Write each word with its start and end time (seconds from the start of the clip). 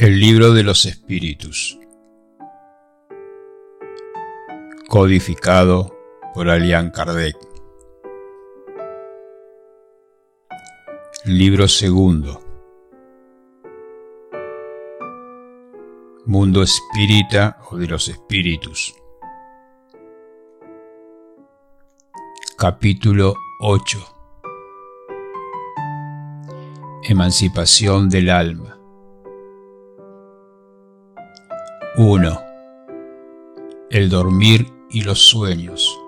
El 0.00 0.20
libro 0.20 0.52
de 0.52 0.62
los 0.62 0.84
espíritus. 0.86 1.76
Codificado 4.86 5.92
por 6.34 6.48
Alian 6.48 6.92
Kardec. 6.92 7.36
Libro 11.24 11.66
segundo. 11.66 12.40
Mundo 16.26 16.62
espírita 16.62 17.58
o 17.68 17.76
de 17.76 17.88
los 17.88 18.06
espíritus. 18.06 18.94
Capítulo 22.56 23.34
8 23.62 23.98
Emancipación 27.02 28.08
del 28.08 28.30
alma 28.30 28.77
1. 32.00 32.40
El 33.90 34.08
dormir 34.08 34.68
y 34.88 35.02
los 35.02 35.18
sueños 35.18 36.00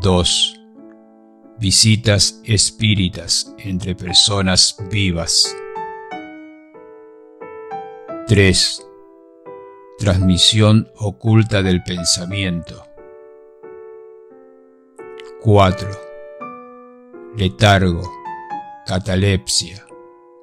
2. 0.00 0.60
Visitas 1.58 2.40
espíritas 2.44 3.54
entre 3.58 3.94
personas 3.94 4.74
vivas 4.90 5.54
3. 8.26 8.86
Transmisión 9.98 10.88
oculta 10.96 11.62
del 11.62 11.82
pensamiento 11.82 12.86
4. 15.42 15.90
Letargo, 17.36 18.10
catalepsia, 18.86 19.84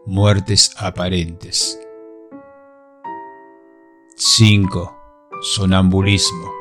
muertes 0.06 0.70
aparentes. 0.78 1.80
5. 4.22 4.94
Sonambulismo. 5.42 6.52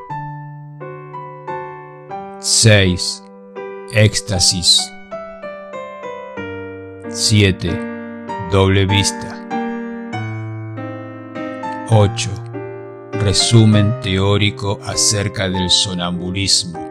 6. 2.39 3.25
Éxtasis. 3.93 4.81
7. 7.09 7.69
Doble 8.53 8.87
vista. 8.87 9.45
8. 11.91 12.31
Resumen 13.13 14.01
teórico 14.03 14.79
acerca 14.85 15.49
del 15.49 15.69
sonambulismo 15.69 16.89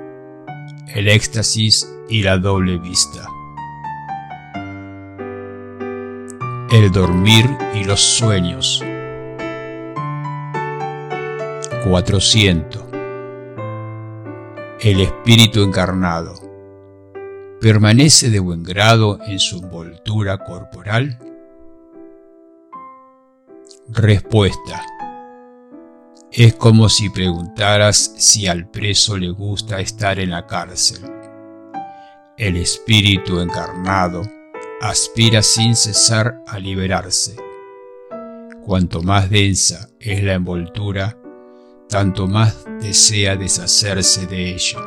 el 0.94 1.10
éxtasis 1.10 1.88
y 2.10 2.24
la 2.24 2.38
doble 2.38 2.78
vista. 2.78 3.30
El 6.72 6.92
dormir 6.92 7.46
y 7.76 7.84
los 7.84 8.02
sueños. 8.02 8.84
400. 11.90 12.84
El 14.82 15.00
espíritu 15.00 15.64
encarnado. 15.64 16.34
¿Permanece 17.62 18.30
de 18.30 18.40
buen 18.40 18.62
grado 18.62 19.20
en 19.26 19.40
su 19.40 19.60
envoltura 19.60 20.38
corporal? 20.38 21.18
Respuesta. 23.88 24.82
Es 26.30 26.56
como 26.56 26.90
si 26.90 27.10
preguntaras 27.10 28.14
si 28.18 28.48
al 28.48 28.70
preso 28.70 29.18
le 29.18 29.30
gusta 29.30 29.80
estar 29.80 30.20
en 30.20 30.32
la 30.32 30.46
cárcel. 30.46 31.10
El 32.38 32.58
espíritu 32.58 33.40
encarnado 33.40 34.24
aspira 34.82 35.42
sin 35.42 35.74
cesar 35.74 36.44
a 36.48 36.60
liberarse. 36.60 37.38
Cuanto 38.66 39.02
más 39.02 39.30
densa 39.30 39.88
es 40.02 40.22
la 40.22 40.34
envoltura, 40.34 41.18
tanto 41.90 42.28
más 42.28 42.66
desea 42.82 43.36
deshacerse 43.36 44.28
de 44.28 44.50
ella. 44.52 44.80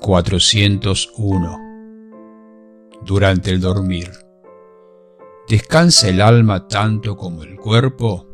401. 0.00 1.58
Durante 3.02 3.50
el 3.50 3.60
dormir. 3.60 4.10
¿Descansa 5.48 6.08
el 6.08 6.20
alma 6.20 6.68
tanto 6.68 7.16
como 7.16 7.42
el 7.42 7.56
cuerpo? 7.56 8.28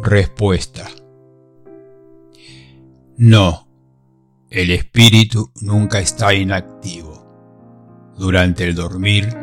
Respuesta. 0.00 0.88
No, 3.16 3.68
el 4.50 4.70
espíritu 4.72 5.52
nunca 5.60 6.00
está 6.00 6.34
inactivo. 6.34 7.22
Durante 8.16 8.64
el 8.64 8.74
dormir, 8.74 9.41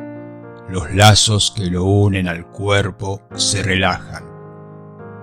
los 0.70 0.94
lazos 0.94 1.52
que 1.56 1.66
lo 1.66 1.84
unen 1.84 2.28
al 2.28 2.48
cuerpo 2.48 3.22
se 3.36 3.64
relajan, 3.64 4.24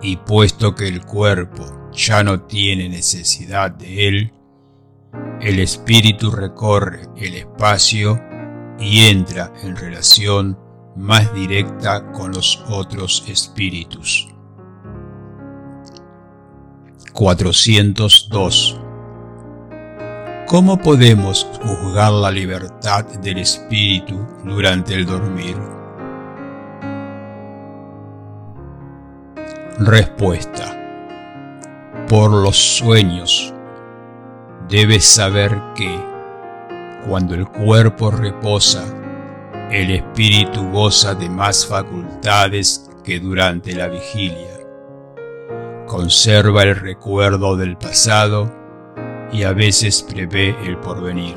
y 0.02 0.16
puesto 0.16 0.74
que 0.74 0.88
el 0.88 1.04
cuerpo 1.04 1.90
ya 1.92 2.22
no 2.22 2.42
tiene 2.42 2.88
necesidad 2.88 3.70
de 3.70 4.08
él, 4.08 4.32
el 5.40 5.58
espíritu 5.60 6.30
recorre 6.30 7.08
el 7.16 7.34
espacio 7.34 8.20
y 8.78 9.06
entra 9.08 9.52
en 9.62 9.76
relación 9.76 10.58
más 10.96 11.32
directa 11.34 12.10
con 12.12 12.32
los 12.32 12.62
otros 12.68 13.24
espíritus. 13.28 14.28
402 17.12 18.85
¿Cómo 20.46 20.78
podemos 20.78 21.44
juzgar 21.60 22.12
la 22.12 22.30
libertad 22.30 23.04
del 23.20 23.38
espíritu 23.38 24.24
durante 24.44 24.94
el 24.94 25.04
dormir? 25.04 25.56
Respuesta. 29.80 30.72
Por 32.08 32.30
los 32.30 32.56
sueños. 32.56 33.52
Debes 34.68 35.04
saber 35.04 35.60
que 35.74 36.00
cuando 37.08 37.34
el 37.34 37.48
cuerpo 37.48 38.12
reposa, 38.12 38.84
el 39.72 39.90
espíritu 39.90 40.70
goza 40.70 41.16
de 41.16 41.28
más 41.28 41.66
facultades 41.66 42.88
que 43.02 43.18
durante 43.18 43.74
la 43.74 43.88
vigilia. 43.88 44.60
Conserva 45.88 46.62
el 46.62 46.76
recuerdo 46.76 47.56
del 47.56 47.76
pasado 47.76 48.65
y 49.32 49.42
a 49.42 49.52
veces 49.52 50.02
prevé 50.02 50.56
el 50.64 50.76
porvenir. 50.78 51.36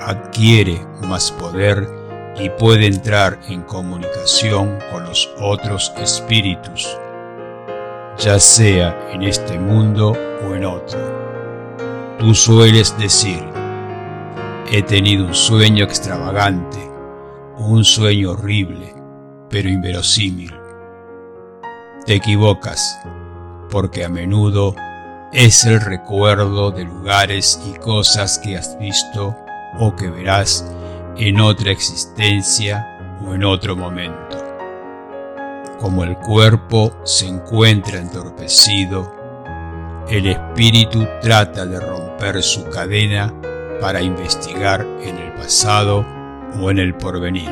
Adquiere 0.00 0.80
más 1.08 1.30
poder 1.32 1.88
y 2.38 2.48
puede 2.50 2.86
entrar 2.86 3.38
en 3.48 3.62
comunicación 3.62 4.78
con 4.90 5.04
los 5.04 5.30
otros 5.40 5.92
espíritus, 5.98 6.96
ya 8.18 8.38
sea 8.38 9.10
en 9.12 9.22
este 9.22 9.58
mundo 9.58 10.16
o 10.46 10.54
en 10.54 10.64
otro. 10.64 10.98
Tú 12.18 12.34
sueles 12.34 12.96
decir, 12.98 13.42
He 14.74 14.82
tenido 14.82 15.26
un 15.26 15.34
sueño 15.34 15.84
extravagante, 15.84 16.78
un 17.58 17.84
sueño 17.84 18.30
horrible, 18.30 18.94
pero 19.50 19.68
inverosímil. 19.68 20.50
Te 22.06 22.14
equivocas, 22.14 22.98
porque 23.68 24.02
a 24.02 24.08
menudo 24.08 24.74
es 25.32 25.64
el 25.64 25.80
recuerdo 25.80 26.70
de 26.70 26.84
lugares 26.84 27.58
y 27.66 27.78
cosas 27.78 28.38
que 28.38 28.58
has 28.58 28.78
visto 28.78 29.34
o 29.78 29.96
que 29.96 30.10
verás 30.10 30.70
en 31.16 31.40
otra 31.40 31.70
existencia 31.70 33.18
o 33.26 33.34
en 33.34 33.42
otro 33.42 33.74
momento. 33.74 34.36
Como 35.80 36.04
el 36.04 36.16
cuerpo 36.18 36.94
se 37.04 37.26
encuentra 37.28 37.98
entorpecido, 37.98 39.10
el 40.10 40.26
espíritu 40.26 41.06
trata 41.22 41.64
de 41.64 41.80
romper 41.80 42.42
su 42.42 42.68
cadena 42.68 43.32
para 43.80 44.02
investigar 44.02 44.86
en 45.02 45.16
el 45.16 45.32
pasado 45.32 46.04
o 46.60 46.70
en 46.70 46.78
el 46.78 46.94
porvenir. 46.94 47.50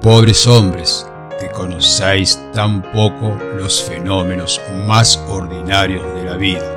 Pobres 0.00 0.46
hombres 0.46 1.09
que 1.40 1.48
conocéis 1.48 2.38
tan 2.52 2.82
poco 2.92 3.36
los 3.56 3.82
fenómenos 3.82 4.60
más 4.86 5.16
ordinarios 5.28 6.04
de 6.14 6.24
la 6.24 6.36
vida. 6.36 6.76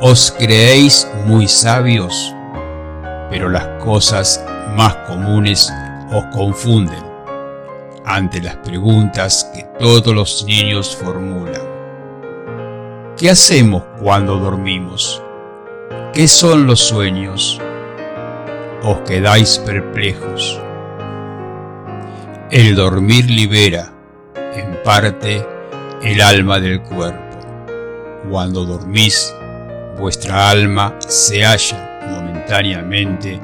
Os 0.00 0.30
creéis 0.38 1.10
muy 1.24 1.48
sabios, 1.48 2.32
pero 3.28 3.48
las 3.48 3.66
cosas 3.82 4.44
más 4.76 4.94
comunes 5.08 5.72
os 6.12 6.24
confunden 6.26 7.04
ante 8.04 8.40
las 8.40 8.56
preguntas 8.56 9.50
que 9.52 9.64
todos 9.80 10.14
los 10.14 10.44
niños 10.44 10.96
formulan. 10.96 11.60
¿Qué 13.16 13.30
hacemos 13.30 13.82
cuando 14.00 14.36
dormimos? 14.36 15.20
¿Qué 16.12 16.28
son 16.28 16.66
los 16.66 16.80
sueños? 16.80 17.60
Os 18.82 18.98
quedáis 19.00 19.58
perplejos. 19.58 20.60
El 22.48 22.76
dormir 22.76 23.28
libera, 23.28 23.92
en 24.54 24.80
parte, 24.84 25.44
el 26.00 26.20
alma 26.20 26.60
del 26.60 26.80
cuerpo. 26.80 27.40
Cuando 28.30 28.64
dormís, 28.64 29.34
vuestra 29.98 30.50
alma 30.50 30.96
se 31.00 31.44
halla 31.44 32.00
momentáneamente 32.08 33.40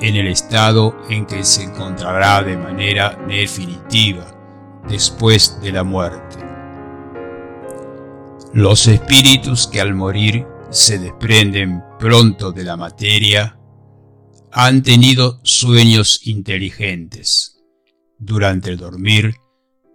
en 0.00 0.16
el 0.16 0.26
estado 0.26 0.96
en 1.08 1.26
que 1.26 1.44
se 1.44 1.62
encontrará 1.62 2.42
de 2.42 2.56
manera 2.56 3.16
definitiva 3.28 4.26
después 4.88 5.60
de 5.62 5.70
la 5.70 5.84
muerte. 5.84 6.38
Los 8.52 8.88
espíritus 8.88 9.68
que 9.68 9.80
al 9.80 9.94
morir 9.94 10.44
se 10.70 10.98
desprenden 10.98 11.84
pronto 12.00 12.50
de 12.50 12.64
la 12.64 12.76
materia 12.76 13.56
han 14.50 14.82
tenido 14.82 15.38
sueños 15.44 16.22
inteligentes. 16.24 17.59
Durante 18.22 18.68
el 18.68 18.76
dormir 18.76 19.36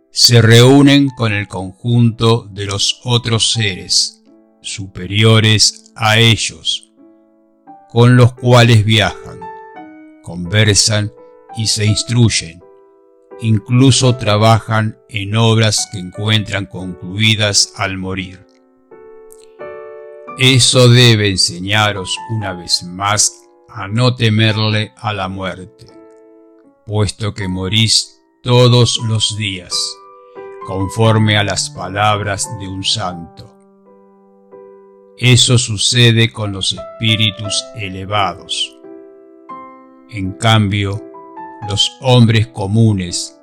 se 0.10 0.42
reúnen 0.42 1.10
con 1.10 1.32
el 1.32 1.48
conjunto 1.48 2.48
de 2.50 2.66
los 2.66 3.00
otros 3.04 3.52
seres 3.52 4.24
superiores 4.62 5.92
a 5.96 6.18
ellos, 6.18 6.92
con 7.88 8.18
los 8.18 8.34
cuales 8.34 8.84
viajan, 8.84 9.40
conversan 10.24 11.14
y 11.56 11.68
se 11.68 11.86
instruyen. 11.86 12.64
Incluso 13.42 14.16
trabajan 14.16 14.98
en 15.08 15.36
obras 15.36 15.88
que 15.92 16.00
encuentran 16.00 16.66
concluidas 16.66 17.74
al 17.78 18.00
morir. 18.00 18.44
Eso 20.40 20.90
debe 20.90 21.30
enseñaros 21.30 22.18
una 22.32 22.54
vez 22.54 22.82
más 22.82 23.44
a 23.70 23.88
no 23.88 24.16
temerle 24.16 24.94
a 24.98 25.14
la 25.14 25.28
muerte, 25.28 25.86
puesto 26.88 27.36
que 27.36 27.48
morís 27.48 28.15
todos 28.46 29.00
los 29.08 29.36
días, 29.38 29.74
conforme 30.68 31.36
a 31.36 31.44
las 31.44 31.72
palabras 31.72 32.48
de 32.60 32.68
un 32.68 32.84
santo. 32.84 33.52
Eso 35.18 35.58
sucede 35.58 36.32
con 36.32 36.52
los 36.52 36.72
espíritus 36.74 37.66
elevados. 37.76 38.78
En 40.12 40.34
cambio, 40.34 41.04
los 41.68 41.92
hombres 42.02 42.46
comunes, 42.46 43.36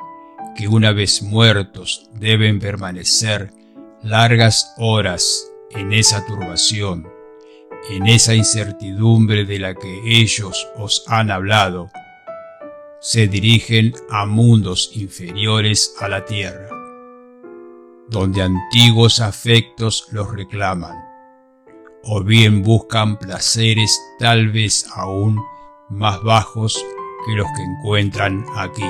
que 0.55 0.69
una 0.69 0.93
vez 0.93 1.21
muertos 1.21 2.09
deben 2.15 2.61
permanecer 2.61 3.53
largas 4.05 4.73
horas 4.79 5.51
en 5.73 5.93
esa 5.93 6.25
turbación, 6.27 7.09
en 7.91 8.07
esa 8.07 8.37
incertidumbre 8.37 9.47
de 9.47 9.59
la 9.59 9.75
que 9.75 10.01
ellos 10.05 10.69
os 10.77 11.03
han 11.09 11.33
hablado, 11.33 11.91
se 13.03 13.27
dirigen 13.27 13.93
a 14.11 14.27
mundos 14.27 14.93
inferiores 14.95 15.93
a 15.99 16.07
la 16.07 16.25
tierra, 16.25 16.69
donde 18.09 18.43
antiguos 18.43 19.19
afectos 19.19 20.07
los 20.13 20.31
reclaman, 20.33 20.97
o 22.05 22.23
bien 22.23 22.63
buscan 22.63 23.19
placeres 23.19 24.01
tal 24.21 24.51
vez 24.51 24.87
aún 24.95 25.43
más 25.91 26.23
bajos 26.23 26.87
que 27.27 27.35
los 27.35 27.47
que 27.57 27.63
encuentran 27.65 28.47
aquí. 28.55 28.89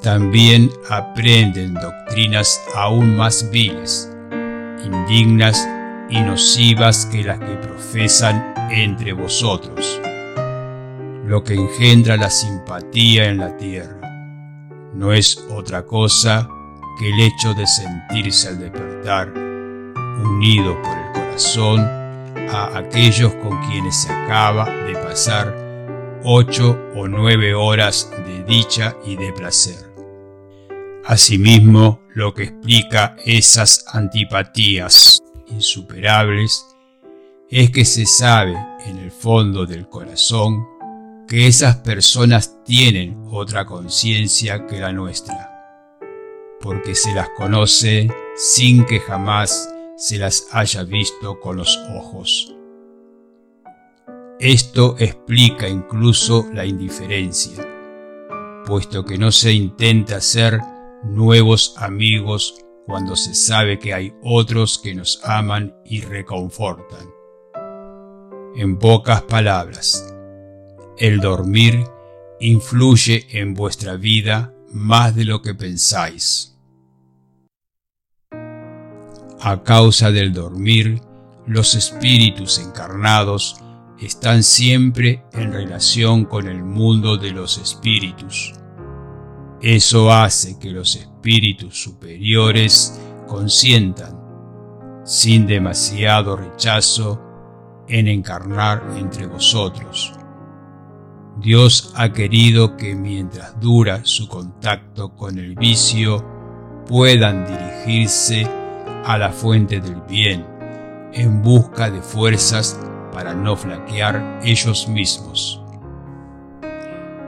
También 0.00 0.70
aprenden 0.88 1.74
doctrinas 1.74 2.62
aún 2.74 3.14
más 3.14 3.50
viles, 3.50 4.10
indignas 4.82 5.68
y 6.08 6.18
nocivas 6.20 7.04
que 7.04 7.24
las 7.24 7.38
que 7.38 7.56
profesan 7.56 8.54
entre 8.70 9.12
vosotros, 9.12 10.00
lo 11.32 11.42
que 11.42 11.54
engendra 11.54 12.18
la 12.18 12.28
simpatía 12.28 13.30
en 13.30 13.38
la 13.38 13.56
tierra. 13.56 13.98
No 14.92 15.14
es 15.14 15.42
otra 15.48 15.86
cosa 15.86 16.46
que 16.98 17.08
el 17.08 17.20
hecho 17.20 17.54
de 17.54 17.66
sentirse 17.66 18.48
al 18.48 18.58
despertar, 18.58 19.32
unido 19.32 20.76
por 20.82 20.94
el 20.94 21.12
corazón 21.14 21.80
a 22.50 22.76
aquellos 22.76 23.34
con 23.36 23.58
quienes 23.66 24.02
se 24.02 24.12
acaba 24.12 24.68
de 24.68 24.92
pasar 24.96 25.56
ocho 26.22 26.78
o 26.94 27.08
nueve 27.08 27.54
horas 27.54 28.10
de 28.26 28.44
dicha 28.44 28.94
y 29.06 29.16
de 29.16 29.32
placer. 29.32 29.90
Asimismo, 31.06 32.02
lo 32.14 32.34
que 32.34 32.42
explica 32.42 33.16
esas 33.24 33.86
antipatías 33.90 35.22
insuperables 35.46 36.66
es 37.48 37.70
que 37.70 37.86
se 37.86 38.04
sabe 38.04 38.54
en 38.84 38.98
el 38.98 39.10
fondo 39.10 39.64
del 39.64 39.88
corazón 39.88 40.71
que 41.32 41.46
esas 41.46 41.76
personas 41.76 42.62
tienen 42.62 43.24
otra 43.30 43.64
conciencia 43.64 44.66
que 44.66 44.78
la 44.78 44.92
nuestra, 44.92 45.50
porque 46.60 46.94
se 46.94 47.14
las 47.14 47.30
conoce 47.30 48.10
sin 48.36 48.84
que 48.84 49.00
jamás 49.00 49.74
se 49.96 50.18
las 50.18 50.48
haya 50.52 50.82
visto 50.82 51.40
con 51.40 51.56
los 51.56 51.74
ojos. 51.96 52.54
Esto 54.40 54.94
explica 54.98 55.66
incluso 55.66 56.50
la 56.52 56.66
indiferencia, 56.66 57.66
puesto 58.66 59.02
que 59.02 59.16
no 59.16 59.32
se 59.32 59.54
intenta 59.54 60.20
ser 60.20 60.60
nuevos 61.02 61.74
amigos 61.78 62.56
cuando 62.84 63.16
se 63.16 63.34
sabe 63.34 63.78
que 63.78 63.94
hay 63.94 64.12
otros 64.22 64.78
que 64.78 64.94
nos 64.94 65.24
aman 65.24 65.74
y 65.86 66.02
reconfortan. 66.02 67.08
En 68.54 68.78
pocas 68.78 69.22
palabras, 69.22 70.11
el 70.98 71.20
dormir 71.20 71.84
influye 72.40 73.26
en 73.30 73.54
vuestra 73.54 73.96
vida 73.96 74.54
más 74.72 75.14
de 75.14 75.24
lo 75.24 75.42
que 75.42 75.54
pensáis. 75.54 76.56
A 79.40 79.62
causa 79.64 80.10
del 80.10 80.32
dormir, 80.32 81.00
los 81.46 81.74
espíritus 81.74 82.58
encarnados 82.58 83.56
están 84.00 84.42
siempre 84.42 85.22
en 85.32 85.52
relación 85.52 86.24
con 86.24 86.46
el 86.46 86.62
mundo 86.62 87.16
de 87.16 87.32
los 87.32 87.58
espíritus 87.58 88.54
eso 89.62 90.12
hace 90.12 90.58
que 90.58 90.72
los 90.72 90.96
espíritus 90.96 91.80
superiores 91.80 93.00
consientan, 93.28 94.18
sin 95.04 95.46
demasiado 95.46 96.36
rechazo, 96.36 97.22
en 97.86 98.08
encarnar 98.08 98.82
entre 98.96 99.26
vosotros. 99.26 100.14
Dios 101.38 101.92
ha 101.96 102.12
querido 102.12 102.76
que 102.76 102.94
mientras 102.94 103.58
dura 103.60 104.00
su 104.04 104.28
contacto 104.28 105.14
con 105.16 105.38
el 105.38 105.54
vicio, 105.54 106.24
puedan 106.86 107.46
dirigirse 107.46 108.46
a 109.04 109.18
la 109.18 109.30
fuente 109.30 109.80
del 109.80 110.00
bien 110.02 110.46
en 111.12 111.42
busca 111.42 111.90
de 111.90 112.02
fuerzas 112.02 112.78
para 113.12 113.34
no 113.34 113.56
flaquear 113.56 114.40
ellos 114.42 114.88
mismos 114.88 115.62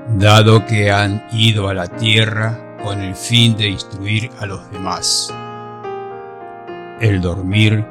dado 0.09 0.65
que 0.67 0.91
han 0.91 1.27
ido 1.33 1.69
a 1.69 1.75
la 1.75 1.89
tierra 1.89 2.77
con 2.83 3.01
el 3.01 3.15
fin 3.15 3.57
de 3.57 3.69
instruir 3.69 4.31
a 4.39 4.47
los 4.47 4.71
demás. 4.71 5.33
El 7.01 7.21
dormir 7.21 7.85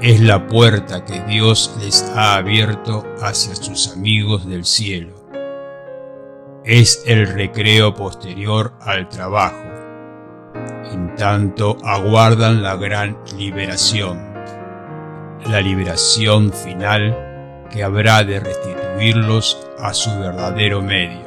es 0.00 0.20
la 0.20 0.46
puerta 0.46 1.04
que 1.04 1.20
Dios 1.22 1.74
les 1.80 2.02
ha 2.14 2.36
abierto 2.36 3.04
hacia 3.20 3.54
sus 3.56 3.92
amigos 3.92 4.46
del 4.46 4.64
cielo. 4.64 5.23
Es 6.64 7.02
el 7.06 7.26
recreo 7.26 7.94
posterior 7.94 8.72
al 8.80 9.06
trabajo. 9.10 9.62
En 10.90 11.14
tanto 11.14 11.76
aguardan 11.84 12.62
la 12.62 12.76
gran 12.76 13.18
liberación, 13.36 14.18
la 15.44 15.60
liberación 15.60 16.50
final 16.54 17.66
que 17.70 17.84
habrá 17.84 18.24
de 18.24 18.40
restituirlos 18.40 19.60
a 19.78 19.92
su 19.92 20.08
verdadero 20.18 20.80
medio. 20.80 21.20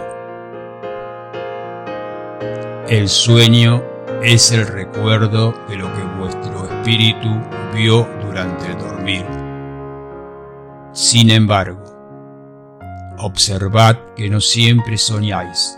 El 2.89 3.07
sueño 3.07 3.83
es 4.23 4.51
el 4.51 4.65
recuerdo 4.65 5.53
de 5.69 5.75
lo 5.75 5.85
que 5.93 6.01
vuestro 6.19 6.65
espíritu 6.65 7.29
vio 7.75 8.07
durante 8.25 8.71
el 8.71 8.77
dormir. 8.79 9.25
Sin 10.93 11.29
embargo, 11.29 11.86
observad 13.17 13.97
que 14.15 14.29
no 14.29 14.39
siempre 14.39 14.97
soñáis, 14.97 15.77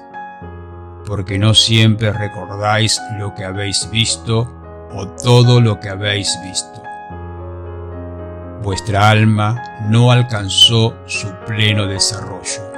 porque 1.05 1.37
no 1.37 1.53
siempre 1.53 2.11
recordáis 2.11 3.01
lo 3.17 3.33
que 3.33 3.45
habéis 3.45 3.89
visto 3.91 4.47
o 4.93 5.07
todo 5.07 5.61
lo 5.61 5.79
que 5.79 5.89
habéis 5.89 6.37
visto. 6.43 6.83
Vuestra 8.61 9.09
alma 9.09 9.61
no 9.89 10.11
alcanzó 10.11 10.93
su 11.05 11.27
pleno 11.47 11.87
desarrollo. 11.87 12.69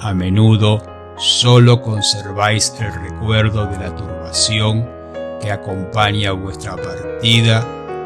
A 0.00 0.14
menudo 0.14 0.82
solo 1.18 1.82
conserváis 1.82 2.74
el 2.80 2.92
recuerdo 2.92 3.66
de 3.66 3.78
la 3.78 3.94
turbación 3.94 4.88
que 5.40 5.50
acompaña 5.50 6.32
vuestra 6.32 6.76
partida 6.76 7.64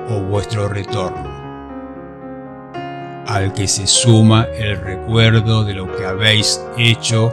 o 0.09 0.21
vuestro 0.21 0.69
retorno, 0.69 1.30
al 3.31 3.53
que 3.53 3.69
se 3.69 3.87
suma 3.87 4.49
el 4.59 4.77
recuerdo 4.77 5.63
de 5.63 5.73
lo 5.73 5.87
que 5.97 6.05
habéis 6.05 6.61
hecho 6.77 7.33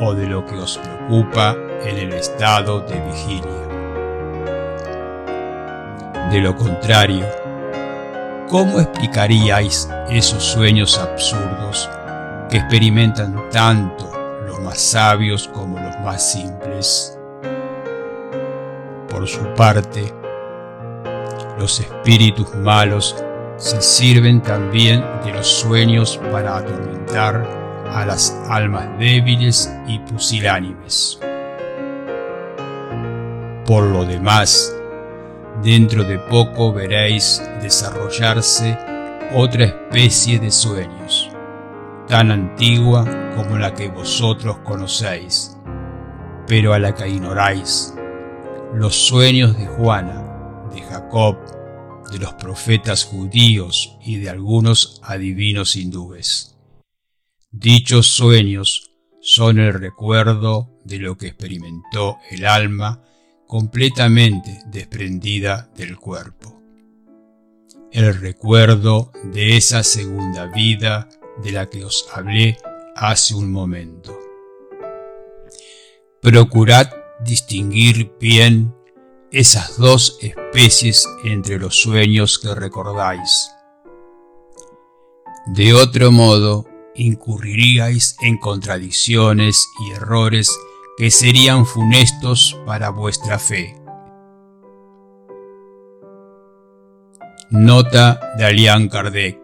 o 0.00 0.14
de 0.14 0.28
lo 0.28 0.46
que 0.46 0.54
os 0.54 0.78
preocupa 0.78 1.56
en 1.84 1.98
el 1.98 2.12
estado 2.12 2.80
de 2.82 3.00
vigilia. 3.00 3.50
De 6.30 6.38
lo 6.40 6.54
contrario, 6.54 7.26
¿cómo 8.48 8.78
explicaríais 8.78 9.90
esos 10.08 10.44
sueños 10.44 10.96
absurdos 10.96 11.90
que 12.48 12.58
experimentan 12.58 13.50
tanto 13.50 14.12
los 14.46 14.60
más 14.60 14.80
sabios 14.80 15.48
como 15.48 15.80
los 15.80 15.98
más 16.04 16.22
simples? 16.22 17.18
Por 19.08 19.26
su 19.26 19.42
parte, 19.56 20.14
los 21.58 21.80
espíritus 21.80 22.54
malos 22.54 23.16
se 23.62 23.80
sirven 23.80 24.42
también 24.42 25.04
de 25.24 25.32
los 25.32 25.46
sueños 25.46 26.18
para 26.32 26.56
atormentar 26.56 27.48
a 27.92 28.04
las 28.04 28.36
almas 28.48 28.88
débiles 28.98 29.72
y 29.86 30.00
pusilánimes. 30.00 31.20
Por 33.64 33.84
lo 33.84 34.04
demás, 34.04 34.74
dentro 35.62 36.02
de 36.02 36.18
poco 36.18 36.72
veréis 36.72 37.40
desarrollarse 37.62 38.76
otra 39.32 39.66
especie 39.66 40.40
de 40.40 40.50
sueños, 40.50 41.30
tan 42.08 42.32
antigua 42.32 43.04
como 43.36 43.58
la 43.58 43.72
que 43.74 43.88
vosotros 43.88 44.58
conocéis, 44.64 45.56
pero 46.48 46.74
a 46.74 46.80
la 46.80 46.96
que 46.96 47.08
ignoráis, 47.08 47.94
los 48.74 48.96
sueños 48.96 49.56
de 49.56 49.66
Juana, 49.66 50.20
de 50.74 50.82
Jacob, 50.82 51.36
de 52.12 52.18
los 52.18 52.34
profetas 52.34 53.04
judíos 53.04 53.96
y 54.04 54.18
de 54.18 54.28
algunos 54.28 55.00
adivinos 55.02 55.76
hindúes. 55.76 56.56
Dichos 57.50 58.06
sueños 58.06 58.90
son 59.20 59.58
el 59.58 59.72
recuerdo 59.72 60.78
de 60.84 60.98
lo 60.98 61.16
que 61.16 61.28
experimentó 61.28 62.18
el 62.30 62.44
alma 62.44 63.02
completamente 63.46 64.60
desprendida 64.66 65.70
del 65.76 65.96
cuerpo. 65.96 66.60
El 67.90 68.14
recuerdo 68.18 69.12
de 69.24 69.56
esa 69.56 69.82
segunda 69.82 70.46
vida 70.46 71.08
de 71.42 71.52
la 71.52 71.66
que 71.68 71.84
os 71.84 72.06
hablé 72.12 72.58
hace 72.94 73.34
un 73.34 73.52
momento. 73.52 74.18
Procurad 76.20 76.90
distinguir 77.24 78.12
bien 78.20 78.74
esas 79.32 79.78
dos 79.78 80.18
especies 80.20 81.08
entre 81.24 81.58
los 81.58 81.80
sueños 81.80 82.38
que 82.38 82.54
recordáis. 82.54 83.50
De 85.46 85.72
otro 85.72 86.12
modo, 86.12 86.66
incurriríais 86.94 88.16
en 88.20 88.36
contradicciones 88.36 89.66
y 89.80 89.92
errores 89.92 90.54
que 90.98 91.10
serían 91.10 91.64
funestos 91.64 92.60
para 92.66 92.90
vuestra 92.90 93.38
fe. 93.38 93.74
Nota 97.50 98.20
de 98.36 98.44
Alian 98.44 98.88
Kardec 98.88 99.38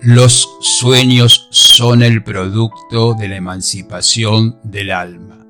Los 0.00 0.48
sueños 0.60 1.48
son 1.50 2.02
el 2.02 2.24
producto 2.24 3.14
de 3.14 3.28
la 3.28 3.36
emancipación 3.36 4.58
del 4.62 4.90
alma, 4.90 5.46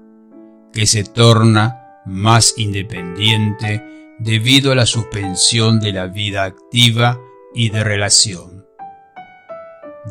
que 0.72 0.86
se 0.86 1.04
torna 1.04 1.83
más 2.04 2.54
independiente 2.56 3.82
debido 4.18 4.72
a 4.72 4.74
la 4.74 4.86
suspensión 4.86 5.80
de 5.80 5.92
la 5.92 6.06
vida 6.06 6.44
activa 6.44 7.20
y 7.54 7.70
de 7.70 7.84
relación. 7.84 8.66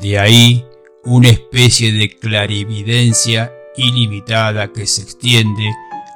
De 0.01 0.19
ahí 0.19 0.65
una 1.05 1.29
especie 1.29 1.91
de 1.91 2.17
clarividencia 2.17 3.53
ilimitada 3.75 4.71
que 4.71 4.85
se 4.87 5.01
extiende 5.01 5.69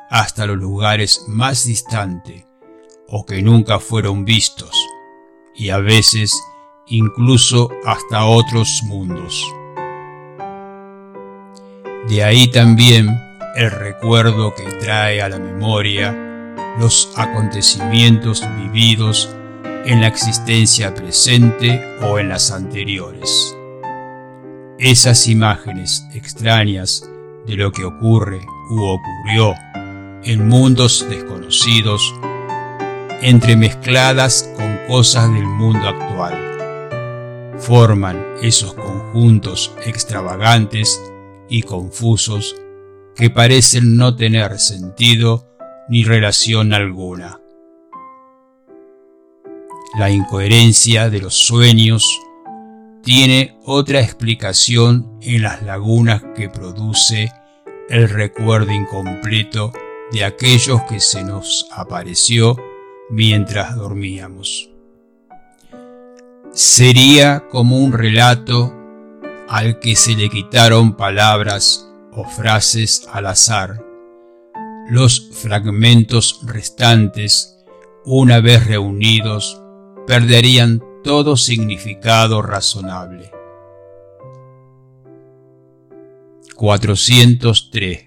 hasta 0.10 0.46
los 0.46 0.58
lugares 0.58 1.26
más 1.28 1.66
distantes 1.66 2.46
o 3.08 3.26
que 3.26 3.42
nunca 3.42 3.80
fueron 3.80 4.26
vistos 4.26 4.72
y 5.56 5.70
a 5.70 5.80
veces 5.80 6.42
incluso 6.88 7.70
hasta 7.86 8.26
otros 8.26 8.82
mundos. 8.86 9.44
De 12.08 12.24
ahí 12.24 12.48
también 12.50 13.27
el 13.58 13.72
recuerdo 13.72 14.54
que 14.54 14.66
trae 14.74 15.20
a 15.20 15.30
la 15.30 15.40
memoria 15.40 16.16
los 16.80 17.12
acontecimientos 17.16 18.48
vividos 18.56 19.36
en 19.84 20.00
la 20.00 20.08
existencia 20.08 20.94
presente 20.94 21.82
o 22.04 22.20
en 22.20 22.30
las 22.30 22.52
anteriores. 22.52 23.58
Esas 24.78 25.28
imágenes 25.28 26.06
extrañas 26.14 27.10
de 27.48 27.56
lo 27.56 27.72
que 27.72 27.84
ocurre 27.84 28.46
u 28.70 28.84
ocurrió 28.84 29.56
en 30.24 30.48
mundos 30.48 31.04
desconocidos, 31.10 32.14
entremezcladas 33.24 34.54
con 34.56 34.78
cosas 34.88 35.34
del 35.34 35.48
mundo 35.48 35.88
actual, 35.88 37.56
forman 37.58 38.24
esos 38.44 38.76
conjuntos 38.76 39.74
extravagantes 39.84 41.02
y 41.50 41.64
confusos 41.64 42.56
que 43.18 43.32
parecen 43.32 43.98
no 43.98 44.16
tener 44.16 44.60
sentido 44.60 45.48
ni 45.90 46.04
relación 46.04 46.74
alguna. 46.74 47.40
La 49.98 50.12
incoherencia 50.12 51.10
de 51.10 51.22
los 51.22 51.34
sueños 51.34 52.22
tiene 53.04 53.58
otra 53.66 54.02
explicación 54.02 55.18
en 55.22 55.42
las 55.42 55.64
lagunas 55.64 56.24
que 56.36 56.50
produce 56.50 57.32
el 57.90 58.08
recuerdo 58.08 58.72
incompleto 58.72 59.72
de 60.12 60.24
aquellos 60.24 60.84
que 60.84 61.00
se 61.00 61.24
nos 61.24 61.68
apareció 61.72 62.56
mientras 63.10 63.76
dormíamos. 63.76 64.70
Sería 66.52 67.48
como 67.50 67.78
un 67.78 67.94
relato 67.94 68.76
al 69.48 69.80
que 69.80 69.96
se 69.96 70.16
le 70.16 70.30
quitaron 70.30 70.96
palabras 70.96 71.87
o 72.18 72.24
frases 72.26 73.08
al 73.14 73.28
azar. 73.28 73.86
Los 74.90 75.30
fragmentos 75.34 76.42
restantes, 76.44 77.64
una 78.06 78.42
vez 78.42 78.66
reunidos, 78.66 79.62
perderían 80.08 80.82
todo 81.04 81.38
significado 81.38 82.42
razonable. 82.42 83.32
403. 86.56 88.06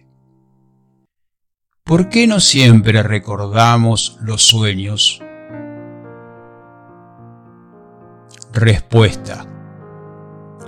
¿Por 1.84 2.08
qué 2.08 2.26
no 2.26 2.40
siempre 2.40 3.02
recordamos 3.04 4.18
los 4.22 4.42
sueños? 4.42 5.22
Respuesta. 8.52 9.46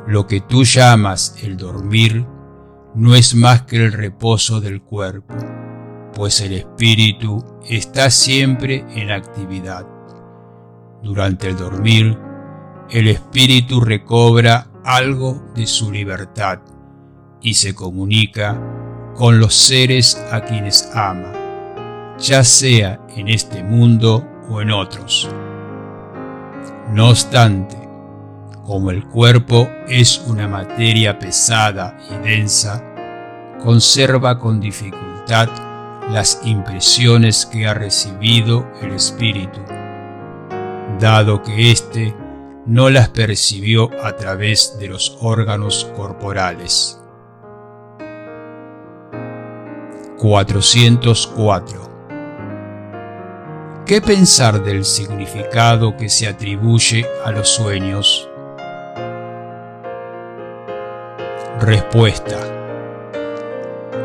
Lo 0.07 0.27
que 0.29 0.41
tú 0.41 0.65
llamas 0.65 1.37
el 1.43 1.57
dormir 1.57 2.25
no 2.95 3.15
es 3.15 3.35
más 3.35 3.63
que 3.63 3.77
el 3.77 3.93
reposo 3.93 4.61
del 4.61 4.83
cuerpo, 4.83 5.35
pues 6.15 6.41
el 6.41 6.53
espíritu 6.53 7.43
está 7.69 8.11
siempre 8.11 8.85
en 8.95 9.11
actividad. 9.11 9.87
Durante 11.03 11.49
el 11.49 11.57
dormir, 11.57 12.19
el 12.91 13.09
espíritu 13.09 13.81
recobra 13.81 14.69
algo 14.85 15.43
de 15.55 15.67
su 15.67 15.91
libertad 15.91 16.61
y 17.41 17.55
se 17.55 17.75
comunica 17.75 18.61
con 19.15 19.41
los 19.41 19.55
seres 19.55 20.23
a 20.31 20.43
quienes 20.43 20.91
ama, 20.95 21.33
ya 22.19 22.45
sea 22.45 23.01
en 23.17 23.29
este 23.29 23.63
mundo 23.65 24.27
o 24.51 24.61
en 24.61 24.71
otros. 24.71 25.29
No 26.91 27.09
obstante, 27.09 27.82
como 28.65 28.91
el 28.91 29.05
cuerpo 29.07 29.69
es 29.89 30.23
una 30.27 30.47
materia 30.49 31.19
pesada 31.19 31.97
y 32.11 32.27
densa, 32.27 32.83
conserva 33.63 34.39
con 34.39 34.61
dificultad 34.61 35.49
las 36.11 36.41
impresiones 36.45 37.47
que 37.47 37.67
ha 37.67 37.75
recibido 37.75 38.67
el 38.83 38.93
espíritu, 38.93 39.61
dado 40.99 41.43
que 41.43 41.71
éste 41.71 42.15
no 42.67 42.91
las 42.91 43.09
percibió 43.09 43.91
a 44.05 44.17
través 44.17 44.79
de 44.79 44.89
los 44.89 45.17
órganos 45.21 45.91
corporales. 45.97 46.99
404. 50.19 51.91
¿Qué 53.85 54.01
pensar 54.01 54.63
del 54.63 54.85
significado 54.85 55.97
que 55.97 56.09
se 56.09 56.29
atribuye 56.29 57.05
a 57.25 57.33
los 57.33 57.49
sueños? 57.49 58.29
Respuesta. 61.63 62.41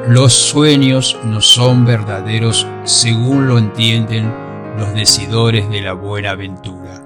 Los 0.07 0.31
sueños 0.31 1.17
no 1.23 1.41
son 1.41 1.85
verdaderos 1.85 2.67
según 2.83 3.47
lo 3.47 3.57
entienden 3.57 4.31
los 4.77 4.93
decidores 4.93 5.67
de 5.71 5.81
la 5.81 5.93
buena 5.93 6.31
aventura, 6.31 7.01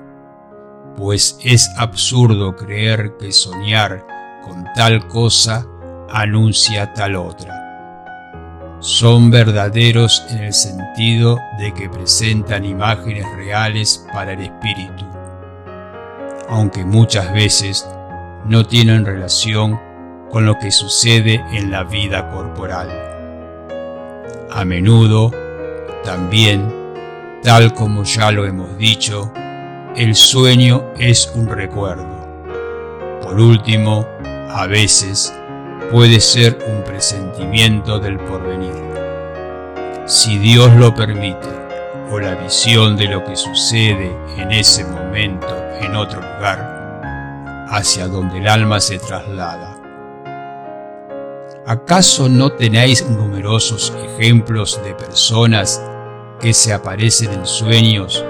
pues 0.98 1.38
es 1.41 1.72
absurdo 1.77 2.53
creer 2.58 3.15
que 3.17 3.31
soñar 3.31 4.05
con 4.43 4.65
tal 4.75 5.08
cosa 5.08 5.65
anuncia 6.10 6.93
tal 6.96 7.15
otra. 7.15 8.75
Son 8.81 9.31
verdaderos 9.31 10.22
en 10.31 10.39
el 10.39 10.53
sentido 10.53 11.39
de 11.60 11.74
que 11.74 11.89
presentan 11.89 12.65
imágenes 12.65 13.25
reales 13.38 14.05
para 14.12 14.34
el 14.34 14.41
espíritu, 14.41 15.05
aunque 16.50 16.84
muchas 16.84 17.31
veces 17.31 17.88
no 18.43 18.65
tienen 18.65 19.05
relación 19.05 19.79
con 20.31 20.45
lo 20.45 20.57
que 20.57 20.71
sucede 20.71 21.43
en 21.51 21.71
la 21.71 21.83
vida 21.83 22.29
corporal. 22.29 22.89
A 24.50 24.65
menudo, 24.65 25.31
también, 26.03 26.73
tal 27.43 27.73
como 27.73 28.03
ya 28.03 28.31
lo 28.31 28.45
hemos 28.45 28.77
dicho, 28.77 29.31
el 29.95 30.15
sueño 30.15 30.85
es 30.97 31.31
un 31.35 31.47
recuerdo. 31.47 32.21
Por 33.21 33.39
último, 33.39 34.07
a 34.50 34.65
veces 34.67 35.33
puede 35.91 36.19
ser 36.19 36.57
un 36.67 36.83
presentimiento 36.83 38.00
del 38.00 38.17
porvenir. 38.17 38.73
Si 40.05 40.38
Dios 40.38 40.73
lo 40.75 40.95
permite, 40.95 41.50
o 42.09 42.19
la 42.19 42.35
visión 42.35 42.97
de 42.97 43.07
lo 43.07 43.23
que 43.23 43.35
sucede 43.35 44.15
en 44.38 44.51
ese 44.51 44.83
momento 44.83 45.47
en 45.79 45.95
otro 45.95 46.19
lugar, 46.19 47.67
hacia 47.69 48.07
donde 48.07 48.39
el 48.39 48.47
alma 48.47 48.81
se 48.81 49.00
traslada. 49.00 49.70
¿Acaso 51.68 52.27
no 52.27 52.51
tenéis 52.53 53.08
numerosos 53.08 53.94
ejemplos 54.03 54.82
de 54.84 54.96
personas 54.96 55.80
que 56.39 56.56
se 56.56 56.74
aparecen 56.74 57.32
en 57.34 57.46
sueños 57.46 58.25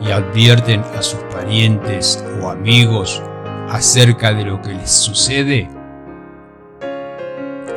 y 0.00 0.10
advierten 0.10 0.80
a 0.96 1.02
sus 1.02 1.20
parientes 1.24 2.24
o 2.40 2.48
amigos 2.48 3.22
acerca 3.68 4.32
de 4.32 4.44
lo 4.46 4.62
que 4.62 4.72
les 4.72 4.90
sucede? 4.90 5.68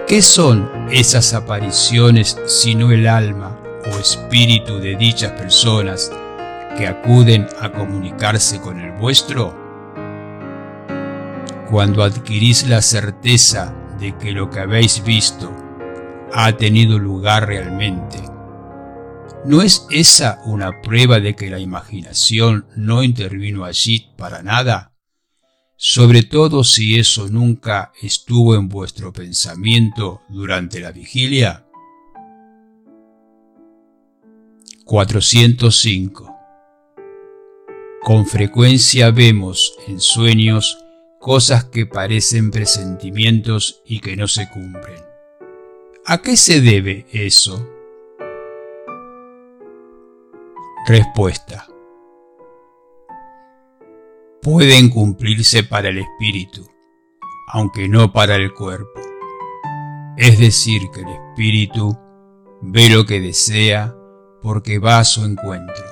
¿Qué 0.08 0.22
son 0.22 0.72
esas 0.90 1.34
apariciones 1.34 2.38
sino 2.46 2.90
el 2.94 3.06
alma 3.06 3.60
o 3.92 4.00
espíritu 4.00 4.80
de 4.80 4.96
dichas 4.96 5.34
personas 5.34 6.10
que 6.78 6.88
acuden 6.88 7.50
a 7.60 7.70
comunicarse 7.70 8.62
con 8.62 8.80
el 8.80 8.94
vuestro? 8.94 9.54
Cuando 11.70 12.02
adquirís 12.02 12.70
la 12.70 12.82
certeza 12.82 13.74
de 14.00 14.18
que 14.18 14.32
lo 14.32 14.50
que 14.50 14.60
habéis 14.60 15.04
visto 15.04 15.52
ha 16.34 16.56
tenido 16.58 17.00
lugar 17.00 17.48
realmente, 17.48 18.20
¿no 19.46 19.62
es 19.62 19.88
esa 19.92 20.42
una 20.46 20.82
prueba 20.82 21.20
de 21.20 21.36
que 21.36 21.50
la 21.50 21.60
imaginación 21.60 22.68
no 22.76 23.04
intervino 23.04 23.64
allí 23.66 24.12
para 24.18 24.44
nada? 24.44 24.96
sobre 25.78 26.24
todo 26.24 26.64
si 26.64 26.98
eso 26.98 27.28
nunca 27.28 27.92
estuvo 28.02 28.56
en 28.56 28.70
vuestro 28.70 29.12
pensamiento 29.12 30.22
durante 30.30 30.80
la 30.80 30.92
vigilia? 30.92 31.66
405. 34.86 36.34
Con 38.02 38.26
frecuencia 38.26 39.12
vemos 39.12 39.74
en 39.88 40.00
sueños 40.00 40.85
cosas 41.26 41.64
que 41.64 41.88
parecen 41.88 42.52
presentimientos 42.52 43.82
y 43.84 44.00
que 44.00 44.16
no 44.16 44.28
se 44.28 44.48
cumplen. 44.48 45.02
¿A 46.06 46.20
qué 46.20 46.38
se 46.38 46.62
debe 46.62 47.08
eso? 47.12 47.68
Respuesta 50.88 51.66
pueden 54.44 54.90
cumplirse 54.90 55.64
para 55.64 55.90
el 55.90 55.98
espíritu, 55.98 56.70
aunque 57.48 57.90
no 57.90 58.14
para 58.14 58.36
el 58.36 58.54
cuerpo. 58.54 59.02
Es 60.18 60.38
decir, 60.38 60.84
que 60.94 61.02
el 61.02 61.08
espíritu 61.08 61.98
ve 62.62 62.88
lo 62.90 63.08
que 63.08 63.20
desea 63.20 63.96
porque 64.44 64.78
va 64.78 65.00
a 65.00 65.04
su 65.04 65.26
encuentro. 65.26 65.86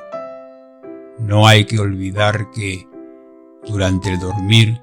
No 1.17 1.47
hay 1.47 1.65
que 1.65 1.79
olvidar 1.79 2.51
que, 2.51 2.87
durante 3.65 4.11
el 4.11 4.19
dormir, 4.19 4.82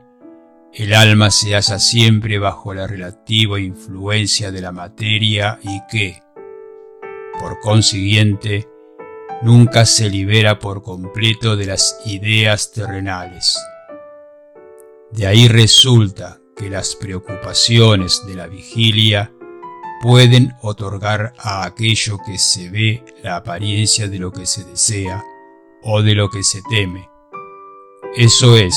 el 0.73 0.95
alma 0.95 1.31
se 1.31 1.55
halla 1.55 1.79
siempre 1.79 2.39
bajo 2.39 2.73
la 2.75 2.87
relativa 2.87 3.59
influencia 3.59 4.53
de 4.53 4.61
la 4.61 4.71
materia 4.71 5.59
y 5.63 5.81
que, 5.91 6.23
por 7.41 7.59
consiguiente, 7.59 8.69
nunca 9.43 9.85
se 9.85 10.09
libera 10.09 10.59
por 10.59 10.83
completo 10.83 11.57
de 11.57 11.67
las 11.67 12.01
ideas 12.07 12.71
terrenales. 12.71 13.59
De 15.11 15.27
ahí 15.27 15.49
resulta 15.49 16.41
que 16.57 16.71
las 16.71 16.95
preocupaciones 16.95 18.23
de 18.27 18.35
la 18.35 18.47
vigilia 18.47 19.33
pueden 20.03 20.55
otorgar 20.63 21.33
a 21.39 21.65
aquello 21.65 22.19
que 22.25 22.39
se 22.39 22.71
ve 22.71 23.05
la 23.23 23.37
apariencia 23.37 24.09
de 24.09 24.19
lo 24.19 24.31
que 24.31 24.47
se 24.47 24.65
desea 24.65 25.25
o 25.83 26.03
de 26.03 26.15
lo 26.15 26.31
que 26.31 26.45
se 26.45 26.63
teme. 26.71 27.09
Eso 28.15 28.57
es, 28.57 28.75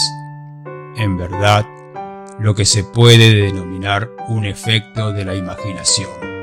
en 0.95 1.17
verdad, 1.17 1.65
lo 2.39 2.55
que 2.55 2.65
se 2.65 2.83
puede 2.83 3.33
denominar 3.33 4.09
un 4.27 4.45
efecto 4.45 5.11
de 5.11 5.25
la 5.25 5.35
imaginación 5.35 6.33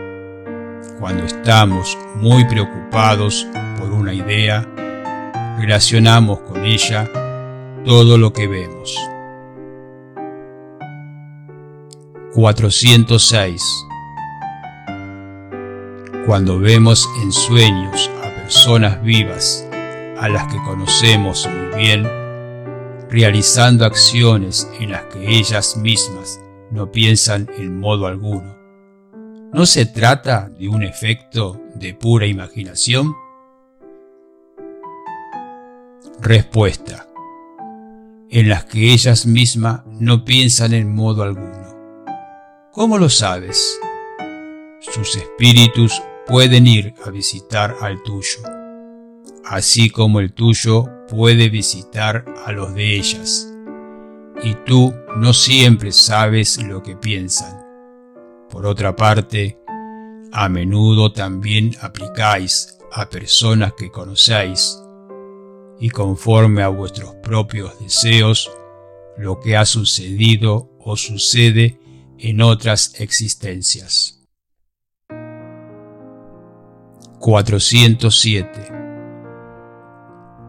cuando 1.00 1.24
estamos 1.24 1.96
muy 2.16 2.44
preocupados 2.44 3.46
por 3.78 3.90
una 3.90 4.12
idea, 4.12 4.68
relacionamos 5.58 6.40
con 6.40 6.62
ella 6.62 7.10
todo 7.86 8.18
lo 8.18 8.34
que 8.34 8.46
vemos. 8.46 8.94
406. 12.34 13.86
Cuando 16.26 16.58
vemos 16.58 17.08
en 17.22 17.32
sueños 17.32 18.10
a 18.22 18.28
personas 18.42 19.02
vivas 19.02 19.66
a 20.20 20.28
las 20.28 20.52
que 20.52 20.58
conocemos 20.58 21.48
muy 21.48 21.82
bien, 21.82 22.19
realizando 23.10 23.84
acciones 23.84 24.68
en 24.78 24.92
las 24.92 25.04
que 25.04 25.28
ellas 25.28 25.76
mismas 25.76 26.40
no 26.70 26.90
piensan 26.90 27.48
en 27.58 27.80
modo 27.80 28.06
alguno, 28.06 28.60
¿No 29.52 29.66
se 29.66 29.84
trata 29.84 30.48
de 30.48 30.68
un 30.68 30.84
efecto 30.84 31.60
de 31.74 31.92
pura 31.92 32.24
imaginación? 32.24 33.16
Respuesta. 36.20 37.08
En 38.28 38.48
las 38.48 38.66
que 38.66 38.92
ellas 38.92 39.26
mismas 39.26 39.80
no 39.86 40.24
piensan 40.24 40.72
en 40.72 40.94
modo 40.94 41.24
alguno. 41.24 41.66
¿Cómo 42.70 42.96
lo 42.96 43.08
sabes? 43.08 43.76
Sus 44.78 45.16
espíritus 45.16 46.00
pueden 46.28 46.68
ir 46.68 46.94
a 47.04 47.10
visitar 47.10 47.74
al 47.80 48.00
tuyo, 48.04 48.38
así 49.44 49.90
como 49.90 50.20
el 50.20 50.32
tuyo 50.32 50.84
puede 51.10 51.48
visitar 51.48 52.24
a 52.46 52.52
los 52.52 52.74
de 52.74 52.96
ellas. 52.96 53.52
Y 54.42 54.54
tú 54.64 54.94
no 55.16 55.34
siempre 55.34 55.92
sabes 55.92 56.62
lo 56.62 56.82
que 56.82 56.96
piensan 56.96 57.60
por 58.50 58.66
otra 58.66 58.96
parte, 58.96 59.60
a 60.32 60.48
menudo 60.48 61.12
también 61.12 61.76
aplicáis 61.80 62.78
a 62.92 63.08
personas 63.08 63.74
que 63.74 63.90
conocéis 63.92 64.76
y 65.78 65.88
conforme 65.90 66.62
a 66.62 66.68
vuestros 66.68 67.14
propios 67.22 67.78
deseos 67.78 68.50
lo 69.16 69.38
que 69.38 69.56
ha 69.56 69.64
sucedido 69.64 70.68
o 70.80 70.96
sucede 70.96 71.78
en 72.18 72.42
otras 72.42 73.00
existencias. 73.00 74.20
407. 77.20 78.79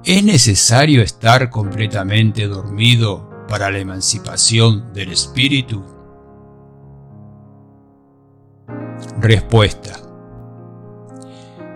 ¿Es 0.03 0.23
necesario 0.23 1.03
estar 1.03 1.51
completamente 1.51 2.47
dormido 2.47 3.45
para 3.47 3.69
la 3.69 3.77
emancipación 3.77 4.91
del 4.93 5.11
espíritu? 5.11 5.83
Respuesta. 9.19 9.99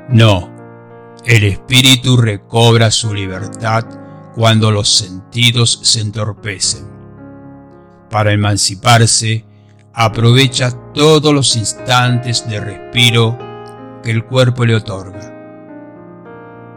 No, 0.09 0.49
el 1.23 1.43
espíritu 1.43 2.17
recobra 2.17 2.89
su 2.89 3.13
libertad 3.13 3.85
cuando 4.33 4.71
los 4.71 4.89
sentidos 4.89 5.79
se 5.83 6.01
entorpecen. 6.01 6.87
Para 8.09 8.31
emanciparse, 8.31 9.45
aprovecha 9.93 10.71
todos 10.95 11.31
los 11.31 11.55
instantes 11.55 12.49
de 12.49 12.59
respiro 12.59 13.37
que 14.03 14.09
el 14.09 14.25
cuerpo 14.25 14.65
le 14.65 14.75
otorga. 14.75 15.34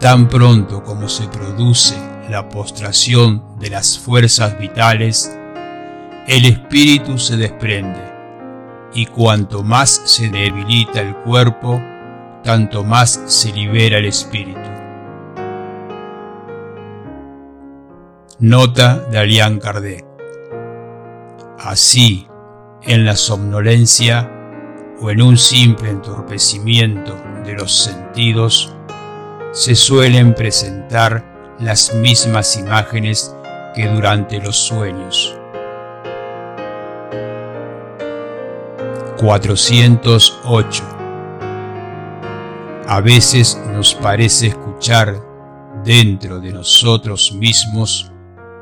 Tan 0.00 0.28
pronto 0.28 0.84
como 0.84 1.08
se 1.08 1.26
produce 1.26 1.96
la 2.30 2.48
postración 2.48 3.58
de 3.58 3.70
las 3.70 3.98
fuerzas 3.98 4.56
vitales, 4.56 5.36
el 6.28 6.44
espíritu 6.44 7.18
se 7.18 7.36
desprende 7.36 8.00
y 8.94 9.06
cuanto 9.06 9.64
más 9.64 10.00
se 10.04 10.28
debilita 10.28 11.00
el 11.00 11.16
cuerpo, 11.16 11.82
tanto 12.44 12.84
más 12.84 13.20
se 13.26 13.52
libera 13.52 13.98
el 13.98 14.04
espíritu. 14.04 14.60
Nota 18.38 19.00
de 19.10 19.18
Alian 19.18 19.58
Kardec. 19.58 20.06
Así, 21.58 22.28
en 22.82 23.04
la 23.04 23.16
somnolencia 23.16 24.30
o 25.00 25.10
en 25.10 25.22
un 25.22 25.36
simple 25.36 25.90
entorpecimiento 25.90 27.16
de 27.44 27.54
los 27.54 27.76
sentidos, 27.76 28.77
se 29.52 29.74
suelen 29.74 30.34
presentar 30.34 31.24
las 31.58 31.94
mismas 31.94 32.56
imágenes 32.56 33.34
que 33.74 33.88
durante 33.88 34.40
los 34.40 34.56
sueños. 34.56 35.34
408. 39.18 40.84
A 42.86 43.00
veces 43.00 43.60
nos 43.72 43.94
parece 43.94 44.48
escuchar 44.48 45.16
dentro 45.84 46.40
de 46.40 46.52
nosotros 46.52 47.32
mismos 47.32 48.12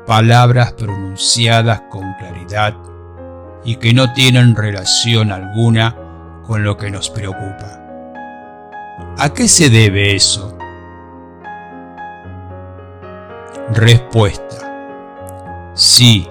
palabras 0.05 0.73
pronunciadas 0.73 1.81
con 1.89 2.13
claridad 2.15 2.73
y 3.63 3.75
que 3.75 3.93
no 3.93 4.13
tienen 4.13 4.55
relación 4.55 5.31
alguna 5.31 5.95
con 6.45 6.63
lo 6.63 6.77
que 6.77 6.89
nos 6.89 7.09
preocupa. 7.09 7.83
¿A 9.17 9.33
qué 9.33 9.47
se 9.47 9.69
debe 9.69 10.15
eso? 10.15 10.57
Respuesta. 13.73 15.71
Sí, 15.75 16.27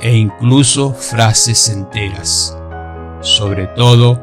e 0.00 0.16
incluso 0.16 0.92
frases 0.92 1.68
enteras 1.68 2.58
sobre 3.20 3.66
todo 3.68 4.22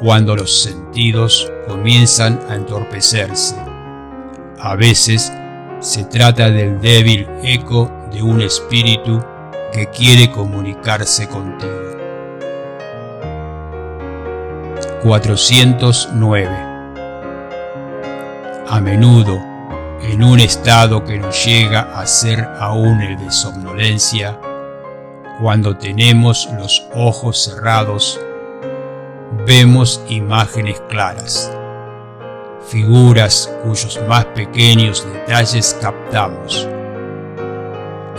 cuando 0.00 0.36
los 0.36 0.62
sentidos 0.62 1.50
comienzan 1.66 2.40
a 2.48 2.56
entorpecerse. 2.56 3.56
A 4.58 4.74
veces 4.76 5.32
se 5.80 6.04
trata 6.04 6.50
del 6.50 6.80
débil 6.80 7.28
eco 7.42 7.90
de 8.12 8.22
un 8.22 8.40
espíritu 8.40 9.22
que 9.72 9.86
quiere 9.86 10.30
comunicarse 10.30 11.28
contigo. 11.28 11.72
409. 15.02 16.48
A 18.68 18.80
menudo, 18.80 19.40
en 20.02 20.22
un 20.22 20.40
estado 20.40 21.04
que 21.04 21.18
nos 21.18 21.44
llega 21.44 21.82
a 21.98 22.06
ser 22.06 22.40
aún 22.58 23.00
el 23.00 23.16
de 23.18 23.30
somnolencia, 23.30 24.38
cuando 25.40 25.76
tenemos 25.76 26.48
los 26.58 26.86
ojos 26.94 27.44
cerrados, 27.44 28.20
vemos 29.46 30.02
imágenes 30.08 30.80
claras, 30.88 31.52
figuras 32.68 33.52
cuyos 33.62 34.00
más 34.08 34.24
pequeños 34.26 35.06
detalles 35.12 35.76
captamos. 35.80 36.68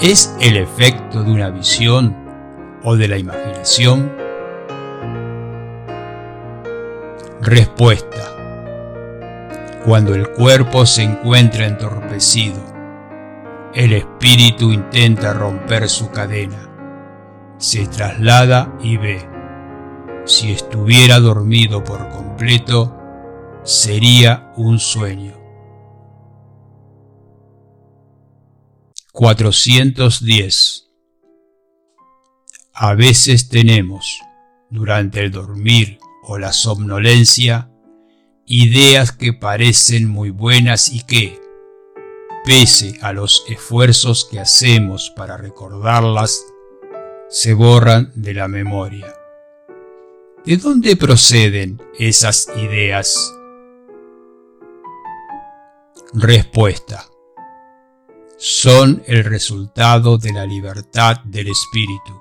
¿Es 0.02 0.36
el 0.42 0.58
efecto 0.58 1.24
de 1.24 1.32
una 1.32 1.50
visión 1.50 2.16
o 2.84 2.96
de 2.96 3.08
la 3.08 3.18
imaginación? 3.18 4.12
Respuesta. 7.42 8.33
Cuando 9.86 10.16
el 10.16 10.30
cuerpo 10.30 10.86
se 10.86 11.04
encuentra 11.04 11.68
entorpecido, 11.68 12.62
el 13.74 13.94
espíritu 13.94 14.72
intenta 14.72 15.34
romper 15.34 15.90
su 15.90 16.10
cadena, 16.10 16.70
se 17.58 17.88
traslada 17.88 18.78
y 18.82 18.98
ve 18.98 19.34
si 20.26 20.54
estuviera 20.54 21.20
dormido 21.20 21.84
por 21.84 22.10
completo, 22.10 22.98
sería 23.64 24.54
un 24.56 24.80
sueño. 24.80 25.34
410. 29.12 30.88
A 32.74 32.94
veces 32.94 33.50
tenemos, 33.50 34.22
durante 34.70 35.20
el 35.20 35.32
dormir 35.32 36.00
o 36.24 36.38
la 36.38 36.54
somnolencia, 36.54 37.70
ideas 38.46 39.12
que 39.12 39.34
parecen 39.34 40.08
muy 40.08 40.30
buenas 40.30 40.90
y 40.90 41.04
que, 41.04 41.40
pese 42.46 42.98
a 43.02 43.14
los 43.14 43.44
esfuerzos 43.48 44.28
que 44.30 44.40
hacemos 44.40 45.12
para 45.16 45.38
recordarlas, 45.38 46.46
se 47.30 47.54
borran 47.54 48.12
de 48.16 48.34
la 48.34 48.48
memoria. 48.48 49.14
¿De 50.46 50.58
dónde 50.58 50.98
proceden 50.98 51.82
esas 51.98 52.50
ideas? 52.58 53.34
Respuesta. 56.14 57.08
Son 58.38 59.02
el 59.08 59.24
resultado 59.24 60.18
de 60.18 60.34
la 60.34 60.46
libertad 60.46 61.22
del 61.24 61.48
espíritu, 61.48 62.20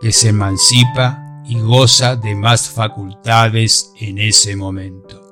que 0.00 0.12
se 0.12 0.28
emancipa 0.28 1.42
y 1.44 1.58
goza 1.58 2.14
de 2.14 2.36
más 2.36 2.70
facultades 2.70 3.92
en 3.98 4.18
ese 4.18 4.54
momento. 4.54 5.23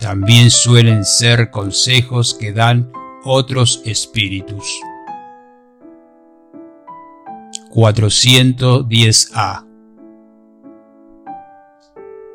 También 0.00 0.50
suelen 0.50 1.04
ser 1.04 1.50
consejos 1.50 2.34
que 2.34 2.52
dan 2.52 2.90
otros 3.24 3.82
espíritus. 3.84 4.64
410a 7.70 9.70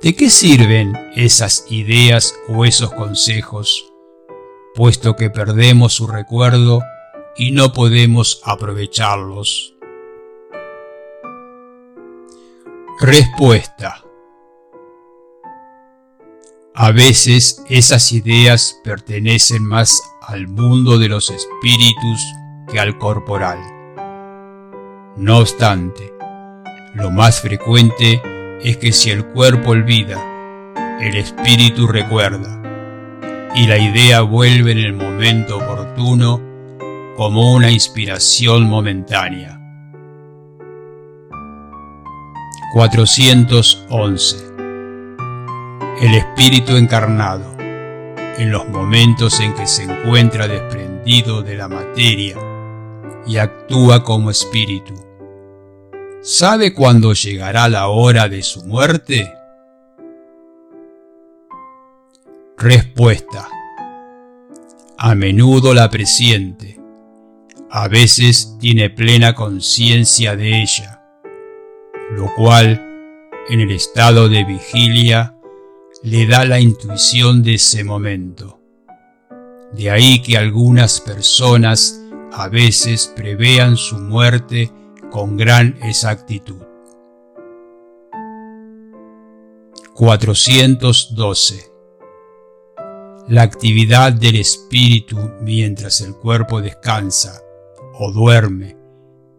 ¿De 0.06 0.15
qué 0.15 0.30
sirven 0.30 0.93
esas 1.15 1.65
ideas 1.71 2.36
o 2.47 2.63
esos 2.63 2.93
consejos, 2.93 3.91
puesto 4.75 5.15
que 5.15 5.32
perdemos 5.32 5.93
su 5.93 6.06
recuerdo 6.06 6.84
y 7.36 7.51
no 7.51 7.73
podemos 7.73 8.39
aprovecharlos? 8.45 9.73
Respuesta. 12.99 14.05
A 16.77 16.91
veces 16.91 17.63
esas 17.69 18.11
ideas 18.11 18.81
pertenecen 18.83 19.63
más 19.63 20.03
al 20.21 20.49
mundo 20.49 20.97
de 20.97 21.07
los 21.07 21.29
espíritus 21.29 22.19
que 22.69 22.81
al 22.81 22.97
corporal. 22.97 23.59
No 25.15 25.38
obstante, 25.38 26.13
lo 26.93 27.11
más 27.11 27.39
frecuente 27.39 28.21
es 28.61 28.75
que 28.75 28.91
si 28.91 29.09
el 29.09 29.25
cuerpo 29.27 29.69
olvida, 29.69 30.21
el 30.99 31.15
espíritu 31.15 31.88
recuerda, 31.88 32.61
y 33.55 33.67
la 33.67 33.77
idea 33.77 34.19
vuelve 34.19 34.73
en 34.73 34.79
el 34.79 34.91
momento 34.91 35.55
oportuno 35.55 36.41
como 37.15 37.53
una 37.53 37.71
inspiración 37.71 38.63
momentánea. 38.63 39.61
411. 42.73 44.55
El 46.01 46.13
espíritu 46.15 46.75
encarnado, 46.75 47.55
en 48.38 48.51
los 48.51 48.67
momentos 48.67 49.39
en 49.39 49.53
que 49.53 49.65
se 49.65 49.84
encuentra 49.84 50.47
desprendido 50.47 51.41
de 51.41 51.55
la 51.55 51.67
materia 51.67 52.38
y 53.25 53.38
actúa 53.38 54.03
como 54.03 54.29
espíritu, 54.29 54.93
¿Sabe 56.27 56.73
cuándo 56.73 57.13
llegará 57.13 57.69
la 57.69 57.88
hora 57.89 58.27
de 58.27 58.41
su 58.41 58.65
muerte? 58.65 59.31
Respuesta. 62.58 63.47
A 64.97 65.13
menudo 65.13 65.75
la 65.75 65.91
presiente. 65.91 66.79
A 67.69 67.88
veces 67.88 68.58
tiene 68.60 68.89
plena 68.89 69.36
conciencia 69.36 70.36
de 70.36 70.63
ella, 70.63 71.03
lo 72.13 72.34
cual, 72.34 72.84
en 73.47 73.60
el 73.60 73.69
estado 73.69 74.27
de 74.27 74.45
vigilia, 74.45 75.35
le 76.06 76.28
da 76.28 76.46
la 76.46 76.60
intuición 76.60 77.41
de 77.41 77.56
ese 77.56 77.84
momento. 77.84 78.62
De 79.74 79.89
ahí 79.89 80.22
que 80.22 80.38
algunas 80.38 81.02
personas 81.02 82.00
a 82.32 82.48
veces 82.48 83.12
prevean 83.15 83.76
su 83.76 83.98
muerte 83.98 84.72
con 85.10 85.36
gran 85.36 85.80
exactitud. 85.82 86.62
412. 89.96 91.72
La 93.28 93.41
actividad 93.41 94.13
del 94.13 94.36
espíritu 94.36 95.18
mientras 95.41 96.02
el 96.02 96.13
cuerpo 96.13 96.62
descansa 96.62 97.41
o 97.98 98.12
duerme 98.12 98.78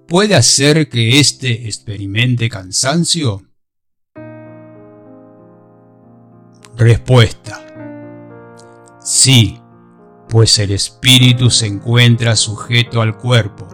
puede 0.08 0.34
hacer 0.34 0.88
que 0.88 1.20
éste 1.20 1.68
experimente 1.68 2.48
cansancio. 2.48 3.45
Respuesta. 6.76 7.58
Sí, 9.00 9.60
pues 10.28 10.58
el 10.58 10.72
espíritu 10.72 11.48
se 11.48 11.66
encuentra 11.66 12.36
sujeto 12.36 13.00
al 13.00 13.16
cuerpo 13.16 13.66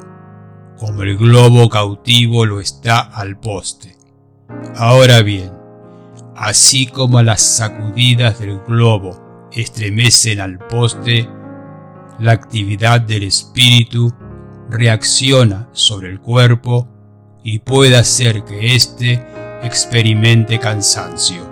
como 0.83 1.03
el 1.03 1.17
globo 1.17 1.69
cautivo 1.69 2.45
lo 2.45 2.61
está 2.61 2.99
al 3.01 3.38
poste. 3.38 3.97
Ahora 4.75 5.23
bien, 5.23 5.53
así 6.37 6.87
como 6.87 7.23
las 7.23 7.41
sacudidas 7.41 8.41
del 8.41 8.59
globo 8.67 9.49
estremecen 9.53 10.41
al 10.41 10.59
poste, 10.59 11.29
la 12.19 12.33
actividad 12.33 13.01
del 13.01 13.23
espíritu 13.23 14.12
reacciona 14.71 15.69
sobre 15.73 16.11
el 16.11 16.21
cuerpo 16.21 16.88
y 17.45 17.61
puede 17.61 17.97
hacer 17.97 18.45
que 18.45 18.75
éste 18.75 19.25
experimente 19.62 20.59
cansancio. 20.59 21.52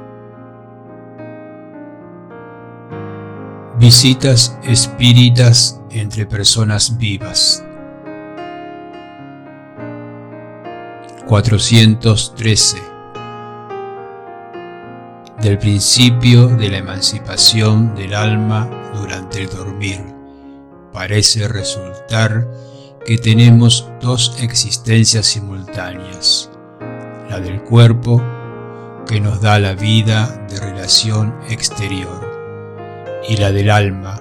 Visitas 3.81 4.59
espíritas 4.63 5.81
entre 5.91 6.27
personas 6.27 6.99
vivas. 6.99 7.65
413 11.27 12.77
del 15.41 15.57
principio 15.57 16.49
de 16.49 16.69
la 16.69 16.77
emancipación 16.77 17.95
del 17.95 18.13
alma 18.13 18.69
durante 18.95 19.45
el 19.45 19.49
dormir. 19.49 20.05
Parece 20.93 21.49
resultar 21.49 22.47
que 23.07 23.17
tenemos 23.17 23.89
dos 24.03 24.37
existencias 24.43 25.25
simultáneas, 25.25 26.51
la 27.31 27.41
del 27.41 27.63
cuerpo, 27.63 28.23
que 29.07 29.23
nos 29.23 29.41
da 29.41 29.59
la 29.59 29.73
vida 29.73 30.27
de 30.51 30.61
relación 30.61 31.35
exterior, 31.49 32.30
y 33.29 33.37
la 33.37 33.53
del 33.53 33.71
alma, 33.71 34.21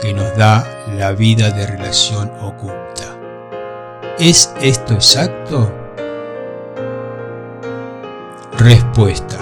que 0.00 0.12
nos 0.12 0.36
da 0.36 0.66
la 0.96 1.12
vida 1.12 1.50
de 1.50 1.66
relación 1.66 2.30
oculta. 2.40 3.16
¿Es 4.18 4.52
esto 4.60 4.94
exacto? 4.94 5.72
Respuesta. 8.58 9.38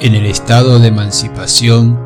En 0.00 0.14
el 0.14 0.26
estado 0.26 0.78
de 0.78 0.88
emancipación, 0.88 1.98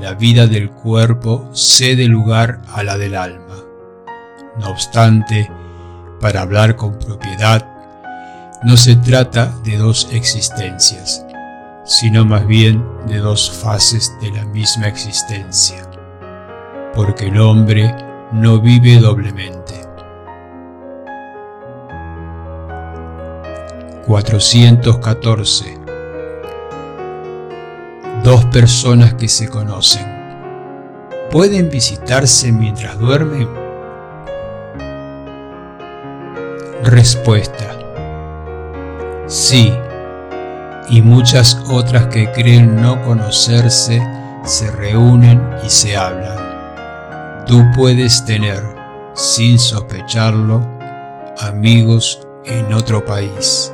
la 0.00 0.14
vida 0.14 0.46
del 0.46 0.70
cuerpo 0.70 1.48
cede 1.52 2.06
lugar 2.06 2.60
a 2.72 2.82
la 2.82 2.98
del 2.98 3.14
alma. 3.14 3.56
No 4.58 4.70
obstante, 4.70 5.50
para 6.20 6.42
hablar 6.42 6.76
con 6.76 6.98
propiedad, 6.98 7.66
no 8.62 8.76
se 8.76 8.96
trata 8.96 9.54
de 9.64 9.76
dos 9.76 10.08
existencias, 10.12 11.25
sino 11.86 12.24
más 12.24 12.46
bien 12.46 12.84
de 13.06 13.18
dos 13.18 13.50
fases 13.50 14.12
de 14.20 14.32
la 14.32 14.44
misma 14.46 14.88
existencia, 14.88 15.88
porque 16.94 17.26
el 17.26 17.40
hombre 17.40 17.94
no 18.32 18.60
vive 18.60 18.98
doblemente. 18.98 19.86
414. 24.06 25.78
Dos 28.22 28.44
personas 28.46 29.14
que 29.14 29.28
se 29.28 29.48
conocen. 29.48 30.06
¿Pueden 31.30 31.70
visitarse 31.70 32.52
mientras 32.52 32.98
duermen? 32.98 33.48
Respuesta. 36.84 37.76
Sí, 39.26 39.72
y 40.88 41.02
muchas 41.02 41.56
otras 41.68 42.06
que 42.06 42.30
creen 42.32 42.80
no 42.80 43.02
conocerse 43.02 44.00
se 44.44 44.70
reúnen 44.70 45.42
y 45.64 45.70
se 45.70 45.96
hablan. 45.96 47.44
Tú 47.46 47.64
puedes 47.74 48.24
tener, 48.24 48.62
sin 49.14 49.58
sospecharlo, 49.58 50.66
amigos 51.38 52.20
en 52.44 52.72
otro 52.72 53.04
país 53.04 53.72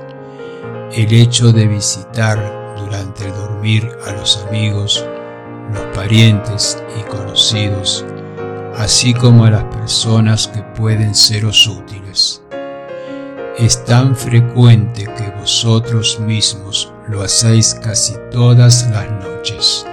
el 0.95 1.11
hecho 1.15 1.53
de 1.53 1.67
visitar 1.67 2.39
durante 2.77 3.25
el 3.25 3.33
dormir 3.33 3.91
a 4.07 4.13
los 4.13 4.45
amigos, 4.47 5.03
los 5.73 5.97
parientes 5.97 6.83
y 7.01 7.03
conocidos, 7.05 8.05
así 8.77 9.15
como 9.15 9.47
a 9.47 9.51
las 9.51 9.65
personas 9.65 10.49
que 10.49 10.63
pueden 10.63 11.15
seros 11.15 11.67
útiles. 11.67 12.43
Es 13.57 13.83
tan 13.87 14.15
frecuente 14.15 15.05
que 15.05 15.31
vosotros 15.41 16.21
mismos 16.21 16.92
lo 17.09 17.23
hacéis 17.23 17.75
casi 17.75 18.15
todas 18.31 18.89
las 18.91 19.11
noches. 19.25 19.87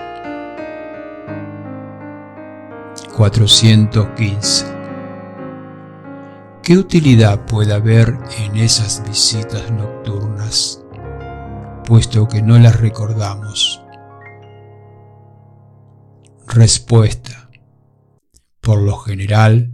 415. 3.15 4.65
¿Qué 6.63 6.77
utilidad 6.77 7.45
puede 7.45 7.73
haber 7.73 8.17
en 8.37 8.57
esas 8.57 9.03
visitas 9.07 9.69
nocturnas? 9.71 10.79
puesto 11.89 12.27
que 12.27 12.43
no 12.43 12.59
las 12.59 12.79
recordamos. 12.79 13.81
Respuesta. 16.45 17.49
Por 18.61 18.83
lo 18.83 18.95
general, 18.97 19.73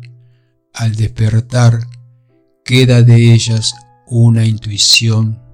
al 0.73 0.95
despertar 0.95 1.81
queda 2.63 3.01
de 3.01 3.33
ellas 3.33 3.75
una 4.07 4.45
intuición. 4.45 5.44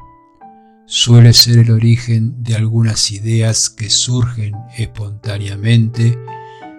Suele 0.94 1.32
ser 1.32 1.60
el 1.60 1.72
origen 1.72 2.44
de 2.44 2.54
algunas 2.54 3.12
ideas 3.12 3.70
que 3.70 3.90
surgen 3.90 4.54
espontáneamente 4.78 6.20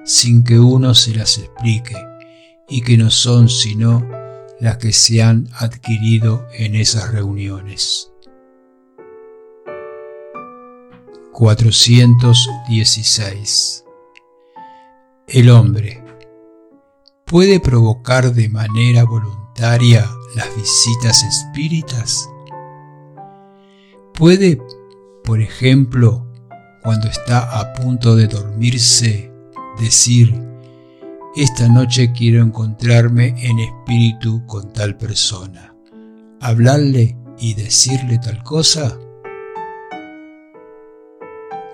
sin 0.05 0.45
que 0.45 0.59
uno 0.59 0.95
se 0.95 1.15
las 1.15 1.39
explique 1.39 1.97
y 2.69 2.83
que 2.83 2.99
no 2.99 3.09
son 3.09 3.49
sino 3.49 4.07
las 4.61 4.77
que 4.77 4.93
se 4.93 5.23
han 5.23 5.49
adquirido 5.55 6.47
en 6.53 6.75
esas 6.75 7.11
reuniones. 7.11 8.13
416. 11.33 13.85
El 15.27 15.49
hombre 15.49 16.05
puede 17.25 17.61
provocar 17.61 18.35
de 18.35 18.51
manera 18.51 19.05
voluntaria 19.05 20.07
las 20.37 20.55
visitas 20.55 21.23
espíritas. 21.23 22.29
Puede, 24.15 24.61
por 25.25 25.41
ejemplo, 25.41 26.27
cuando 26.83 27.09
está 27.09 27.61
a 27.61 27.73
punto 27.75 28.15
de 28.15 28.27
dormirse, 28.27 29.33
decir, 29.79 30.35
esta 31.35 31.69
noche 31.69 32.13
quiero 32.13 32.43
encontrarme 32.43 33.35
en 33.39 33.59
espíritu 33.59 34.45
con 34.47 34.73
tal 34.73 34.97
persona, 34.99 35.75
hablarle 36.41 37.17
y 37.39 37.55
decirle 37.55 38.19
tal 38.19 38.43
cosa. 38.43 38.99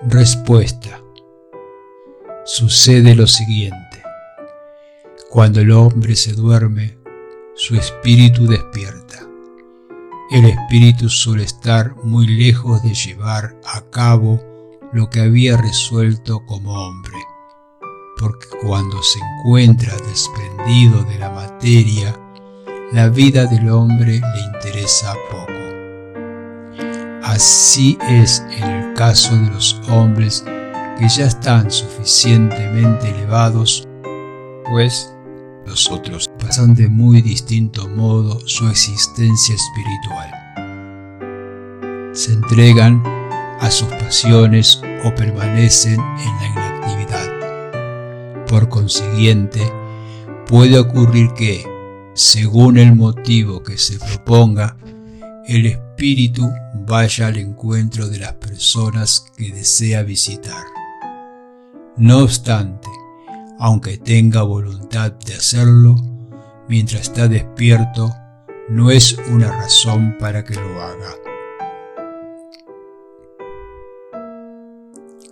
Respuesta. 0.07 1.01
Sucede 2.45 3.15
lo 3.15 3.27
siguiente. 3.27 4.01
Cuando 5.29 5.59
el 5.59 5.71
hombre 5.71 6.15
se 6.15 6.33
duerme, 6.33 6.97
su 7.53 7.75
espíritu 7.75 8.47
despierta. 8.47 9.08
El 10.31 10.45
espíritu 10.45 11.09
suele 11.09 11.41
estar 11.43 11.95
muy 12.03 12.27
lejos 12.27 12.83
de 12.83 12.93
llevar 12.93 13.55
a 13.65 13.81
cabo 13.89 14.39
lo 14.93 15.09
que 15.09 15.21
había 15.21 15.57
resuelto 15.57 16.45
como 16.45 16.71
hombre, 16.71 17.17
porque 18.19 18.45
cuando 18.61 19.01
se 19.01 19.17
encuentra 19.17 19.91
desprendido 20.07 21.03
de 21.05 21.17
la 21.17 21.31
materia, 21.31 22.15
la 22.91 23.09
vida 23.09 23.47
del 23.47 23.69
hombre 23.71 24.21
le 24.21 24.41
interesa 24.53 25.15
poco. 25.31 25.51
Así 27.23 27.97
es 28.07 28.43
en 28.51 28.69
el 28.69 28.93
caso 28.93 29.35
de 29.35 29.49
los 29.49 29.81
hombres 29.89 30.43
que 30.99 31.09
ya 31.09 31.25
están 31.25 31.71
suficientemente 31.71 33.09
elevados, 33.09 33.87
pues 34.69 35.11
los 35.65 35.89
otros 35.89 36.28
de 36.57 36.89
muy 36.89 37.21
distinto 37.21 37.87
modo 37.87 38.39
su 38.47 38.67
existencia 38.69 39.53
espiritual. 39.53 40.31
Se 42.11 42.33
entregan 42.33 43.03
a 43.59 43.69
sus 43.69 43.87
pasiones 43.89 44.81
o 45.05 45.13
permanecen 45.13 45.99
en 45.99 45.99
la 45.99 46.47
inactividad. 46.47 48.45
Por 48.47 48.67
consiguiente, 48.67 49.61
puede 50.47 50.79
ocurrir 50.79 51.33
que, 51.33 51.63
según 52.15 52.79
el 52.79 52.95
motivo 52.95 53.61
que 53.61 53.77
se 53.77 53.99
proponga, 53.99 54.75
el 55.47 55.67
espíritu 55.67 56.49
vaya 56.73 57.27
al 57.27 57.37
encuentro 57.37 58.07
de 58.07 58.17
las 58.17 58.33
personas 58.33 59.23
que 59.37 59.51
desea 59.51 60.01
visitar. 60.01 60.63
No 61.95 62.19
obstante, 62.19 62.89
aunque 63.59 63.99
tenga 63.99 64.41
voluntad 64.41 65.11
de 65.11 65.35
hacerlo, 65.35 66.08
mientras 66.69 67.01
está 67.01 67.27
despierto, 67.27 68.15
no 68.69 68.91
es 68.91 69.17
una 69.31 69.51
razón 69.51 70.15
para 70.19 70.45
que 70.45 70.55
lo 70.55 70.81
haga. 70.81 71.15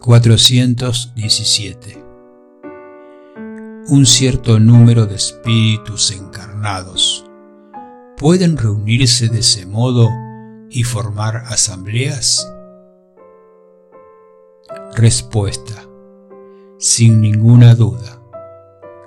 417. 0.02 2.04
Un 3.90 4.06
cierto 4.06 4.60
número 4.60 5.06
de 5.06 5.16
espíritus 5.16 6.12
encarnados 6.12 7.24
pueden 8.18 8.58
reunirse 8.58 9.30
de 9.30 9.40
ese 9.40 9.66
modo 9.66 10.10
y 10.70 10.84
formar 10.84 11.38
asambleas? 11.48 12.46
Respuesta. 14.96 15.74
Sin 16.80 17.22
ninguna 17.22 17.76
duda. 17.76 18.22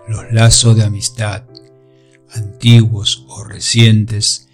Los 0.08 0.32
lazos 0.32 0.76
de 0.76 0.84
amistad, 0.84 1.42
antiguos 2.34 3.24
o 3.28 3.44
recientes, 3.44 4.48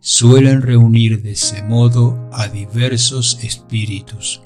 suelen 0.00 0.62
reunir 0.62 1.22
de 1.22 1.32
ese 1.32 1.62
modo 1.62 2.28
a 2.32 2.48
diversos 2.48 3.38
espíritus, 3.42 4.42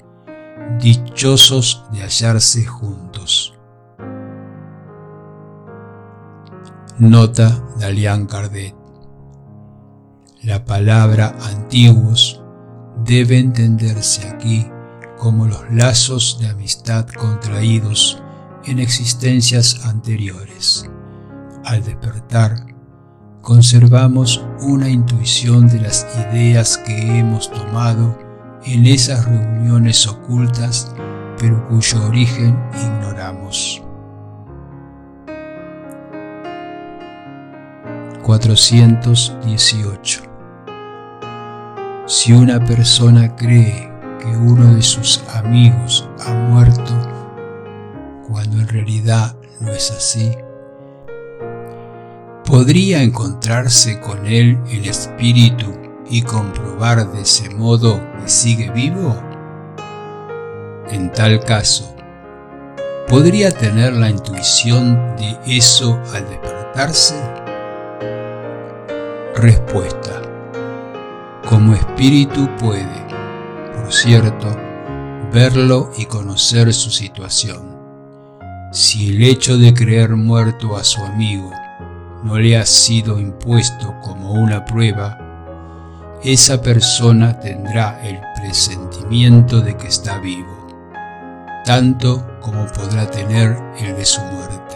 dichosos 0.79 1.83
de 1.91 2.01
hallarse 2.01 2.65
juntos. 2.65 3.53
Nota 6.99 7.63
de 7.79 8.25
Cardet 8.27 8.75
La 10.43 10.65
palabra 10.65 11.35
antiguos 11.41 12.41
debe 13.03 13.37
entenderse 13.37 14.27
aquí 14.27 14.67
como 15.17 15.47
los 15.47 15.63
lazos 15.71 16.37
de 16.39 16.49
amistad 16.49 17.07
contraídos 17.07 18.21
en 18.65 18.79
existencias 18.79 19.85
anteriores. 19.85 20.89
Al 21.63 21.83
despertar, 21.83 22.76
conservamos 23.47 24.45
una 24.59 24.89
intuición 24.89 25.69
de 25.69 25.79
las 25.79 26.05
ideas 26.19 26.77
que 26.79 27.17
hemos 27.17 27.49
tomado 27.49 28.19
en 28.65 28.85
esas 28.85 29.23
reuniones 29.23 30.05
ocultas, 30.05 30.93
pero 31.39 31.65
cuyo 31.69 32.05
origen 32.07 32.59
ignoramos. 32.73 33.81
418 38.21 40.23
Si 42.05 42.33
una 42.33 42.59
persona 42.65 43.33
cree 43.33 43.89
que 44.19 44.27
uno 44.27 44.75
de 44.75 44.81
sus 44.81 45.23
amigos 45.33 46.09
ha 46.25 46.33
muerto, 46.33 46.91
cuando 48.27 48.59
en 48.59 48.67
realidad 48.67 49.37
no 49.61 49.71
es 49.71 49.89
así, 49.91 50.35
¿podría 52.47 53.03
encontrarse 53.03 53.99
con 53.99 54.25
él 54.25 54.57
el 54.69 54.85
espíritu 54.85 55.65
y 56.09 56.21
comprobar 56.21 57.11
de 57.11 57.23
ese 57.23 57.49
modo 57.49 58.01
que 58.21 58.29
sigue 58.29 58.71
vivo? 58.71 59.21
En 60.89 61.11
tal 61.11 61.41
caso, 61.43 61.93
¿podría 63.09 63.51
tener 63.51 63.91
la 63.91 64.09
intuición 64.09 64.95
de 65.17 65.37
eso 65.45 66.01
al 66.13 66.25
despertarse? 66.29 67.21
Respuesta. 69.35 70.21
Como 71.49 71.73
espíritu 71.73 72.49
puede, 72.55 73.07
por 73.75 73.91
cierto, 73.91 74.55
verlo 75.33 75.91
y 75.97 76.05
conocer 76.05 76.73
su 76.73 76.91
situación. 76.91 77.75
Si 78.71 79.09
el 79.09 79.23
hecho 79.23 79.57
de 79.57 79.73
creer 79.73 80.15
muerto 80.15 80.77
a 80.77 80.83
su 80.85 81.03
amigo 81.03 81.51
no 82.27 82.37
le 82.37 82.57
ha 82.57 82.65
sido 82.65 83.19
impuesto 83.19 83.95
como 84.01 84.33
una 84.33 84.65
prueba, 84.65 85.17
esa 86.21 86.61
persona 86.61 87.39
tendrá 87.39 88.01
el 88.03 88.19
presentimiento 88.35 89.61
de 89.61 89.77
que 89.77 89.87
está 89.87 90.19
vivo, 90.19 90.67
tanto 91.63 92.27
como 92.41 92.65
podrá 92.67 93.09
tener 93.09 93.57
el 93.79 93.95
de 93.95 94.03
su 94.03 94.19
muerte. 94.19 94.75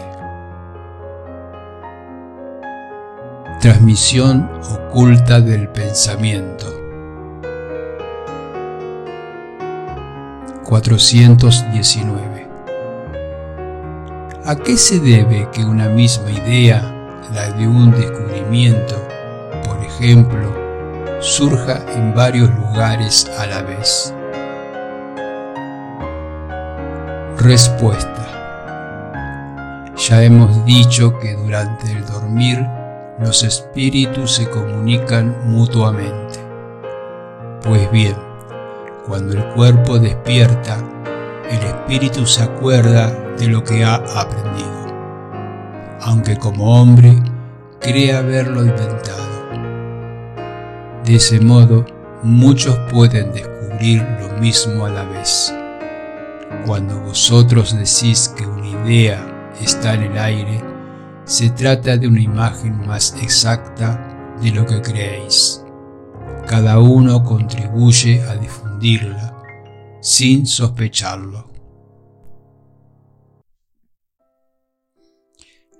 Transmisión 3.60 4.50
oculta 4.70 5.38
del 5.42 5.68
pensamiento. 5.68 6.66
419. 10.64 12.48
¿A 14.46 14.56
qué 14.56 14.78
se 14.78 14.98
debe 14.98 15.50
que 15.52 15.66
una 15.66 15.88
misma 15.90 16.30
idea, 16.30 17.01
la 17.32 17.50
de 17.52 17.66
un 17.66 17.90
descubrimiento, 17.92 18.96
por 19.64 19.82
ejemplo, 19.84 20.52
surja 21.20 21.80
en 21.94 22.14
varios 22.14 22.50
lugares 22.50 23.30
a 23.38 23.46
la 23.46 23.62
vez? 23.62 24.14
Respuesta. 27.38 28.10
Ya 29.96 30.22
hemos 30.22 30.64
dicho 30.64 31.18
que 31.18 31.34
durante 31.34 31.92
el 31.92 32.04
dormir 32.06 32.66
los 33.20 33.42
espíritus 33.44 34.34
se 34.34 34.48
comunican 34.48 35.36
mutuamente. 35.44 36.40
Pues 37.62 37.90
bien, 37.92 38.16
cuando 39.06 39.34
el 39.34 39.44
cuerpo 39.54 39.98
despierta, 39.98 40.78
el 41.50 41.62
espíritu 41.62 42.26
se 42.26 42.42
acuerda 42.42 43.10
de 43.38 43.46
lo 43.46 43.62
que 43.62 43.84
ha 43.84 43.96
aprendido, 43.96 44.81
aunque 46.02 46.36
como 46.36 46.80
hombre 46.80 47.22
cree 47.80 48.12
haberlo 48.12 48.64
inventado. 48.64 49.22
De 51.04 51.16
ese 51.16 51.40
modo, 51.40 51.84
muchos 52.22 52.78
pueden 52.90 53.32
descubrir 53.32 54.06
lo 54.20 54.40
mismo 54.40 54.86
a 54.86 54.90
la 54.90 55.04
vez. 55.04 55.52
Cuando 56.66 57.00
vosotros 57.00 57.76
decís 57.76 58.32
que 58.36 58.46
una 58.46 58.68
idea 58.68 59.52
está 59.60 59.94
en 59.94 60.02
el 60.02 60.18
aire, 60.18 60.64
se 61.24 61.50
trata 61.50 61.96
de 61.96 62.08
una 62.08 62.20
imagen 62.20 62.86
más 62.86 63.16
exacta 63.22 64.34
de 64.40 64.50
lo 64.50 64.66
que 64.66 64.80
creéis. 64.80 65.64
Cada 66.46 66.78
uno 66.78 67.22
contribuye 67.22 68.22
a 68.22 68.34
difundirla 68.34 69.42
sin 70.00 70.46
sospecharlo. 70.46 71.51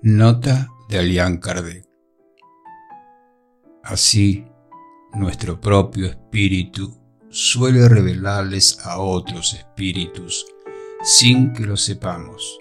Nota 0.05 0.69
de 0.89 0.97
Alian 0.97 1.37
Kardec. 1.37 1.85
Así, 3.83 4.43
nuestro 5.13 5.61
propio 5.61 6.07
espíritu 6.07 6.93
suele 7.29 7.87
revelarles 7.87 8.85
a 8.85 8.99
otros 8.99 9.53
espíritus 9.53 10.45
sin 11.03 11.53
que 11.53 11.63
lo 11.63 11.77
sepamos 11.77 12.59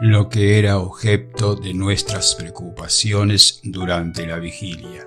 lo 0.00 0.30
que 0.30 0.58
era 0.58 0.78
objeto 0.78 1.54
de 1.54 1.74
nuestras 1.74 2.34
preocupaciones 2.34 3.60
durante 3.62 4.26
la 4.26 4.38
vigilia. 4.38 5.06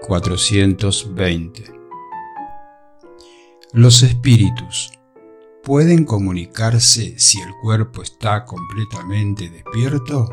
420. 0.00 1.64
Los 3.74 4.02
espíritus 4.02 4.92
pueden 5.62 6.04
comunicarse 6.04 7.18
si 7.18 7.40
el 7.40 7.54
cuerpo 7.62 8.02
está 8.02 8.44
completamente 8.44 9.48
despierto? 9.50 10.28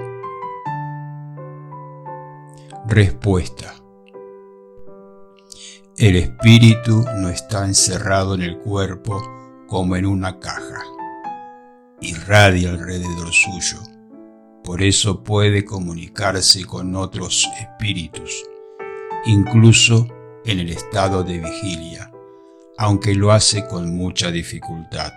Respuesta. 2.87 3.73
El 5.97 6.15
espíritu 6.15 7.03
no 7.17 7.29
está 7.29 7.65
encerrado 7.65 8.35
en 8.35 8.43
el 8.43 8.59
cuerpo 8.59 9.21
como 9.67 9.95
en 9.95 10.05
una 10.05 10.39
caja 10.39 10.83
irradia 12.01 12.69
alrededor 12.69 13.31
suyo. 13.31 13.79
Por 14.63 14.81
eso 14.81 15.23
puede 15.23 15.65
comunicarse 15.65 16.65
con 16.65 16.95
otros 16.95 17.49
espíritus, 17.59 18.43
incluso 19.25 20.07
en 20.45 20.59
el 20.59 20.69
estado 20.69 21.23
de 21.23 21.39
vigilia, 21.39 22.06
aunque 22.77 23.15
lo 23.15 23.31
hace 23.31 23.65
con 23.67 23.95
mucha 23.95 24.31
dificultad. 24.31 25.11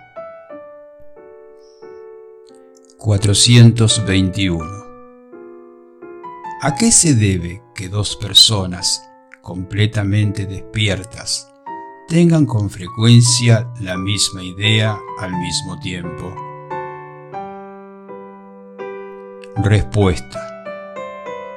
421. 2.97 4.65
¿A 6.63 6.75
qué 6.75 6.91
se 6.91 7.15
debe 7.15 7.61
que 7.73 7.89
dos 7.89 8.15
personas 8.15 9.01
completamente 9.41 10.45
despiertas 10.45 11.51
tengan 12.07 12.45
con 12.45 12.69
frecuencia 12.69 13.71
la 13.79 13.97
misma 13.97 14.43
idea 14.43 14.97
al 15.19 15.31
mismo 15.31 15.79
tiempo? 15.79 16.35
Respuesta. 19.63 20.47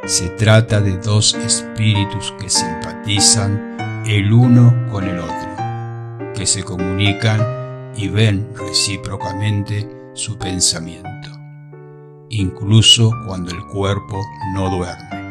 Se 0.06 0.28
trata 0.30 0.80
de 0.80 0.98
dos 0.98 1.34
espíritus 1.34 2.32
que 2.38 2.48
simpatizan 2.50 4.02
el 4.06 4.32
uno 4.32 4.86
con 4.90 5.04
el 5.04 5.18
otro, 5.18 5.53
que 6.34 6.46
se 6.46 6.62
comunican 6.62 7.92
y 7.96 8.08
ven 8.08 8.50
recíprocamente 8.56 9.88
su 10.14 10.36
pensamiento, 10.36 11.30
incluso 12.28 13.12
cuando 13.26 13.52
el 13.52 13.64
cuerpo 13.66 14.20
no 14.54 14.68
duerme. 14.70 15.24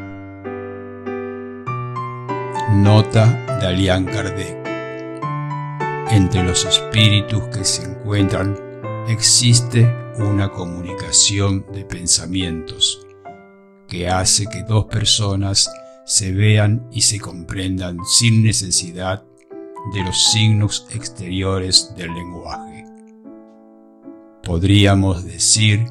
Nota 2.76 3.26
de 3.60 3.68
Alian 3.68 4.06
Kardec. 4.06 4.64
Entre 6.10 6.44
los 6.44 6.66
espíritus 6.66 7.44
que 7.50 7.64
se 7.66 7.84
encuentran 7.84 8.58
existe 9.08 9.94
una 10.18 10.50
comunicación 10.50 11.66
de 11.74 11.86
pensamientos 11.86 13.06
que 13.88 14.10
hace 14.10 14.48
que 14.48 14.64
dos 14.64 14.86
personas 14.86 15.70
se 16.06 16.32
vean 16.32 16.88
y 16.92 17.02
se 17.02 17.20
comprendan 17.20 17.98
sin 18.06 18.44
necesidad 18.44 19.24
de 19.92 20.04
los 20.04 20.32
signos 20.32 20.88
exteriores 20.92 21.94
del 21.96 22.14
lenguaje. 22.14 22.86
Podríamos 24.44 25.26
decir 25.26 25.86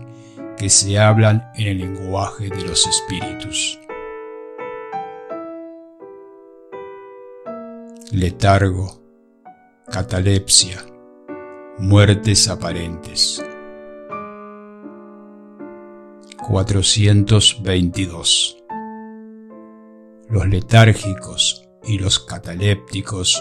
que 0.57 0.69
se 0.69 0.99
hablan 0.99 1.51
en 1.57 1.69
el 1.69 1.79
lenguaje 1.79 2.49
de 2.49 2.63
los 2.63 2.85
espíritus. 2.87 3.79
Letargo, 8.11 9.01
catalepsia, 9.91 10.85
muertes 11.79 12.49
aparentes. 12.49 13.43
422. 16.47 18.59
Los 20.29 20.47
letárgicos 20.49 21.69
y 21.85 21.99
los 21.99 22.19
catalépticos, 22.19 23.41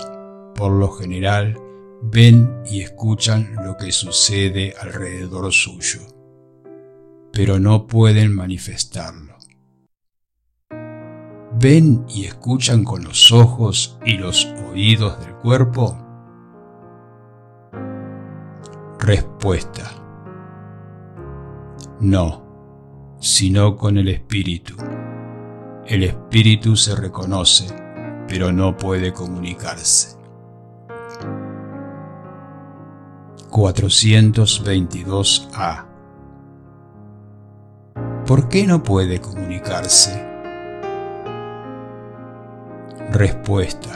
por 0.56 0.72
lo 0.72 0.91
general, 0.91 1.58
ven 2.02 2.62
y 2.66 2.82
escuchan 2.82 3.56
lo 3.64 3.78
que 3.78 3.91
sucede 3.91 4.74
alrededor 4.80 5.52
suyo, 5.52 6.02
pero 7.32 7.60
no 7.60 7.88
pueden 7.88 8.36
manifestarlo. 8.36 9.32
¿Ven 11.60 12.06
y 12.08 12.26
escuchan 12.26 12.84
con 12.84 13.04
los 13.04 13.32
ojos 13.32 13.99
y 14.06 14.18
los 14.18 14.45
oídos 14.72 15.20
del 15.24 15.36
cuerpo? 15.36 15.97
Respuesta. 18.99 19.91
No, 21.99 23.18
sino 23.20 23.76
con 23.76 23.97
el 23.97 24.08
espíritu. 24.08 24.76
El 25.86 26.04
espíritu 26.04 26.76
se 26.76 26.95
reconoce, 26.95 27.68
pero 28.28 28.52
no 28.52 28.78
puede 28.78 29.12
comunicarse. 29.12 30.20
422a 33.52 35.86
¿Por 38.26 38.47
qué 38.47 38.66
no 38.66 38.82
puede 38.82 39.20
comunicarse? 39.20 40.26
Respuesta. 43.12 43.89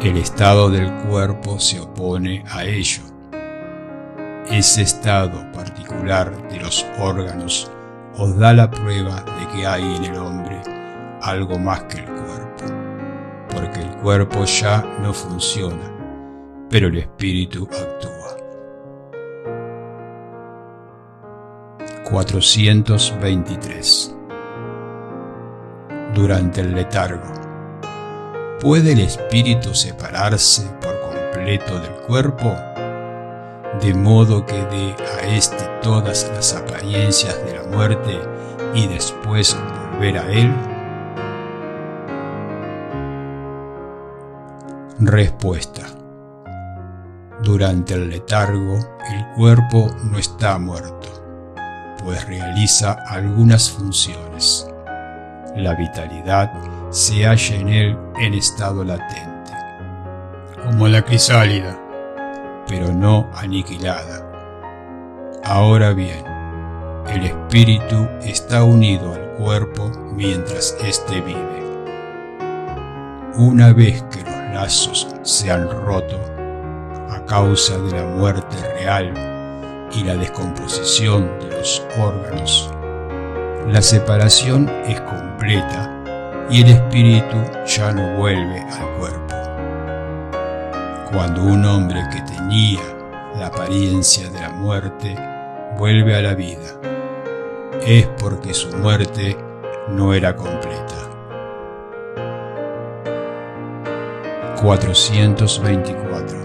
El 0.00 0.16
estado 0.16 0.70
del 0.70 0.92
cuerpo 1.08 1.58
se 1.58 1.80
opone 1.80 2.44
a 2.48 2.64
ello. 2.64 3.02
Ese 4.48 4.82
estado 4.82 5.50
particular 5.50 6.48
de 6.50 6.60
los 6.60 6.86
órganos 7.00 7.68
os 8.16 8.38
da 8.38 8.52
la 8.52 8.70
prueba 8.70 9.22
de 9.22 9.48
que 9.48 9.66
hay 9.66 9.82
en 9.96 10.04
el 10.04 10.18
hombre 10.18 10.62
algo 11.20 11.58
más 11.58 11.82
que 11.84 11.98
el 11.98 12.06
cuerpo, 12.06 12.64
porque 13.52 13.80
el 13.80 13.90
cuerpo 13.96 14.44
ya 14.44 14.84
no 15.02 15.12
funciona, 15.12 15.91
pero 16.72 16.88
el 16.88 16.96
espíritu 16.96 17.68
actúa. 17.70 18.36
423 22.10 24.16
Durante 26.14 26.62
el 26.62 26.74
letargo, 26.74 27.30
¿puede 28.58 28.92
el 28.92 29.00
espíritu 29.00 29.74
separarse 29.74 30.62
por 30.80 30.98
completo 31.00 31.78
del 31.78 31.92
cuerpo? 32.06 32.56
de 33.80 33.94
modo 33.94 34.44
que 34.44 34.66
dé 34.66 34.94
a 35.14 35.34
éste 35.34 35.64
todas 35.80 36.30
las 36.34 36.54
apariencias 36.54 37.42
de 37.46 37.54
la 37.54 37.62
muerte 37.64 38.20
y 38.74 38.86
después 38.86 39.56
volver 39.92 40.18
a 40.18 40.30
él? 40.30 40.52
Respuesta. 45.00 46.01
Durante 47.42 47.94
el 47.94 48.10
letargo, 48.10 48.78
el 49.10 49.26
cuerpo 49.36 49.90
no 50.04 50.18
está 50.18 50.58
muerto, 50.58 51.08
pues 52.02 52.26
realiza 52.26 52.92
algunas 53.08 53.70
funciones. 53.70 54.68
La 55.56 55.74
vitalidad 55.74 56.52
se 56.90 57.24
halla 57.24 57.56
en 57.56 57.68
él 57.68 57.98
en 58.20 58.34
estado 58.34 58.84
latente, 58.84 59.52
como 60.64 60.88
la 60.88 61.02
crisálida 61.02 61.78
pero 62.72 62.92
no 62.92 63.28
aniquilada. 63.34 64.26
Ahora 65.44 65.92
bien, 65.92 66.24
el 67.08 67.24
espíritu 67.24 68.08
está 68.22 68.62
unido 68.62 69.12
al 69.12 69.32
cuerpo 69.36 69.90
mientras 70.14 70.76
éste 70.82 71.20
vive. 71.20 71.62
Una 73.36 73.72
vez 73.72 74.02
que 74.04 74.20
los 74.22 74.54
lazos 74.54 75.08
se 75.22 75.50
han 75.50 75.68
roto 75.68 76.18
a 77.12 77.24
causa 77.26 77.78
de 77.78 77.92
la 77.92 78.04
muerte 78.04 78.56
real 78.74 79.12
y 79.92 80.04
la 80.04 80.14
descomposición 80.14 81.30
de 81.40 81.50
los 81.50 81.82
órganos, 81.98 82.70
la 83.68 83.82
separación 83.82 84.68
es 84.86 85.00
completa 85.02 85.90
y 86.50 86.62
el 86.62 86.70
espíritu 86.70 87.36
ya 87.66 87.92
no 87.92 88.16
vuelve 88.16 88.60
al 88.60 88.98
cuerpo. 88.98 89.34
Cuando 91.12 91.42
un 91.44 91.64
hombre 91.64 92.00
que 92.10 92.22
tenía 92.22 92.80
la 93.38 93.48
apariencia 93.48 94.30
de 94.30 94.40
la 94.40 94.50
muerte 94.50 95.14
vuelve 95.76 96.16
a 96.16 96.22
la 96.22 96.34
vida, 96.34 96.80
es 97.86 98.06
porque 98.18 98.54
su 98.54 98.74
muerte 98.78 99.36
no 99.88 100.14
era 100.14 100.34
completa. 100.34 100.82
424 104.62 106.41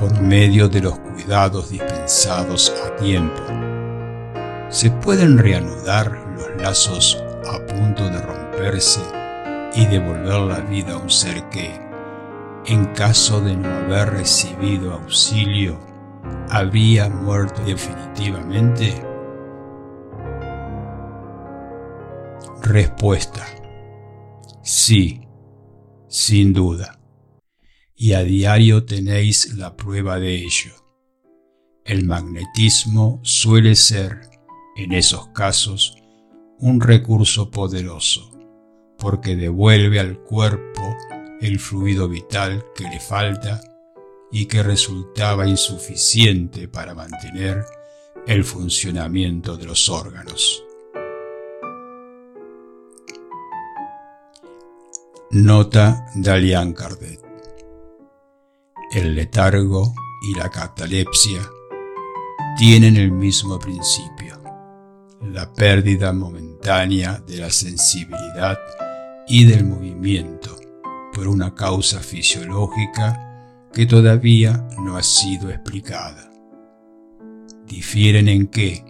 Por 0.00 0.18
medio 0.22 0.66
de 0.66 0.80
los 0.80 0.98
cuidados 0.98 1.68
dispensados 1.68 2.72
a 2.86 2.96
tiempo, 2.96 3.42
se 4.70 4.90
pueden 4.90 5.36
reanudar 5.36 6.10
los 6.38 6.62
lazos 6.62 7.22
a 7.46 7.58
punto 7.66 8.04
de 8.08 8.18
romperse 8.22 9.02
y 9.74 9.84
devolver 9.84 10.40
la 10.40 10.60
vida 10.60 10.94
a 10.94 10.96
un 10.96 11.10
ser 11.10 11.46
que, 11.50 11.78
en 12.64 12.86
caso 12.94 13.42
de 13.42 13.54
no 13.54 13.68
haber 13.68 14.08
recibido 14.14 14.94
auxilio, 14.94 15.78
había 16.48 17.10
muerto 17.10 17.60
definitivamente? 17.66 19.04
Respuesta. 22.62 23.44
Sí, 24.62 25.28
sin 26.08 26.54
duda. 26.54 26.99
Y 28.02 28.14
a 28.14 28.24
diario 28.24 28.86
tenéis 28.86 29.56
la 29.56 29.76
prueba 29.76 30.18
de 30.18 30.36
ello. 30.36 30.72
El 31.84 32.06
magnetismo 32.06 33.20
suele 33.22 33.74
ser, 33.74 34.22
en 34.74 34.92
esos 34.92 35.28
casos, 35.34 35.98
un 36.58 36.80
recurso 36.80 37.50
poderoso, 37.50 38.32
porque 38.96 39.36
devuelve 39.36 40.00
al 40.00 40.18
cuerpo 40.18 40.80
el 41.42 41.58
fluido 41.58 42.08
vital 42.08 42.64
que 42.74 42.84
le 42.84 43.00
falta 43.00 43.60
y 44.32 44.46
que 44.46 44.62
resultaba 44.62 45.46
insuficiente 45.46 46.68
para 46.68 46.94
mantener 46.94 47.66
el 48.26 48.44
funcionamiento 48.44 49.58
de 49.58 49.66
los 49.66 49.90
órganos. 49.90 50.64
Nota 55.30 56.06
de 56.14 56.74
Cardet. 56.74 57.29
El 58.92 59.14
letargo 59.14 59.94
y 60.20 60.34
la 60.34 60.50
catalepsia 60.50 61.48
tienen 62.58 62.96
el 62.96 63.12
mismo 63.12 63.56
principio, 63.56 64.42
la 65.22 65.52
pérdida 65.52 66.12
momentánea 66.12 67.22
de 67.24 67.36
la 67.36 67.50
sensibilidad 67.50 68.58
y 69.28 69.44
del 69.44 69.64
movimiento 69.64 70.58
por 71.14 71.28
una 71.28 71.54
causa 71.54 72.00
fisiológica 72.00 73.68
que 73.72 73.86
todavía 73.86 74.66
no 74.80 74.96
ha 74.96 75.04
sido 75.04 75.50
explicada. 75.50 76.28
Difieren 77.66 78.26
en 78.26 78.48
que, 78.48 78.84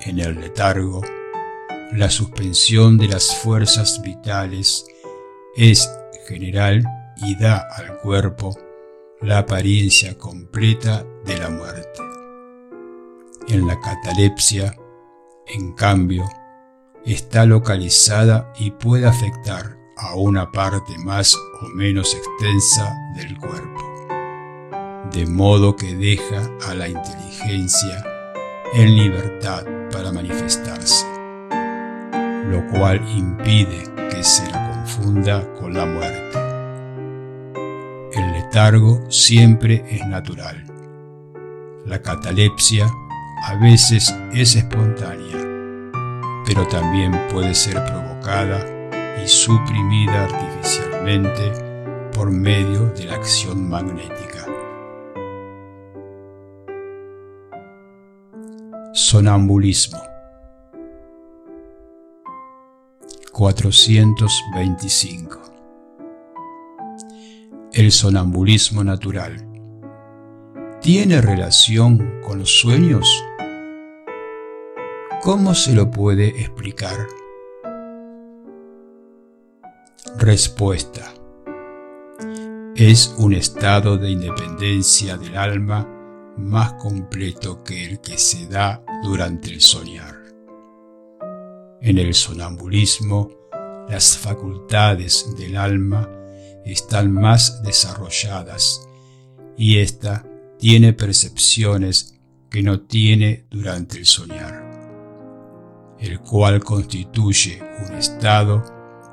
en 0.00 0.18
el 0.18 0.38
letargo, 0.38 1.00
la 1.92 2.10
suspensión 2.10 2.98
de 2.98 3.08
las 3.08 3.34
fuerzas 3.36 4.02
vitales 4.02 4.84
es 5.56 5.90
general 6.28 6.84
y 7.22 7.36
da 7.36 7.66
al 7.74 7.96
cuerpo 8.00 8.54
la 9.22 9.38
apariencia 9.38 10.16
completa 10.16 11.04
de 11.26 11.38
la 11.38 11.50
muerte. 11.50 12.00
En 13.48 13.66
la 13.66 13.78
catalepsia, 13.78 14.74
en 15.46 15.72
cambio, 15.72 16.24
está 17.04 17.44
localizada 17.44 18.50
y 18.58 18.70
puede 18.70 19.06
afectar 19.06 19.76
a 19.98 20.14
una 20.14 20.50
parte 20.50 20.96
más 21.04 21.36
o 21.36 21.68
menos 21.74 22.14
extensa 22.14 22.96
del 23.14 23.36
cuerpo, 23.36 24.08
de 25.12 25.26
modo 25.26 25.76
que 25.76 25.94
deja 25.94 26.50
a 26.66 26.74
la 26.74 26.88
inteligencia 26.88 28.02
en 28.72 28.96
libertad 28.96 29.66
para 29.92 30.12
manifestarse, 30.12 31.04
lo 32.46 32.66
cual 32.68 33.06
impide 33.14 33.84
que 34.10 34.24
se 34.24 34.50
la 34.50 34.70
confunda 34.70 35.46
con 35.56 35.74
la 35.74 35.84
muerte. 35.84 36.39
Letargo 38.50 39.00
siempre 39.08 39.84
es 39.88 40.04
natural. 40.08 40.64
La 41.86 42.02
catalepsia 42.02 42.90
a 43.44 43.54
veces 43.54 44.12
es 44.32 44.56
espontánea, 44.56 45.36
pero 46.44 46.66
también 46.66 47.16
puede 47.30 47.54
ser 47.54 47.74
provocada 47.84 48.66
y 49.24 49.28
suprimida 49.28 50.24
artificialmente 50.24 51.52
por 52.12 52.32
medio 52.32 52.86
de 52.86 53.04
la 53.04 53.14
acción 53.14 53.68
magnética. 53.68 54.44
Sonambulismo 58.92 60.02
425 63.30 65.49
El 67.72 67.92
sonambulismo 67.92 68.82
natural 68.82 69.46
¿Tiene 70.82 71.20
relación 71.20 72.20
con 72.20 72.40
los 72.40 72.58
sueños? 72.58 73.06
¿Cómo 75.22 75.54
se 75.54 75.74
lo 75.74 75.88
puede 75.88 76.28
explicar? 76.28 77.06
Respuesta. 80.18 81.14
Es 82.74 83.14
un 83.18 83.34
estado 83.34 83.98
de 83.98 84.10
independencia 84.10 85.16
del 85.16 85.36
alma 85.36 85.86
más 86.38 86.72
completo 86.72 87.62
que 87.62 87.84
el 87.84 88.00
que 88.00 88.18
se 88.18 88.48
da 88.48 88.82
durante 89.04 89.48
el 89.48 89.60
soñar. 89.60 90.16
En 91.82 91.98
el 91.98 92.14
sonambulismo, 92.14 93.30
las 93.88 94.18
facultades 94.18 95.36
del 95.36 95.56
alma 95.56 96.19
están 96.64 97.12
más 97.12 97.62
desarrolladas 97.62 98.86
y 99.56 99.78
ésta 99.78 100.24
tiene 100.58 100.92
percepciones 100.92 102.20
que 102.50 102.62
no 102.62 102.80
tiene 102.80 103.46
durante 103.50 103.98
el 103.98 104.06
soñar, 104.06 105.96
el 105.98 106.20
cual 106.20 106.62
constituye 106.62 107.62
un 107.86 107.96
estado 107.96 108.62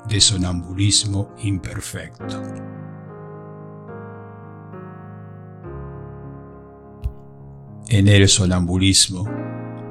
de 0.08 0.20
sonambulismo 0.20 1.34
imperfecto. 1.38 2.42
En 7.88 8.08
el 8.08 8.28
sonambulismo, 8.28 9.26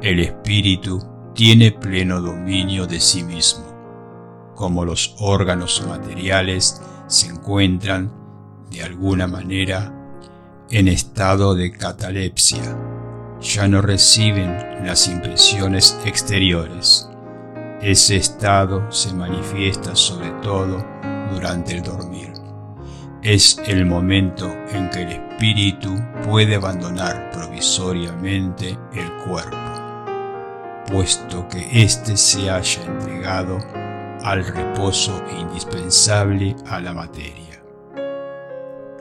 el 0.01 0.19
espíritu 0.19 1.01
tiene 1.33 1.71
pleno 1.71 2.21
dominio 2.21 2.85
de 2.85 2.99
sí 2.99 3.23
mismo, 3.23 3.65
como 4.55 4.85
los 4.85 5.15
órganos 5.19 5.83
materiales 5.87 6.81
se 7.07 7.27
encuentran, 7.27 8.11
de 8.69 8.83
alguna 8.83 9.27
manera, 9.27 9.93
en 10.69 10.87
estado 10.87 11.55
de 11.55 11.71
catalepsia. 11.71 12.77
Ya 13.41 13.67
no 13.67 13.81
reciben 13.81 14.85
las 14.85 15.07
impresiones 15.07 15.97
exteriores. 16.05 17.09
Ese 17.81 18.17
estado 18.17 18.91
se 18.91 19.13
manifiesta 19.13 19.95
sobre 19.95 20.31
todo 20.41 20.83
durante 21.31 21.77
el 21.77 21.83
dormir. 21.83 22.33
Es 23.21 23.61
el 23.65 23.85
momento 23.85 24.51
en 24.71 24.89
que 24.89 25.03
el 25.03 25.11
espíritu 25.11 25.95
puede 26.23 26.55
abandonar 26.55 27.29
provisoriamente 27.31 28.77
el 28.93 29.11
cuerpo, 29.27 29.57
puesto 30.87 31.47
que 31.47 31.83
éste 31.83 32.17
se 32.17 32.49
haya 32.49 32.83
entregado 32.85 33.59
al 34.23 34.45
reposo 34.45 35.21
indispensable 35.39 36.55
a 36.67 36.79
la 36.79 36.93
materia. 36.93 37.61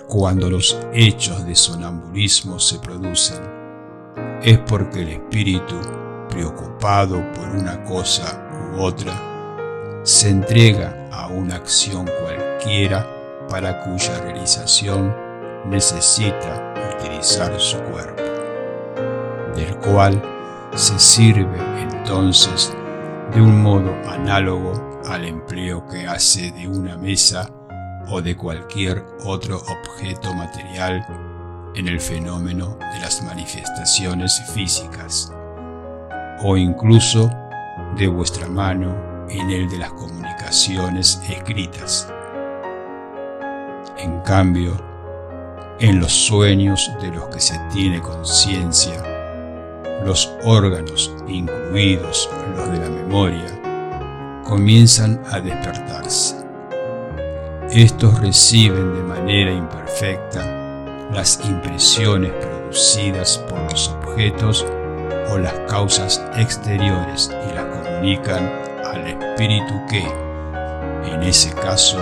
Cuando 0.09 0.49
los 0.49 0.79
hechos 0.93 1.45
de 1.45 1.55
sonambulismo 1.55 2.59
se 2.59 2.79
producen, 2.79 3.43
es 4.43 4.59
porque 4.61 5.03
el 5.03 5.09
espíritu, 5.09 5.81
preocupado 6.29 7.23
por 7.33 7.49
una 7.49 7.83
cosa 7.85 8.49
u 8.77 8.83
otra, 8.83 9.13
se 10.05 10.31
entrega 10.31 11.09
a 11.11 11.27
una 11.29 11.57
acción 11.57 12.09
cualquiera 12.23 13.07
para 13.49 13.81
cuya 13.83 14.21
realización 14.21 15.15
necesita 15.69 16.75
utilizar 16.97 17.59
su 17.59 17.79
cuerpo, 17.79 18.23
del 19.57 19.77
cual 19.79 20.23
se 20.75 20.99
sirve 20.99 21.59
entonces 21.81 22.73
de 23.35 23.41
un 23.41 23.63
modo 23.63 23.93
análogo 24.09 24.96
al 25.09 25.25
empleo 25.25 25.87
que 25.87 26.07
hace 26.07 26.51
de 26.53 26.69
una 26.69 26.97
mesa 26.97 27.51
o 28.09 28.21
de 28.21 28.37
cualquier 28.37 29.05
otro 29.25 29.57
objeto 29.59 30.33
material 30.35 31.05
en 31.75 31.89
el 31.89 32.01
fenómeno 32.01 32.77
de 32.93 33.01
las 33.01 33.23
manifestaciones 33.23 34.41
físicas, 34.55 35.33
o 36.43 36.57
incluso 36.57 37.31
de 37.97 38.09
vuestra 38.09 38.49
mano 38.49 38.95
en 39.29 39.51
el 39.51 39.69
de 39.69 39.79
las 39.79 39.93
comunicaciones 39.93 41.21
escritas. 41.29 42.09
En 43.99 44.21
cambio, 44.21 44.77
en 45.81 46.01
los 46.01 46.13
sueños 46.13 46.91
de 47.01 47.09
los 47.09 47.29
que 47.29 47.41
se 47.41 47.59
tiene 47.73 48.01
conciencia, 48.01 49.03
los 50.05 50.33
órganos, 50.45 51.15
incluidos 51.27 52.31
los 52.57 52.71
de 52.71 52.79
la 52.79 52.89
memoria, 52.89 53.66
comienzan 54.47 55.21
a 55.31 55.41
despertarse. 55.41 56.37
Estos 57.71 58.21
reciben 58.21 58.95
de 58.95 59.03
manera 59.03 59.53
imperfecta 59.53 60.45
las 61.13 61.41
impresiones 61.45 62.33
producidas 62.33 63.39
por 63.49 63.61
los 63.71 63.89
objetos 63.89 64.65
o 65.31 65.39
las 65.39 65.55
causas 65.69 66.23
exteriores 66.37 67.31
y 67.51 67.55
las 67.55 67.65
comunican 67.65 68.51
al 68.85 69.07
espíritu 69.07 69.75
que, 69.91 70.07
en 71.13 71.23
ese 71.23 71.53
caso, 71.53 71.99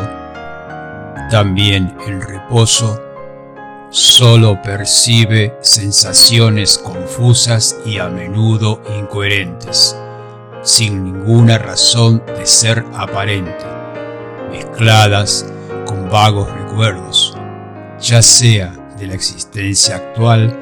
también 1.31 1.97
el 2.07 2.21
reposo 2.21 3.01
solo 3.91 4.61
percibe 4.61 5.57
sensaciones 5.63 6.79
confusas 6.79 7.77
y 7.87 7.99
a 7.99 8.09
menudo 8.09 8.83
incoherentes, 8.99 9.97
sin 10.65 11.05
ninguna 11.05 11.59
razón 11.59 12.23
de 12.27 12.47
ser 12.47 12.85
aparente, 12.95 13.67
mezcladas 14.51 15.47
con 15.87 16.09
vagos 16.09 16.51
recuerdos, 16.51 17.37
ya 18.01 18.23
sea 18.23 18.75
de 18.99 19.07
la 19.07 19.15
existencia 19.15 19.97
actual 19.97 20.59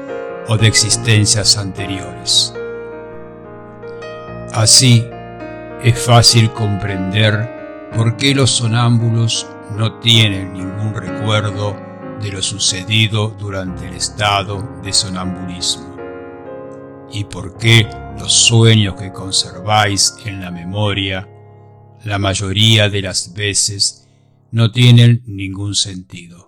o 0.49 0.57
de 0.57 0.67
existencias 0.67 1.57
anteriores. 1.57 2.53
Así, 4.51 5.07
es 5.81 5.99
fácil 5.99 6.51
comprender 6.51 7.89
por 7.95 8.17
qué 8.17 8.35
los 8.35 8.51
sonámbulos 8.51 9.47
no 9.75 9.99
tienen 9.99 10.53
ningún 10.53 10.93
recuerdo 10.93 11.75
de 12.21 12.31
lo 12.31 12.41
sucedido 12.41 13.29
durante 13.29 13.87
el 13.87 13.93
estado 13.93 14.63
de 14.83 14.93
sonambulismo 14.93 15.92
y 17.13 17.25
por 17.25 17.57
qué 17.57 17.87
los 18.17 18.33
sueños 18.33 18.95
que 18.95 19.13
conserváis 19.13 20.15
en 20.25 20.41
la 20.41 20.51
memoria 20.51 21.29
la 22.03 22.17
mayoría 22.17 22.89
de 22.89 23.01
las 23.01 23.33
veces 23.33 24.09
no 24.51 24.71
tienen 24.71 25.23
ningún 25.25 25.73
sentido. 25.73 26.47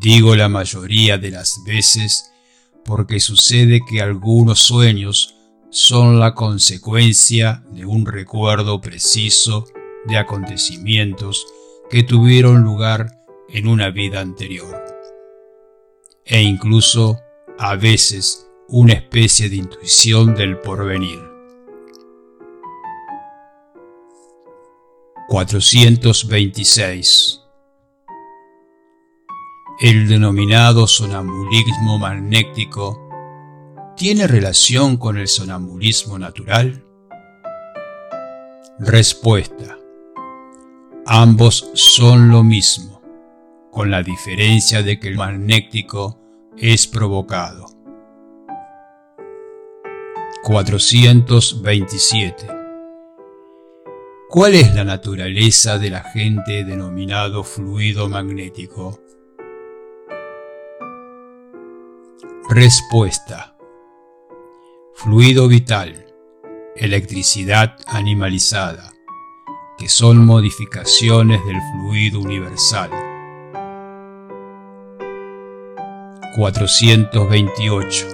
Digo 0.00 0.34
la 0.34 0.48
mayoría 0.48 1.18
de 1.18 1.30
las 1.30 1.62
veces 1.66 2.32
porque 2.84 3.20
sucede 3.20 3.80
que 3.88 4.00
algunos 4.00 4.60
sueños 4.60 5.36
son 5.70 6.18
la 6.18 6.34
consecuencia 6.34 7.64
de 7.70 7.84
un 7.84 8.06
recuerdo 8.06 8.80
preciso 8.80 9.66
de 10.06 10.16
acontecimientos 10.16 11.46
que 11.90 12.02
tuvieron 12.02 12.62
lugar 12.62 13.18
en 13.48 13.68
una 13.68 13.90
vida 13.90 14.20
anterior, 14.20 14.82
e 16.24 16.42
incluso 16.42 17.18
a 17.58 17.76
veces 17.76 18.48
una 18.74 18.94
especie 18.94 19.50
de 19.50 19.56
intuición 19.56 20.34
del 20.34 20.58
porvenir. 20.58 21.20
426. 25.28 27.42
El 29.78 30.08
denominado 30.08 30.86
sonambulismo 30.86 31.98
magnético 31.98 32.98
tiene 33.94 34.26
relación 34.26 34.96
con 34.96 35.18
el 35.18 35.28
sonambulismo 35.28 36.18
natural? 36.18 36.82
Respuesta. 38.78 39.76
Ambos 41.04 41.68
son 41.74 42.30
lo 42.30 42.42
mismo, 42.42 43.02
con 43.70 43.90
la 43.90 44.02
diferencia 44.02 44.82
de 44.82 44.98
que 44.98 45.08
el 45.08 45.18
magnético 45.18 46.18
es 46.56 46.86
provocado. 46.86 47.81
427 50.42 52.46
¿Cuál 54.28 54.54
es 54.54 54.74
la 54.74 54.82
naturaleza 54.82 55.78
del 55.78 55.94
agente 55.94 56.64
denominado 56.64 57.44
fluido 57.44 58.08
magnético? 58.08 58.98
Respuesta. 62.48 63.56
Fluido 64.94 65.46
vital, 65.48 66.06
electricidad 66.74 67.76
animalizada, 67.86 68.92
que 69.78 69.88
son 69.88 70.26
modificaciones 70.26 71.44
del 71.44 71.58
fluido 71.72 72.20
universal. 72.20 72.90
428. 76.34 78.11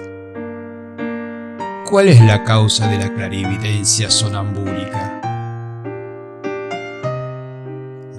¿Cuál 1.89 2.07
es 2.09 2.21
la 2.21 2.43
causa 2.43 2.87
de 2.87 2.99
la 2.99 3.11
clarividencia 3.11 4.11
sonambúlica? 4.11 5.19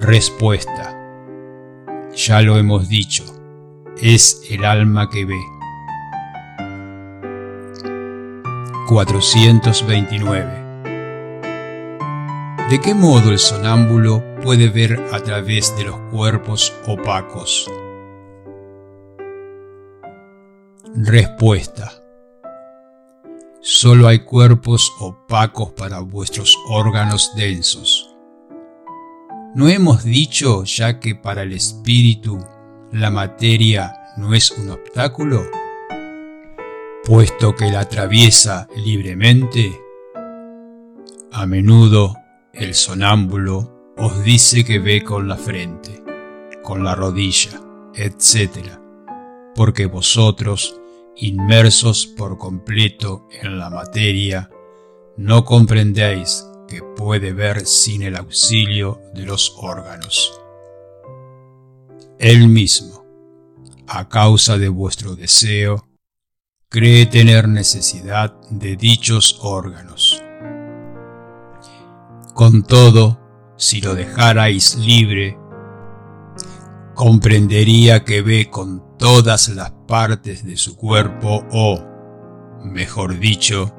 Respuesta. 0.01 0.93
Ya 2.13 2.41
lo 2.41 2.57
hemos 2.57 2.89
dicho, 2.89 3.23
es 3.95 4.45
el 4.49 4.65
alma 4.65 5.09
que 5.09 5.23
ve. 5.23 5.39
429. 8.89 10.49
¿De 12.69 12.81
qué 12.81 12.93
modo 12.93 13.31
el 13.31 13.39
sonámbulo 13.39 14.21
puede 14.43 14.67
ver 14.67 15.01
a 15.13 15.21
través 15.21 15.73
de 15.77 15.85
los 15.85 15.95
cuerpos 16.11 16.73
opacos? 16.85 17.71
Respuesta. 20.93 22.00
Solo 23.63 24.07
hay 24.07 24.21
cuerpos 24.21 24.91
opacos 24.99 25.71
para 25.73 25.99
vuestros 25.99 26.57
órganos 26.67 27.31
densos. 27.35 28.15
¿No 29.53 29.69
hemos 29.69 30.03
dicho 30.03 30.63
ya 30.63 30.99
que 30.99 31.13
para 31.13 31.43
el 31.43 31.53
espíritu 31.53 32.39
la 32.91 33.11
materia 33.11 33.93
no 34.17 34.33
es 34.33 34.49
un 34.49 34.71
obstáculo? 34.71 35.43
Puesto 37.05 37.55
que 37.55 37.69
la 37.69 37.81
atraviesa 37.81 38.67
libremente, 38.75 39.79
a 41.31 41.45
menudo 41.45 42.15
el 42.53 42.73
sonámbulo 42.73 43.93
os 43.95 44.23
dice 44.23 44.65
que 44.65 44.79
ve 44.79 45.03
con 45.03 45.27
la 45.27 45.37
frente, 45.37 46.03
con 46.63 46.83
la 46.83 46.95
rodilla, 46.95 47.61
etc., 47.93 48.79
porque 49.53 49.85
vosotros, 49.85 50.80
inmersos 51.15 52.05
por 52.05 52.37
completo 52.37 53.27
en 53.41 53.57
la 53.57 53.69
materia, 53.69 54.49
no 55.17 55.45
comprendéis 55.45 56.45
que 56.67 56.81
puede 56.95 57.33
ver 57.33 57.65
sin 57.65 58.01
el 58.03 58.15
auxilio 58.15 59.01
de 59.13 59.25
los 59.25 59.55
órganos. 59.57 60.39
Él 62.19 62.47
mismo, 62.47 63.05
a 63.87 64.07
causa 64.07 64.57
de 64.57 64.69
vuestro 64.69 65.15
deseo, 65.15 65.87
cree 66.69 67.05
tener 67.05 67.47
necesidad 67.47 68.33
de 68.49 68.75
dichos 68.77 69.39
órganos 69.41 70.23
con 72.33 72.63
todo, 72.63 73.19
si 73.57 73.81
lo 73.81 73.93
dejarais 73.93 74.75
libre, 74.75 75.37
comprendería 76.95 78.03
que 78.03 78.21
ve 78.21 78.49
con 78.49 78.97
todas 78.97 79.49
las 79.49 79.71
partes 79.91 80.45
de 80.45 80.55
su 80.55 80.77
cuerpo 80.77 81.45
o, 81.51 81.83
mejor 82.63 83.19
dicho, 83.19 83.75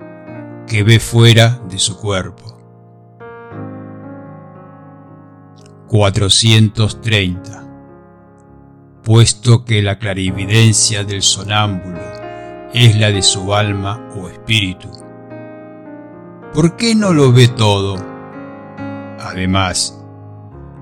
que 0.67 0.83
ve 0.83 1.01
fuera 1.01 1.63
de 1.71 1.79
su 1.79 1.99
cuerpo. 1.99 2.55
430. 5.89 7.67
Puesto 9.03 9.65
que 9.65 9.81
la 9.81 9.99
clarividencia 9.99 11.03
del 11.03 11.23
sonámbulo 11.23 12.03
es 12.75 12.95
la 13.01 13.11
de 13.11 13.23
su 13.23 13.55
alma 13.55 14.11
o 14.15 14.29
espíritu, 14.29 14.91
¿por 16.53 16.77
qué 16.77 16.95
no 16.95 17.15
lo 17.15 17.33
ve 17.33 17.49
todo? 17.49 17.97
Además, 19.19 19.99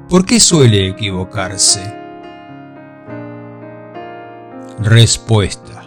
¿por 0.08 0.26
qué 0.26 0.40
suele 0.40 0.88
equivocarse? 0.88 1.99
Respuesta. 4.82 5.84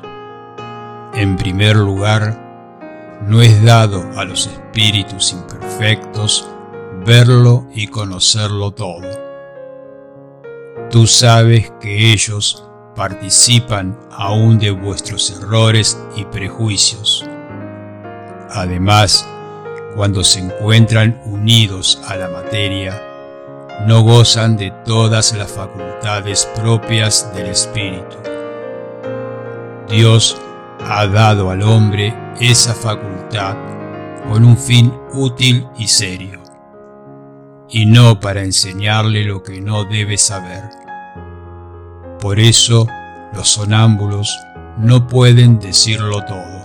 En 1.16 1.36
primer 1.36 1.76
lugar, 1.76 3.20
no 3.28 3.42
es 3.42 3.64
dado 3.64 4.08
a 4.16 4.24
los 4.24 4.46
espíritus 4.46 5.34
imperfectos 5.34 6.48
verlo 7.04 7.66
y 7.74 7.88
conocerlo 7.88 8.70
todo. 8.70 9.10
Tú 10.92 11.08
sabes 11.08 11.74
que 11.82 12.14
ellos 12.14 12.70
participan 12.96 13.98
aún 14.12 14.60
de 14.60 14.70
vuestros 14.70 15.32
errores 15.32 16.00
y 16.16 16.26
prejuicios. 16.26 17.26
Además, 18.52 19.28
cuando 19.96 20.24
se 20.24 20.40
encuentran 20.40 21.20
unidos 21.26 22.00
a 22.08 22.16
la 22.16 22.30
materia, 22.30 23.02
no 23.88 24.04
gozan 24.04 24.56
de 24.56 24.70
todas 24.86 25.34
las 25.34 25.52
facultades 25.52 26.48
propias 26.56 27.34
del 27.34 27.48
espíritu. 27.48 28.33
Dios 29.94 30.42
ha 30.90 31.06
dado 31.06 31.52
al 31.52 31.62
hombre 31.62 32.16
esa 32.40 32.74
facultad 32.74 33.56
con 34.28 34.44
un 34.44 34.58
fin 34.58 34.92
útil 35.14 35.68
y 35.78 35.88
serio, 35.88 36.42
y 37.70 37.86
no 37.86 38.20
para 38.20 38.42
enseñarle 38.42 39.24
lo 39.24 39.44
que 39.44 39.62
no 39.62 39.86
debe 39.86 40.18
saber. 40.18 40.64
Por 42.20 42.40
eso 42.40 42.88
los 43.36 43.50
sonámbulos 43.50 44.36
no 44.80 45.06
pueden 45.06 45.60
decirlo 45.60 46.26
todo. 46.26 46.64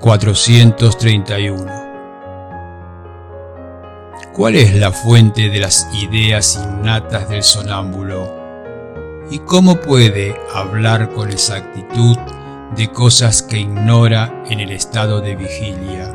431. 0.00 1.81
¿Cuál 4.32 4.54
es 4.54 4.74
la 4.74 4.90
fuente 4.90 5.50
de 5.50 5.60
las 5.60 5.86
ideas 5.92 6.58
innatas 6.64 7.28
del 7.28 7.42
sonámbulo? 7.42 8.34
¿Y 9.30 9.40
cómo 9.40 9.76
puede 9.76 10.34
hablar 10.54 11.10
con 11.12 11.30
exactitud 11.30 12.16
de 12.74 12.90
cosas 12.90 13.42
que 13.42 13.58
ignora 13.58 14.42
en 14.48 14.60
el 14.60 14.70
estado 14.72 15.20
de 15.20 15.36
vigilia? 15.36 16.14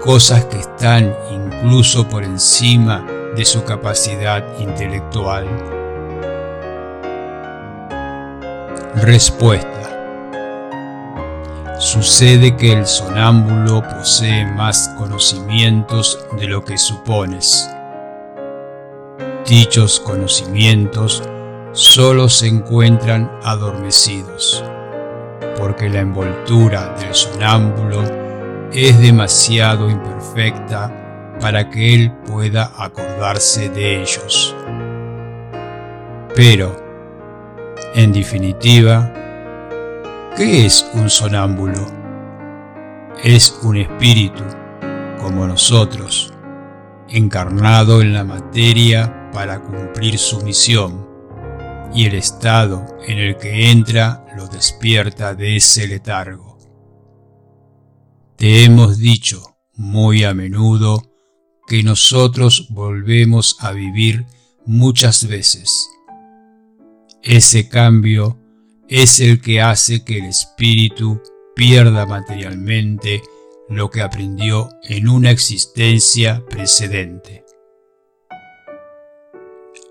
Cosas 0.00 0.44
que 0.44 0.60
están 0.60 1.12
incluso 1.32 2.08
por 2.08 2.22
encima 2.22 3.04
de 3.34 3.44
su 3.44 3.64
capacidad 3.64 4.44
intelectual. 4.60 5.44
Respuesta. 8.94 9.97
Sucede 11.78 12.56
que 12.56 12.72
el 12.72 12.86
sonámbulo 12.86 13.82
posee 13.82 14.44
más 14.44 14.88
conocimientos 14.98 16.18
de 16.36 16.48
lo 16.48 16.64
que 16.64 16.76
supones. 16.76 17.70
Dichos 19.46 20.00
conocimientos 20.00 21.22
solo 21.70 22.28
se 22.28 22.48
encuentran 22.48 23.30
adormecidos, 23.44 24.64
porque 25.56 25.88
la 25.88 26.00
envoltura 26.00 26.96
del 26.98 27.14
sonámbulo 27.14 28.02
es 28.72 28.98
demasiado 28.98 29.88
imperfecta 29.88 30.92
para 31.40 31.70
que 31.70 31.94
él 31.94 32.12
pueda 32.26 32.72
acordarse 32.76 33.68
de 33.68 34.02
ellos. 34.02 34.52
Pero, 36.34 36.74
en 37.94 38.12
definitiva, 38.12 39.12
¿Qué 40.36 40.66
es 40.66 40.86
un 40.94 41.10
sonámbulo? 41.10 41.86
Es 43.24 43.58
un 43.62 43.76
espíritu, 43.76 44.44
como 45.18 45.46
nosotros, 45.46 46.32
encarnado 47.08 48.02
en 48.02 48.12
la 48.12 48.24
materia 48.24 49.30
para 49.32 49.60
cumplir 49.60 50.16
su 50.18 50.40
misión, 50.42 51.08
y 51.92 52.06
el 52.06 52.14
estado 52.14 52.86
en 53.06 53.18
el 53.18 53.36
que 53.36 53.70
entra 53.70 54.24
lo 54.36 54.46
despierta 54.46 55.34
de 55.34 55.56
ese 55.56 55.88
letargo. 55.88 56.58
Te 58.36 58.64
hemos 58.64 58.98
dicho 58.98 59.56
muy 59.74 60.22
a 60.22 60.34
menudo 60.34 61.02
que 61.66 61.82
nosotros 61.82 62.68
volvemos 62.70 63.56
a 63.60 63.72
vivir 63.72 64.26
muchas 64.64 65.26
veces. 65.26 65.90
Ese 67.22 67.68
cambio 67.68 68.37
es 68.88 69.20
el 69.20 69.40
que 69.42 69.60
hace 69.60 70.02
que 70.02 70.18
el 70.18 70.24
espíritu 70.24 71.20
pierda 71.54 72.06
materialmente 72.06 73.22
lo 73.68 73.90
que 73.90 74.00
aprendió 74.00 74.70
en 74.82 75.08
una 75.08 75.30
existencia 75.30 76.42
precedente. 76.48 77.44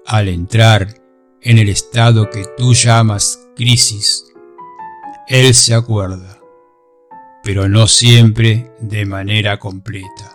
Al 0.07 0.27
entrar 0.29 0.95
en 1.41 1.59
el 1.59 1.69
estado 1.69 2.29
que 2.31 2.45
tú 2.57 2.73
llamas 2.73 3.39
crisis, 3.55 4.25
él 5.27 5.53
se 5.53 5.75
acuerda, 5.75 6.39
pero 7.43 7.69
no 7.69 7.85
siempre 7.87 8.71
de 8.79 9.05
manera 9.05 9.59
completa. 9.59 10.33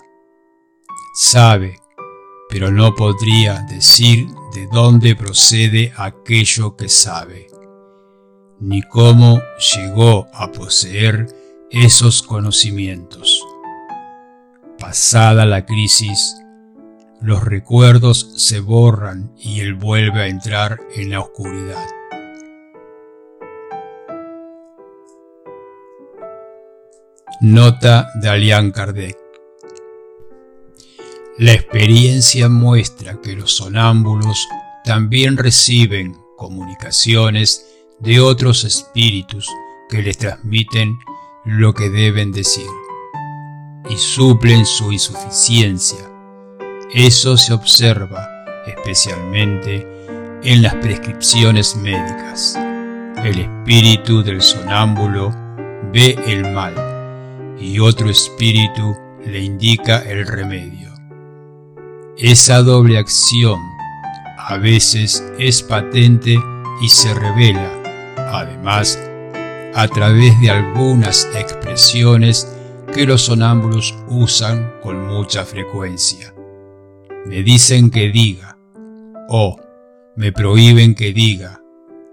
Sabe, 1.15 1.81
pero 2.49 2.71
no 2.71 2.95
podría 2.95 3.63
decir 3.63 4.29
de 4.55 4.69
dónde 4.71 5.17
procede 5.17 5.93
aquello 5.97 6.77
que 6.77 6.89
sabe 6.89 7.52
ni 8.63 8.81
cómo 8.81 9.43
llegó 9.75 10.29
a 10.33 10.53
poseer 10.53 11.27
esos 11.71 12.23
conocimientos. 12.23 13.45
Pasada 14.79 15.45
la 15.47 15.67
crisis, 15.67 16.37
los 17.21 17.43
recuerdos 17.43 18.35
se 18.37 18.61
borran 18.61 19.33
y 19.37 19.61
él 19.61 19.75
vuelve 19.75 20.23
a 20.23 20.29
entrar 20.29 20.79
en 20.95 21.11
la 21.11 21.21
oscuridad. 21.21 21.85
Nota 27.41 28.13
de 28.15 28.29
Alian 28.29 28.71
Kardec 28.71 29.19
La 31.39 31.53
experiencia 31.53 32.49
muestra 32.49 33.21
que 33.21 33.35
los 33.35 33.57
sonámbulos 33.57 34.47
también 34.85 35.37
reciben 35.37 36.17
comunicaciones 36.37 37.72
de 38.03 38.21
otros 38.21 38.65
espíritus 38.65 39.49
que 39.89 40.03
les 40.03 40.19
transmiten 40.19 40.99
lo 41.45 41.73
que 41.73 41.89
deben 41.89 42.33
decir 42.33 42.67
y 43.89 43.97
suplen 43.97 44.67
su 44.67 44.91
insuficiencia. 44.91 46.11
Eso 46.93 47.37
se 47.37 47.53
observa 47.53 48.29
especialmente 48.67 49.87
en 50.43 50.63
las 50.63 50.75
prescripciones 50.75 51.77
médicas. 51.77 52.59
El 53.23 53.39
espíritu 53.39 54.23
del 54.25 54.43
sonámbulo 54.43 55.33
ve 55.93 56.19
el 56.27 56.53
mal 56.53 56.75
y 57.61 57.79
otro 57.79 58.11
espíritu 58.11 58.97
le 59.25 59.39
indica 59.39 59.99
el 59.99 60.27
remedio. 60.27 60.93
Esa 62.19 62.63
doble 62.63 62.99
acción 62.99 63.61
a 64.39 64.57
veces 64.57 65.25
es 65.39 65.63
patente 65.63 66.37
y 66.83 66.89
se 66.89 67.15
revela, 67.15 67.82
además, 68.33 68.99
a 69.75 69.89
través 69.89 70.41
de 70.41 70.51
algunas 70.51 71.29
expresiones 71.35 72.53
que 72.93 73.07
los 73.07 73.23
sonámbulos 73.23 73.95
usan 74.09 74.73
con 74.83 75.07
mucha 75.07 75.45
frecuencia. 75.45 76.35
Me 77.27 77.43
dicen 77.43 77.91
que 77.91 78.09
diga, 78.09 78.59
o 79.29 79.59
me 80.17 80.33
prohíben 80.33 80.95
que 80.95 81.13
diga 81.13 81.61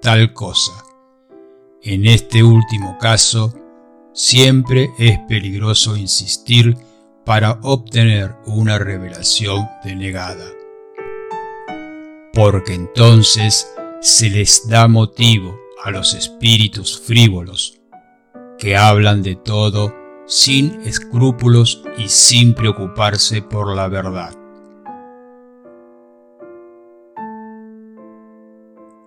tal 0.02 0.34
cosa. 0.34 0.72
En 1.82 2.06
este 2.06 2.44
último 2.44 2.98
caso, 3.00 3.54
siempre 4.14 4.92
es 4.98 5.18
peligroso 5.28 5.98
insistir 5.98 6.78
para 7.26 7.60
obtener 7.64 8.36
una 8.46 8.80
revelación 8.80 9.68
denegada. 9.84 10.46
Porque 12.34 12.74
entonces 12.74 13.68
se 14.02 14.30
les 14.30 14.68
da 14.68 14.88
motivo 14.88 15.59
a 15.84 15.92
los 15.92 16.14
espíritus 16.14 17.00
frívolos 17.00 17.80
que 18.58 18.76
hablan 18.76 19.24
de 19.24 19.36
todo 19.36 19.96
sin 20.26 20.82
escrúpulos 20.82 21.82
y 21.98 22.10
sin 22.10 22.54
preocuparse 22.54 23.42
por 23.42 23.74
la 23.76 23.88
verdad. 23.88 24.36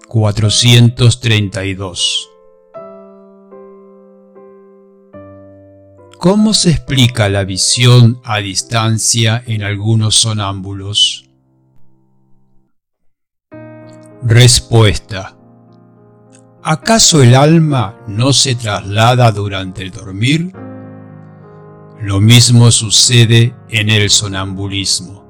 432 0.08 2.28
¿Cómo 6.18 6.54
se 6.54 6.70
explica 6.70 7.28
la 7.28 7.44
visión 7.44 8.20
a 8.22 8.38
distancia 8.38 9.42
en 9.44 9.64
algunos 9.64 10.14
sonámbulos? 10.14 11.28
Respuesta. 14.22 15.41
¿Acaso 16.64 17.24
el 17.24 17.34
alma 17.34 17.98
no 18.06 18.32
se 18.32 18.54
traslada 18.54 19.32
durante 19.32 19.82
el 19.82 19.90
dormir? 19.90 20.52
Lo 22.00 22.20
mismo 22.20 22.70
sucede 22.70 23.56
en 23.68 23.90
el 23.90 24.08
sonambulismo. 24.10 25.26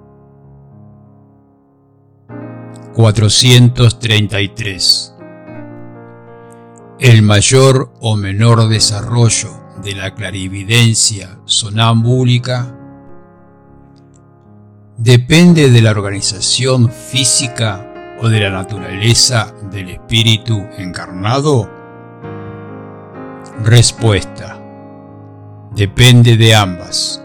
433. 2.94 5.14
El 6.98 7.22
mayor 7.22 7.94
o 8.00 8.16
menor 8.16 8.68
desarrollo 8.68 9.52
de 9.82 9.94
la 9.94 10.14
clarividencia 10.14 11.38
sonámbúlica 11.46 12.78
depende 14.98 15.70
de 15.70 15.80
la 15.80 15.92
organización 15.92 16.90
física 16.90 17.88
o 18.22 18.28
de 18.28 18.40
la 18.40 18.50
naturaleza 18.50 19.52
del 19.70 19.90
espíritu 19.90 20.66
encarnado? 20.78 21.68
Respuesta. 23.64 24.58
Depende 25.72 26.36
de 26.36 26.54
ambas. 26.54 27.22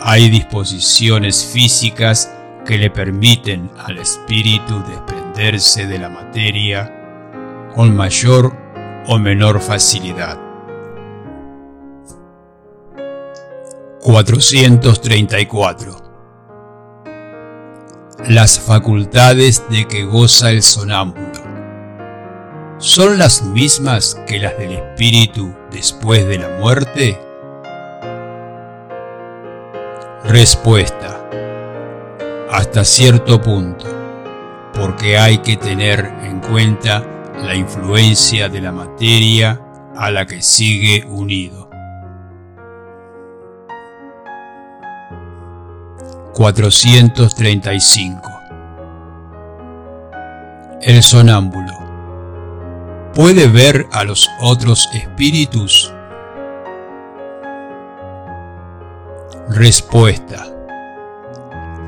Hay 0.00 0.28
disposiciones 0.28 1.44
físicas 1.44 2.32
que 2.66 2.76
le 2.76 2.90
permiten 2.90 3.70
al 3.78 3.98
espíritu 3.98 4.82
desprenderse 4.86 5.86
de 5.86 5.98
la 5.98 6.10
materia 6.10 6.94
con 7.74 7.96
mayor 7.96 8.54
o 9.06 9.18
menor 9.18 9.60
facilidad 9.60 10.38
434. 14.02 16.07
Las 18.26 18.58
facultades 18.58 19.62
de 19.70 19.86
que 19.86 20.04
goza 20.04 20.50
el 20.50 20.64
sonámbulo 20.64 21.40
son 22.78 23.16
las 23.16 23.44
mismas 23.44 24.20
que 24.26 24.40
las 24.40 24.58
del 24.58 24.72
espíritu 24.72 25.54
después 25.70 26.26
de 26.26 26.38
la 26.38 26.48
muerte? 26.58 27.16
Respuesta. 30.24 31.20
Hasta 32.50 32.84
cierto 32.84 33.40
punto, 33.40 33.86
porque 34.74 35.16
hay 35.16 35.38
que 35.38 35.56
tener 35.56 36.12
en 36.24 36.40
cuenta 36.40 37.04
la 37.40 37.54
influencia 37.54 38.48
de 38.48 38.60
la 38.60 38.72
materia 38.72 39.60
a 39.96 40.10
la 40.10 40.26
que 40.26 40.42
sigue 40.42 41.06
unido. 41.08 41.67
435. 46.38 48.30
El 50.80 51.02
sonámbulo. 51.02 51.72
¿Puede 53.12 53.48
ver 53.48 53.88
a 53.90 54.04
los 54.04 54.30
otros 54.40 54.88
espíritus? 54.94 55.92
Respuesta. 59.48 60.46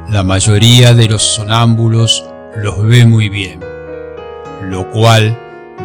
La 0.08 0.24
mayoría 0.24 0.94
de 0.94 1.06
los 1.06 1.22
sonámbulos 1.22 2.28
los 2.56 2.84
ve 2.84 3.06
muy 3.06 3.28
bien, 3.28 3.60
lo 4.62 4.90
cual 4.90 5.38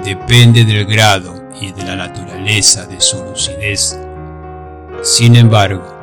depende 0.03 0.65
del 0.65 0.87
grado 0.87 1.35
y 1.61 1.71
de 1.71 1.83
la 1.83 1.95
naturaleza 1.95 2.87
de 2.87 2.99
su 2.99 3.23
lucidez. 3.23 3.99
Sin 5.03 5.35
embargo, 5.35 5.94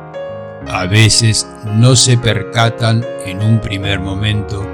a 0.67 0.85
veces 0.85 1.47
no 1.65 1.95
se 1.95 2.17
percatan 2.17 3.05
en 3.25 3.41
un 3.41 3.59
primer 3.59 3.99
momento 3.99 4.65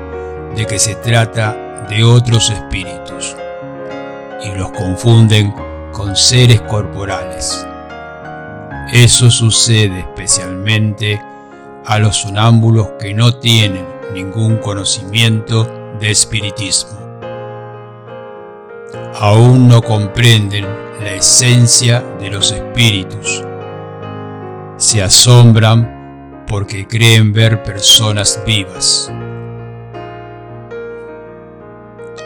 de 0.56 0.66
que 0.66 0.80
se 0.80 0.96
trata 0.96 1.88
de 1.90 2.04
otros 2.04 2.50
espíritus 2.50 3.36
y 4.44 4.58
los 4.58 4.72
confunden 4.72 5.54
con 5.92 6.16
seres 6.16 6.62
corporales. 6.62 7.66
Eso 8.94 9.30
sucede 9.30 10.00
especialmente 10.00 11.22
a 11.86 12.00
los 12.00 12.18
sonámbulos 12.18 12.92
que 13.00 13.14
no 13.14 13.34
tienen 13.34 13.86
ningún 14.14 14.58
conocimiento 14.58 15.68
de 16.00 16.12
espiritismo. 16.12 16.98
Aún 19.16 19.68
no 19.68 19.82
comprenden 19.82 20.66
la 21.02 21.14
esencia 21.14 22.02
de 22.20 22.30
los 22.30 22.52
espíritus 22.52 23.44
se 24.80 25.04
asombran 25.04 26.46
porque 26.48 26.88
creen 26.88 27.34
ver 27.34 27.62
personas 27.64 28.42
vivas. 28.46 29.12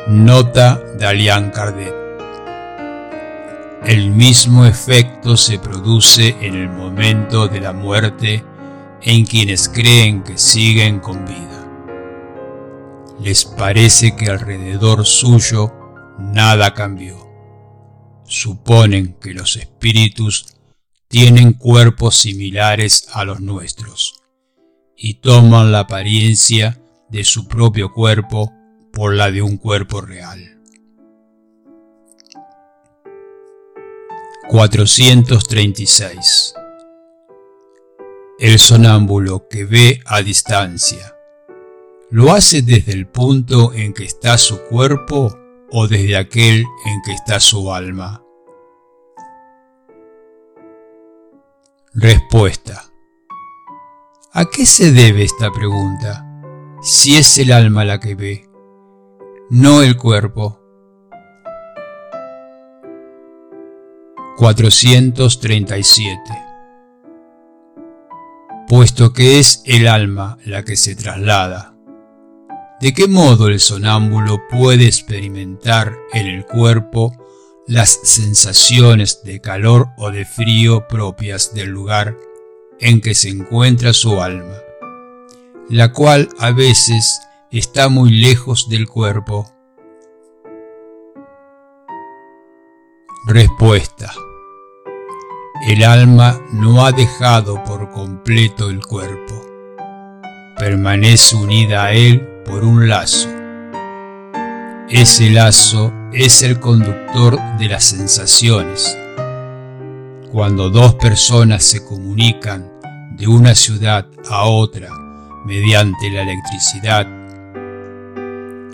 Nota 0.08 0.80
de 0.98 1.06
Alian. 1.06 1.52
El 3.84 4.12
mismo 4.12 4.66
efecto 4.66 5.36
se 5.36 5.58
produce 5.58 6.38
en 6.42 6.56
el 6.56 6.70
momento 6.70 7.48
de 7.48 7.60
la 7.60 7.74
muerte 7.74 8.46
en 9.02 9.26
quienes 9.26 9.68
creen 9.68 10.24
que 10.24 10.38
siguen 10.38 11.00
con 11.00 11.26
vida. 11.26 11.68
Les 13.20 13.46
parece 13.46 14.16
que 14.16 14.30
alrededor 14.30 15.06
suyo 15.06 15.74
nada 16.20 16.74
cambió. 16.76 17.18
Suponen 18.26 19.16
que 19.20 19.34
los 19.34 19.56
espíritus 19.58 20.53
tienen 21.14 21.54
cuerpos 21.54 22.18
similares 22.18 23.08
a 23.14 23.24
los 23.24 23.40
nuestros 23.40 24.20
y 24.98 25.22
toman 25.22 25.72
la 25.72 25.80
apariencia 25.82 26.82
de 27.08 27.24
su 27.24 27.48
propio 27.48 27.94
cuerpo 27.94 28.52
por 28.92 29.14
la 29.14 29.30
de 29.30 29.44
un 29.44 29.58
cuerpo 29.58 30.02
real. 30.02 30.60
436. 34.50 36.56
El 38.40 38.58
sonámbulo 38.58 39.48
que 39.48 39.66
ve 39.66 40.02
a 40.08 40.24
distancia, 40.24 41.16
¿lo 42.10 42.34
hace 42.34 42.64
desde 42.64 42.94
el 42.94 43.06
punto 43.06 43.72
en 43.72 43.94
que 43.94 44.06
está 44.06 44.40
su 44.40 44.64
cuerpo 44.64 45.38
o 45.70 45.88
desde 45.88 46.18
aquel 46.18 46.66
en 46.86 47.02
que 47.06 47.14
está 47.14 47.40
su 47.40 47.72
alma? 47.72 48.23
Respuesta. 51.96 52.92
¿A 54.32 54.46
qué 54.46 54.66
se 54.66 54.92
debe 54.92 55.24
esta 55.24 55.52
pregunta? 55.52 56.26
Si 56.82 57.16
es 57.18 57.38
el 57.38 57.52
alma 57.52 57.86
la 57.86 58.00
que 58.00 58.16
ve, 58.16 58.50
no 59.52 59.84
el 59.84 59.96
cuerpo. 59.96 60.60
437 64.38 66.20
Puesto 68.68 69.14
que 69.14 69.38
es 69.38 69.62
el 69.68 69.88
alma 69.88 70.40
la 70.46 70.64
que 70.64 70.76
se 70.76 70.96
traslada, 70.96 71.76
¿de 72.82 72.92
qué 72.96 73.08
modo 73.08 73.50
el 73.50 73.60
sonámbulo 73.60 74.42
puede 74.50 74.88
experimentar 74.88 75.96
en 76.12 76.26
el 76.26 76.48
cuerpo 76.48 77.23
las 77.68 78.00
sensaciones 78.04 79.24
de 79.24 79.40
calor 79.40 79.88
o 79.98 80.12
de 80.12 80.26
frío 80.26 80.86
propias 80.88 81.54
del 81.54 81.70
lugar 81.70 82.18
en 82.80 83.00
que 83.00 83.16
se 83.16 83.30
encuentra 83.30 83.94
su 83.94 84.22
alma, 84.22 84.58
la 85.70 85.94
cual 85.94 86.28
a 86.40 86.52
veces 86.52 87.22
está 87.52 87.88
muy 87.88 88.12
lejos 88.12 88.68
del 88.68 88.88
cuerpo? 88.88 89.50
Respuesta. 93.26 94.12
El 95.66 95.86
alma 95.86 96.42
no 96.52 96.86
ha 96.86 96.92
dejado 96.92 97.64
por 97.64 97.90
completo 97.92 98.70
el 98.70 98.86
cuerpo. 98.86 99.34
Permanece 100.58 101.38
unida 101.38 101.86
a 101.86 101.94
él 101.94 102.20
por 102.44 102.66
un 102.66 102.90
lazo. 102.90 103.30
Ese 104.90 105.30
lazo 105.30 105.94
es 106.14 106.44
el 106.44 106.60
conductor 106.60 107.40
de 107.58 107.70
las 107.70 107.86
sensaciones. 107.86 108.96
Cuando 110.32 110.70
dos 110.70 110.94
personas 110.96 111.64
se 111.64 111.84
comunican 111.84 112.72
de 113.18 113.28
una 113.28 113.56
ciudad 113.56 114.06
a 114.30 114.46
otra 114.46 114.90
mediante 115.44 116.12
la 116.12 116.22
electricidad, 116.22 117.08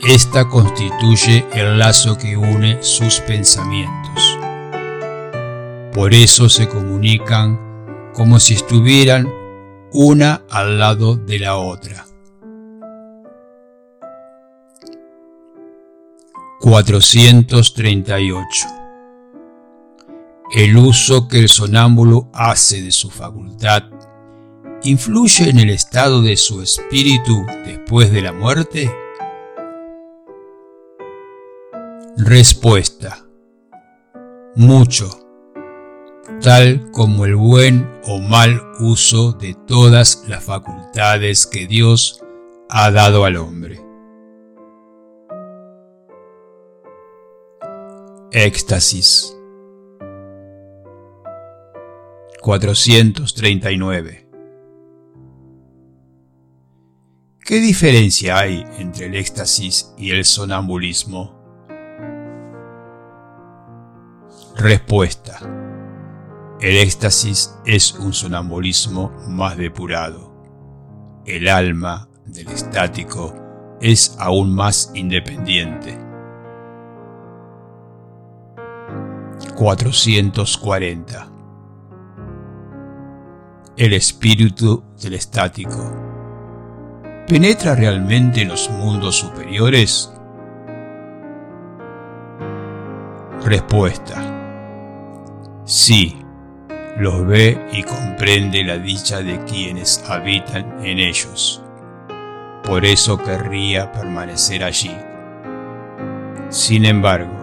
esta 0.05 0.49
constituye 0.49 1.45
el 1.53 1.79
lazo 1.79 2.17
que 2.17 2.35
une 2.35 2.83
sus 2.83 3.21
pensamientos. 3.21 4.37
Por 5.93 6.13
eso 6.13 6.49
se 6.49 6.67
comunican 6.67 7.57
como 8.13 8.39
si 8.39 8.55
estuvieran 8.55 9.29
una 9.91 10.41
al 10.49 10.77
lado 10.77 11.15
de 11.15 11.39
la 11.39 11.55
otra. 11.55 12.08
438. 16.59 18.67
El 20.55 20.77
uso 20.77 21.27
que 21.27 21.39
el 21.39 21.49
sonámbulo 21.49 22.29
hace 22.33 22.81
de 22.81 22.91
su 22.91 23.09
facultad 23.09 23.83
influye 24.83 25.49
en 25.49 25.59
el 25.59 25.69
estado 25.69 26.21
de 26.21 26.37
su 26.37 26.61
espíritu 26.61 27.45
después 27.65 28.11
de 28.11 28.21
la 28.21 28.33
muerte? 28.33 28.91
Respuesta. 32.17 33.25
Mucho 34.55 35.29
tal 36.41 36.89
como 36.91 37.25
el 37.25 37.35
buen 37.35 37.89
o 38.03 38.19
mal 38.19 38.61
uso 38.79 39.33
de 39.33 39.55
todas 39.67 40.23
las 40.27 40.43
facultades 40.43 41.45
que 41.45 41.67
Dios 41.67 42.21
ha 42.69 42.91
dado 42.91 43.25
al 43.25 43.37
hombre. 43.37 43.88
Éxtasis 48.31 49.35
439 52.41 54.29
¿Qué 57.39 57.59
diferencia 57.59 58.37
hay 58.37 58.65
entre 58.77 59.07
el 59.07 59.15
éxtasis 59.15 59.93
y 59.97 60.11
el 60.11 60.25
sonambulismo? 60.25 61.37
Respuesta 64.55 65.39
el 66.59 66.75
éxtasis 66.75 67.55
es 67.65 67.93
un 67.93 68.11
sonambulismo 68.11 69.13
más 69.29 69.55
depurado. 69.55 70.43
El 71.25 71.47
alma 71.47 72.09
del 72.25 72.49
estático 72.49 73.33
es 73.79 74.17
aún 74.19 74.53
más 74.53 74.91
independiente. 74.93 76.08
440. 79.55 81.27
El 83.77 83.93
espíritu 83.93 84.83
del 85.01 85.13
estático. 85.13 85.93
¿Penetra 87.27 87.75
realmente 87.75 88.41
en 88.41 88.49
los 88.49 88.69
mundos 88.69 89.15
superiores? 89.15 90.11
Respuesta. 93.45 94.21
Sí, 95.65 96.17
los 96.97 97.25
ve 97.25 97.67
y 97.71 97.83
comprende 97.83 98.63
la 98.63 98.77
dicha 98.77 99.21
de 99.21 99.43
quienes 99.45 100.03
habitan 100.09 100.83
en 100.83 100.99
ellos. 100.99 101.63
Por 102.63 102.83
eso 102.85 103.17
querría 103.17 103.91
permanecer 103.91 104.63
allí. 104.63 104.95
Sin 106.49 106.85
embargo, 106.85 107.38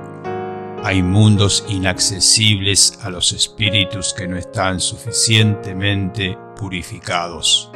hay 0.82 1.02
mundos 1.02 1.64
inaccesibles 1.68 2.98
a 3.02 3.10
los 3.10 3.32
espíritus 3.32 4.14
que 4.14 4.28
no 4.28 4.36
están 4.36 4.80
suficientemente 4.80 6.38
purificados. 6.56 7.70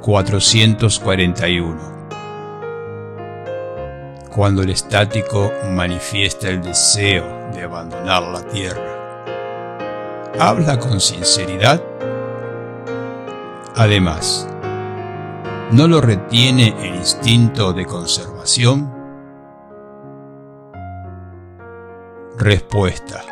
441 0.00 2.00
cuando 4.30 4.62
el 4.62 4.70
estático 4.70 5.52
manifiesta 5.72 6.48
el 6.48 6.62
deseo 6.62 7.50
de 7.52 7.64
abandonar 7.64 8.22
la 8.22 8.46
Tierra. 8.46 9.26
Habla 10.38 10.78
con 10.78 11.00
sinceridad. 11.00 11.82
Además, 13.74 14.48
¿no 15.72 15.88
lo 15.88 16.00
retiene 16.00 16.76
el 16.80 16.94
instinto 16.94 17.72
de 17.72 17.86
conservación? 17.86 18.99
Respuesta. 22.40 23.22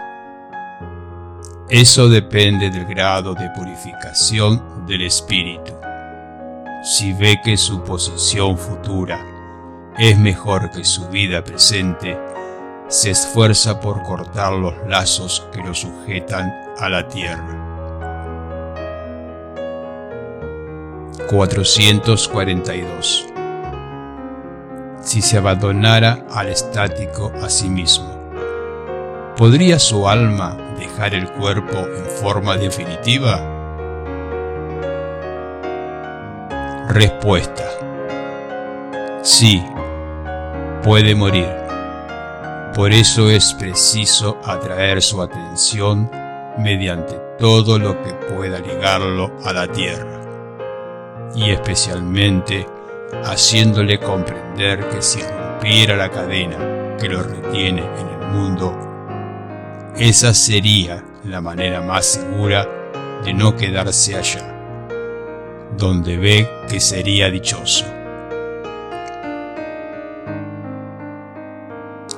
Eso 1.70 2.11
depende 2.11 2.68
del 2.68 2.84
grado 2.84 3.32
de 3.32 3.48
purificación 3.56 4.84
del 4.86 5.00
espíritu. 5.00 5.72
Si 6.84 7.14
ve 7.14 7.40
que 7.42 7.56
su 7.56 7.82
posición 7.84 8.59
futura 8.59 9.18
es 9.96 10.18
mejor 10.18 10.70
que 10.70 10.84
su 10.84 11.09
vida 11.09 11.42
presente, 11.42 12.18
se 12.88 13.12
esfuerza 13.12 13.80
por 13.80 14.02
cortar 14.02 14.52
los 14.52 14.74
lazos 14.86 15.48
que 15.52 15.62
lo 15.62 15.72
sujetan 15.72 16.52
a 16.78 16.90
la 16.90 17.09
tierra. 17.09 17.64
442. 21.30 23.26
Si 25.00 25.22
se 25.22 25.38
abandonara 25.38 26.26
al 26.30 26.48
estático 26.48 27.32
a 27.42 27.48
sí 27.48 27.70
mismo, 27.70 28.17
¿podría 29.39 29.78
su 29.78 30.09
alma 30.09 30.57
dejar 30.76 31.14
el 31.14 31.30
cuerpo 31.30 31.78
en 31.78 32.05
forma 32.20 32.57
definitiva? 32.57 33.41
Respuesta. 36.89 37.62
Sí, 39.22 39.64
puede 40.82 41.14
morir. 41.14 41.49
Por 42.74 42.91
eso 42.91 43.30
es 43.30 43.55
preciso 43.55 44.41
atraer 44.45 45.01
su 45.01 45.22
atención 45.22 46.11
mediante 46.59 47.14
todo 47.39 47.78
lo 47.78 48.03
que 48.03 48.12
pueda 48.34 48.59
ligarlo 48.59 49.30
a 49.45 49.53
la 49.53 49.68
tierra, 49.68 50.20
y 51.36 51.53
especialmente 51.53 52.66
haciéndole 53.22 54.01
comprender 54.01 54.89
que 54.89 55.01
si 55.01 55.22
rompiera 55.22 55.95
la 55.97 56.11
cadena 56.11 56.97
que 56.99 57.09
lo 57.09 57.22
retiene 57.22 57.82
en 57.82 58.09
el 58.09 58.28
mundo, 58.32 58.88
esa 59.99 60.32
sería 60.32 61.05
la 61.24 61.40
manera 61.40 61.80
más 61.80 62.07
segura 62.07 62.68
de 63.24 63.34
no 63.34 63.57
quedarse 63.57 64.14
allá, 64.14 64.88
donde 65.76 66.16
ve 66.16 66.49
que 66.68 66.78
sería 66.78 67.30
dichoso. 67.30 67.84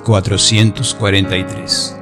443. 0.05 1.97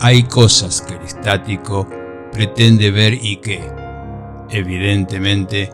Hay 0.00 0.22
cosas 0.24 0.82
que 0.82 0.94
el 0.94 1.02
estático 1.02 1.88
pretende 2.32 2.90
ver 2.90 3.14
y 3.14 3.36
que, 3.38 3.62
evidentemente, 4.50 5.70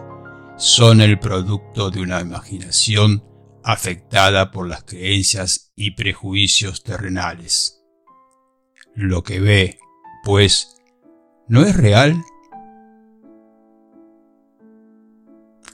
son 0.56 1.00
el 1.00 1.18
producto 1.18 1.90
de 1.90 2.00
una 2.02 2.20
imaginación 2.20 3.24
afectada 3.64 4.50
por 4.50 4.68
las 4.68 4.84
creencias 4.84 5.72
y 5.76 5.92
prejuicios 5.92 6.82
terrenales. 6.82 7.82
Lo 8.94 9.22
que 9.22 9.40
ve, 9.40 9.78
pues, 10.24 10.72
¿No 11.48 11.66
es 11.66 11.76
real? 11.76 12.24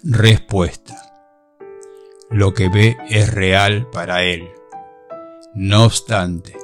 Respuesta. 0.03 0.97
Lo 2.31 2.55
que 2.55 2.69
ve 2.69 2.97
es 3.09 3.33
real 3.33 3.89
para 3.91 4.25
él. 4.25 4.49
No 5.55 5.85
obstante, 5.85 6.57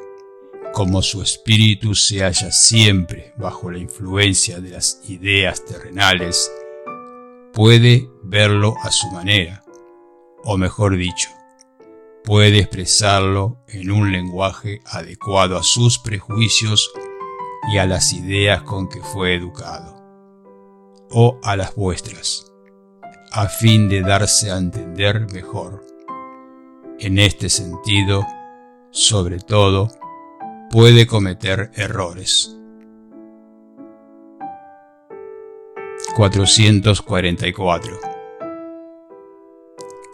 como 0.72 1.02
su 1.02 1.22
espíritu 1.22 1.94
se 1.94 2.24
halla 2.24 2.50
siempre 2.50 3.34
bajo 3.36 3.70
la 3.70 3.78
influencia 3.78 4.58
de 4.60 4.70
las 4.70 5.00
ideas 5.08 5.64
terrenales, 5.64 6.50
puede 7.52 8.08
verlo 8.22 8.74
a 8.82 8.90
su 8.90 9.08
manera, 9.10 9.63
o 10.44 10.56
mejor 10.56 10.96
dicho, 10.96 11.30
puede 12.24 12.58
expresarlo 12.58 13.58
en 13.68 13.90
un 13.90 14.12
lenguaje 14.12 14.80
adecuado 14.86 15.58
a 15.58 15.62
sus 15.62 15.98
prejuicios 15.98 16.90
y 17.72 17.78
a 17.78 17.86
las 17.86 18.12
ideas 18.12 18.62
con 18.62 18.88
que 18.88 19.00
fue 19.00 19.34
educado, 19.34 19.96
o 21.10 21.38
a 21.42 21.56
las 21.56 21.74
vuestras, 21.74 22.50
a 23.32 23.48
fin 23.48 23.88
de 23.88 24.02
darse 24.02 24.50
a 24.50 24.58
entender 24.58 25.32
mejor. 25.32 25.84
En 26.98 27.18
este 27.18 27.48
sentido, 27.48 28.26
sobre 28.90 29.38
todo, 29.38 29.88
puede 30.70 31.06
cometer 31.06 31.70
errores. 31.74 32.56
444 36.16 38.13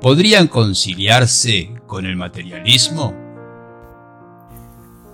¿Podrían 0.00 0.46
conciliarse 0.48 1.74
con 1.86 2.06
el 2.06 2.16
materialismo? 2.16 3.14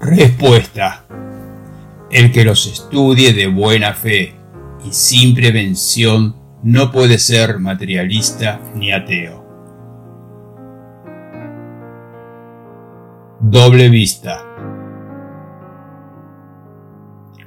Respuesta. 0.01 1.07
El 2.11 2.33
que 2.33 2.45
los 2.45 2.67
estudie 2.67 3.33
de 3.33 3.49
buena 3.49 3.95
fe 3.95 4.35
y 4.85 4.93
sin 4.93 5.35
prevención 5.35 6.37
no 6.63 6.91
puede 6.91 7.19
ser 7.19 7.59
materialista 7.59 8.61
ni 8.75 8.93
ateo. 8.93 9.47
Doble 13.41 13.89
vista. 13.89 14.48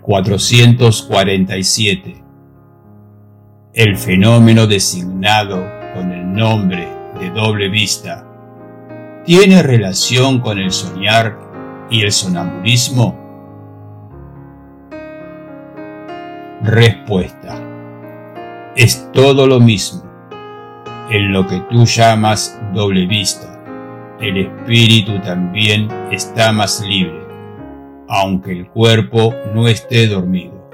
447. 0.01 2.23
El 3.73 3.97
fenómeno 3.97 4.67
designado 4.67 5.65
con 5.93 6.11
el 6.11 6.33
nombre 6.33 6.89
de 7.19 7.29
doble 7.29 7.69
vista 7.69 8.27
tiene 9.23 9.61
relación 9.61 10.39
con 10.39 10.57
el 10.57 10.71
soñar 10.71 11.37
y 11.89 12.01
el 12.01 12.11
sonambulismo? 12.11 13.17
Respuesta. 16.63 17.55
Es 18.75 19.09
todo 19.13 19.47
lo 19.47 19.59
mismo. 19.59 20.03
En 21.09 21.33
lo 21.33 21.45
que 21.45 21.59
tú 21.69 21.85
llamas 21.85 22.59
doble 22.73 23.05
vista, 23.05 23.61
el 24.19 24.37
espíritu 24.37 25.19
también 25.21 25.89
está 26.11 26.51
más 26.51 26.81
libre 26.81 27.20
aunque 28.13 28.51
el 28.51 28.69
cuerpo 28.69 29.33
no 29.53 29.69
esté 29.69 30.05
dormido. 30.07 30.69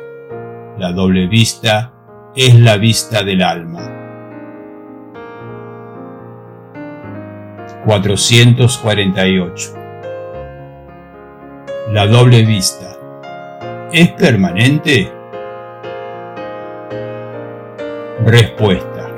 La 0.79 0.91
doble 0.91 1.27
vista 1.27 1.93
es 2.35 2.59
la 2.59 2.77
vista 2.77 3.21
del 3.21 3.43
alma. 3.43 3.93
448. 7.85 9.73
La 11.91 12.07
doble 12.07 12.43
vista. 12.43 12.97
¿Es 13.91 14.09
permanente? 14.13 15.11
Respuesta. 18.25 19.11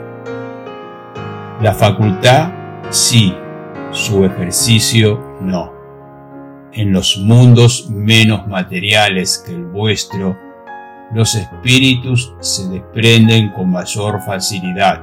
La 1.61 1.74
facultad 1.74 2.51
sí, 2.89 3.34
su 3.91 4.26
ejercicio 4.26 5.38
no 5.39 5.78
en 6.74 6.93
los 6.93 7.17
mundos 7.17 7.89
menos 7.89 8.47
materiales 8.47 9.43
que 9.45 9.53
el 9.53 9.65
vuestro, 9.65 10.38
los 11.13 11.34
espíritus 11.36 12.34
se 12.39 12.67
desprenden 12.70 13.49
con 13.49 13.72
mayor 13.72 14.22
facilidad 14.22 15.01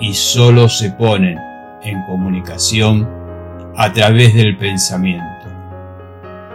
y 0.00 0.12
sólo 0.12 0.68
se 0.68 0.90
ponen 0.92 1.38
en 1.82 2.02
comunicación 2.04 3.08
a 3.76 3.92
través 3.92 4.34
del 4.34 4.56
pensamiento, 4.58 5.24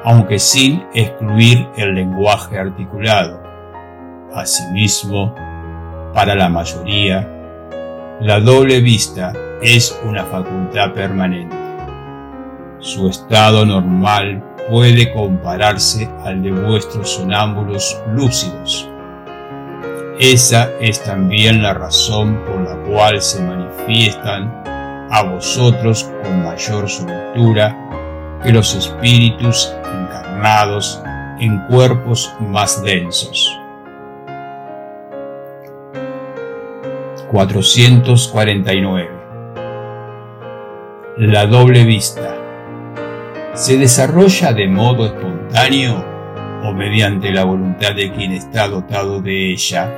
aunque 0.04 0.38
sin 0.38 0.84
excluir 0.94 1.68
el 1.78 1.96
lenguaje 1.96 2.60
articulado. 2.60 3.42
Asimismo, 4.34 5.34
para 6.14 6.36
la 6.36 6.50
mayoría, 6.50 7.28
la 8.22 8.40
doble 8.40 8.80
vista 8.82 9.34
es 9.62 10.00
una 10.06 10.24
facultad 10.26 10.94
permanente 10.94 11.63
su 12.84 13.08
estado 13.08 13.66
normal 13.66 14.44
puede 14.70 15.12
compararse 15.14 16.10
al 16.26 16.44
de 16.44 16.52
vuestros 16.52 17.12
sonámbulos 17.12 17.98
lúcidos. 18.14 18.90
Esa 20.20 20.70
es 20.82 21.02
también 21.02 21.64
la 21.64 21.74
razón 21.74 22.44
por 22.46 22.60
la 22.62 22.76
cual 22.84 23.22
se 23.22 23.42
manifiestan 23.42 24.64
a 25.10 25.24
vosotros 25.24 26.12
con 26.22 26.44
mayor 26.44 26.90
soltura 26.90 27.74
que 28.44 28.52
los 28.52 28.76
espíritus 28.76 29.74
encarnados 29.86 31.02
en 31.40 31.66
cuerpos 31.68 32.34
más 32.42 32.84
densos. 32.84 33.58
449. 37.32 39.10
La 41.18 41.46
doble 41.48 41.84
vista 41.86 42.43
se 43.54 43.78
desarrolla 43.78 44.52
de 44.52 44.68
modo 44.68 45.06
espontáneo 45.06 46.04
o 46.64 46.74
mediante 46.74 47.32
la 47.32 47.44
voluntad 47.44 47.94
de 47.96 48.12
quien 48.12 48.32
está 48.32 48.68
dotado 48.68 49.22
de 49.22 49.52
ella? 49.52 49.92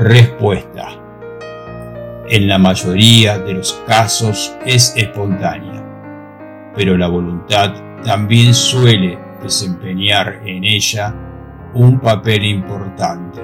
Respuesta. 0.00 0.88
En 2.28 2.48
la 2.48 2.58
mayoría 2.58 3.38
de 3.38 3.54
los 3.54 3.72
casos 3.86 4.56
es 4.64 4.94
espontánea, 4.96 5.84
pero 6.74 6.96
la 6.96 7.06
voluntad 7.06 7.74
también 8.02 8.52
suele 8.52 9.18
desempeñar 9.42 10.40
en 10.44 10.64
ella 10.64 11.14
un 11.74 12.00
papel 12.00 12.44
importante. 12.46 13.40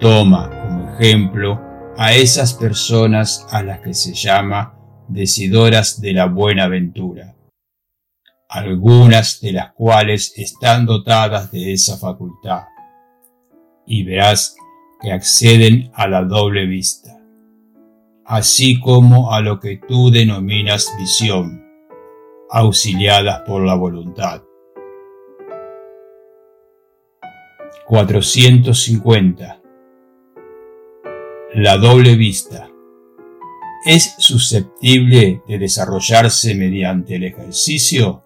Toma 0.00 0.48
como 0.48 0.94
ejemplo 0.94 1.60
a 1.96 2.12
esas 2.12 2.54
personas 2.54 3.46
a 3.50 3.62
las 3.62 3.80
que 3.80 3.92
se 3.92 4.14
llama 4.14 4.79
decidoras 5.10 6.00
de 6.00 6.12
la 6.12 6.26
buena 6.26 6.68
ventura, 6.68 7.34
algunas 8.48 9.40
de 9.40 9.52
las 9.52 9.72
cuales 9.72 10.32
están 10.36 10.86
dotadas 10.86 11.50
de 11.50 11.72
esa 11.72 11.96
facultad, 11.96 12.64
y 13.86 14.04
verás 14.04 14.56
que 15.00 15.12
acceden 15.12 15.90
a 15.94 16.06
la 16.06 16.22
doble 16.22 16.66
vista, 16.66 17.18
así 18.24 18.80
como 18.80 19.32
a 19.32 19.40
lo 19.40 19.58
que 19.58 19.80
tú 19.88 20.10
denominas 20.10 20.88
visión, 20.98 21.64
auxiliadas 22.50 23.40
por 23.40 23.62
la 23.62 23.74
voluntad. 23.74 24.42
450. 27.86 29.60
La 31.54 31.76
doble 31.76 32.14
vista. 32.14 32.69
¿Es 33.84 34.14
susceptible 34.18 35.42
de 35.48 35.58
desarrollarse 35.58 36.54
mediante 36.54 37.16
el 37.16 37.24
ejercicio? 37.24 38.22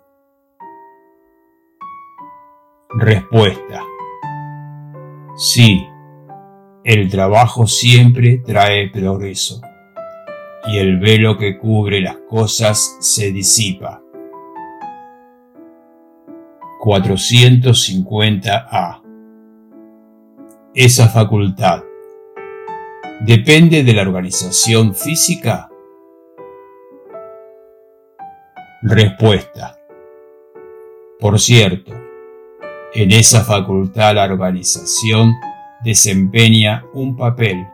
Respuesta. 2.91 3.83
Sí, 5.37 5.87
el 6.83 7.09
trabajo 7.09 7.69
siempre 7.69 8.39
trae 8.39 8.91
progreso 8.91 9.61
y 10.67 10.79
el 10.79 10.99
velo 10.99 11.39
que 11.39 11.57
cubre 11.57 12.01
las 12.01 12.17
cosas 12.29 12.97
se 12.99 13.31
disipa. 13.31 14.03
450A 16.83 19.03
Esa 20.75 21.09
facultad 21.09 21.85
depende 23.25 23.83
de 23.83 23.95
la 23.95 24.03
organización 24.03 24.95
física. 24.95 25.71
Respuesta. 28.83 29.79
Por 31.19 31.41
cierto, 31.41 31.93
en 32.93 33.13
esa 33.13 33.43
facultad 33.43 34.17
la 34.17 34.25
organización 34.25 35.33
desempeña 35.83 36.85
un 36.93 37.17
papel. 37.17 37.67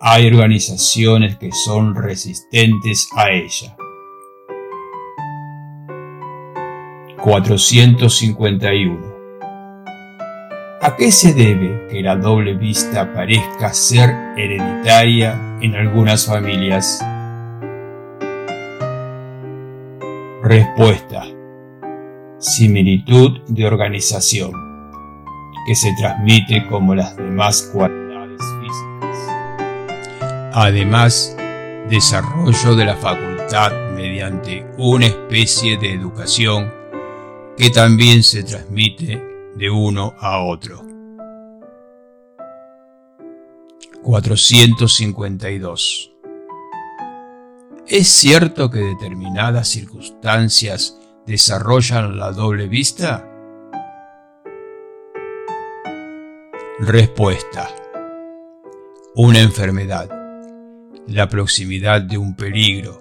Hay 0.00 0.26
organizaciones 0.26 1.38
que 1.38 1.50
son 1.52 1.94
resistentes 1.94 3.08
a 3.16 3.30
ella. 3.30 3.74
451. 7.22 9.15
¿A 10.86 10.94
qué 10.94 11.10
se 11.10 11.34
debe 11.34 11.88
que 11.90 12.00
la 12.00 12.14
doble 12.14 12.54
vista 12.54 13.12
parezca 13.12 13.74
ser 13.74 14.08
hereditaria 14.36 15.58
en 15.60 15.74
algunas 15.74 16.26
familias? 16.26 17.04
Respuesta. 20.44 21.24
Similitud 22.38 23.40
de 23.48 23.66
organización 23.66 24.52
que 25.66 25.74
se 25.74 25.92
transmite 25.98 26.64
como 26.68 26.94
las 26.94 27.16
demás 27.16 27.68
cualidades 27.74 28.40
físicas. 28.60 29.18
Además, 30.54 31.36
desarrollo 31.90 32.76
de 32.76 32.84
la 32.84 32.94
facultad 32.94 33.72
mediante 33.96 34.64
una 34.78 35.06
especie 35.06 35.78
de 35.78 35.94
educación 35.94 36.72
que 37.56 37.70
también 37.70 38.22
se 38.22 38.44
transmite 38.44 39.35
de 39.56 39.70
uno 39.70 40.14
a 40.18 40.44
otro. 40.44 40.82
452. 44.02 46.12
¿Es 47.88 48.08
cierto 48.08 48.68
que 48.70 48.80
determinadas 48.80 49.68
circunstancias 49.68 50.98
desarrollan 51.26 52.18
la 52.18 52.32
doble 52.32 52.68
vista? 52.68 53.26
Respuesta. 56.78 57.70
Una 59.14 59.40
enfermedad, 59.40 60.10
la 61.06 61.26
proximidad 61.28 62.02
de 62.02 62.18
un 62.18 62.36
peligro, 62.36 62.98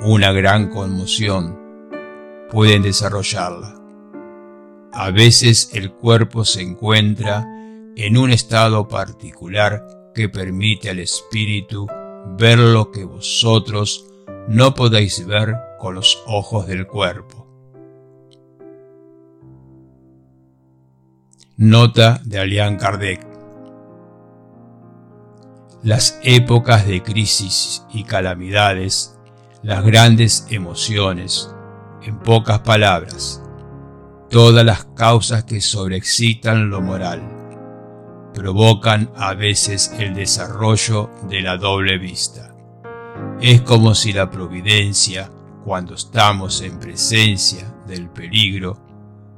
una 0.00 0.32
gran 0.32 0.68
conmoción, 0.68 1.56
pueden 2.50 2.82
desarrollarla. 2.82 3.75
A 4.98 5.10
veces 5.10 5.68
el 5.74 5.92
cuerpo 5.92 6.46
se 6.46 6.62
encuentra 6.62 7.46
en 7.96 8.16
un 8.16 8.30
estado 8.30 8.88
particular 8.88 9.86
que 10.14 10.30
permite 10.30 10.88
al 10.88 11.00
espíritu 11.00 11.86
ver 12.38 12.58
lo 12.58 12.90
que 12.90 13.04
vosotros 13.04 14.06
no 14.48 14.74
podéis 14.74 15.26
ver 15.26 15.54
con 15.78 15.96
los 15.96 16.22
ojos 16.26 16.66
del 16.66 16.86
cuerpo. 16.86 17.46
Nota 21.58 22.22
de 22.24 22.38
Alian 22.38 22.78
Kardec. 22.78 23.20
Las 25.82 26.18
épocas 26.22 26.86
de 26.86 27.02
crisis 27.02 27.84
y 27.92 28.04
calamidades, 28.04 29.14
las 29.62 29.84
grandes 29.84 30.46
emociones, 30.48 31.54
en 32.02 32.18
pocas 32.18 32.60
palabras, 32.60 33.42
todas 34.30 34.64
las 34.64 34.84
causas 34.96 35.44
que 35.44 35.60
sobreexcitan 35.60 36.70
lo 36.70 36.80
moral, 36.80 37.22
provocan 38.34 39.10
a 39.16 39.34
veces 39.34 39.94
el 39.98 40.14
desarrollo 40.14 41.10
de 41.28 41.40
la 41.40 41.56
doble 41.56 41.98
vista. 41.98 42.54
Es 43.40 43.62
como 43.62 43.94
si 43.94 44.12
la 44.12 44.30
providencia, 44.30 45.30
cuando 45.64 45.94
estamos 45.94 46.60
en 46.60 46.78
presencia 46.78 47.72
del 47.86 48.08
peligro, 48.10 48.78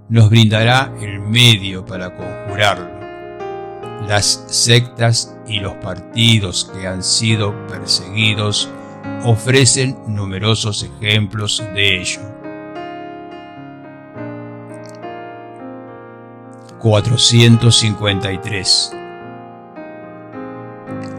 nos 0.09 0.31
brindará 0.31 0.93
el 1.01 1.21
medio 1.21 1.85
para 1.85 2.15
conjurarlo. 2.17 2.99
Las 4.09 4.45
sectas 4.49 5.37
y 5.47 5.61
los 5.61 5.75
partidos 5.75 6.71
que 6.73 6.87
han 6.87 7.03
sido 7.03 7.55
perseguidos 7.67 8.71
ofrecen 9.25 9.99
numerosos 10.07 10.83
ejemplos 10.83 11.63
de 11.75 12.01
ello. 12.01 12.38
453 16.81 18.93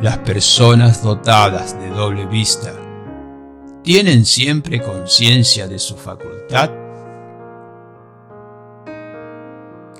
Las 0.02 0.18
personas 0.20 1.04
dotadas 1.04 1.78
de 1.80 1.90
doble 1.90 2.26
vista 2.26 2.72
tienen 3.84 4.26
siempre 4.26 4.82
conciencia 4.82 5.68
de 5.68 5.80
su 5.80 5.96
facultad 5.96 6.72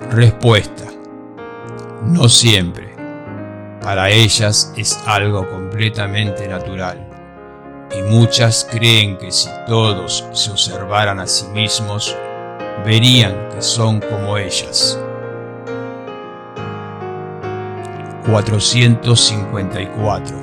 Respuesta. 0.08 0.86
No 2.04 2.28
siempre. 2.28 2.96
Para 3.80 4.10
ellas 4.10 4.72
es 4.76 5.00
algo 5.06 5.48
completamente 5.48 6.48
natural. 6.48 7.06
Y 7.96 8.02
muchas 8.10 8.66
creen 8.68 9.18
que 9.18 9.30
si 9.30 9.48
todos 9.66 10.24
se 10.32 10.50
observaran 10.50 11.20
a 11.20 11.26
sí 11.26 11.46
mismos, 11.48 12.16
verían 12.84 13.50
que 13.50 13.62
son 13.62 14.00
como 14.00 14.36
ellas. 14.36 14.98
454. 18.30 20.36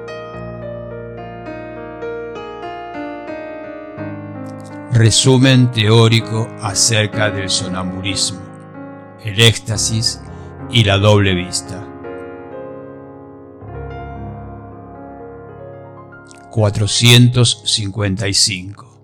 Resumen 4.93 5.69
teórico 5.71 6.47
acerca 6.61 7.29
del 7.29 7.49
sonambulismo, 7.49 8.39
el 9.25 9.41
éxtasis 9.41 10.21
y 10.71 10.83
la 10.83 10.97
doble 10.97 11.33
vista. 11.33 11.85
455 16.51 19.01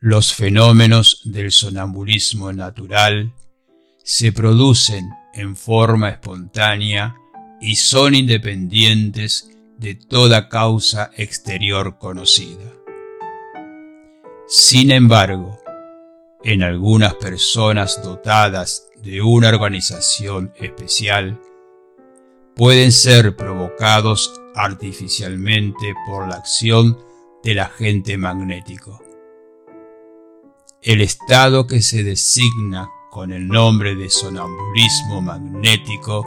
Los 0.00 0.34
fenómenos 0.34 1.22
del 1.24 1.52
sonambulismo 1.52 2.52
natural 2.52 3.32
se 4.02 4.32
producen 4.32 5.08
en 5.34 5.56
forma 5.56 6.10
espontánea 6.10 7.16
y 7.60 7.76
son 7.76 8.14
independientes 8.14 9.50
de 9.78 9.94
toda 9.94 10.48
causa 10.48 11.10
exterior 11.16 11.98
conocida. 11.98 12.72
Sin 14.46 14.90
embargo, 14.90 15.58
en 16.42 16.62
algunas 16.62 17.14
personas 17.14 18.02
dotadas 18.02 18.88
de 19.04 19.20
una 19.22 19.48
organización 19.48 20.52
especial, 20.56 21.40
pueden 22.56 22.92
ser 22.92 23.36
provocados 23.36 24.40
artificialmente 24.54 25.94
por 26.06 26.28
la 26.28 26.36
acción 26.36 26.98
del 27.42 27.58
agente 27.58 28.16
magnético. 28.16 29.02
El 30.80 31.00
estado 31.00 31.66
que 31.66 31.82
se 31.82 32.02
designa 32.02 32.88
con 33.10 33.32
el 33.32 33.46
nombre 33.46 33.94
de 33.94 34.10
sonambulismo 34.10 35.20
magnético 35.20 36.26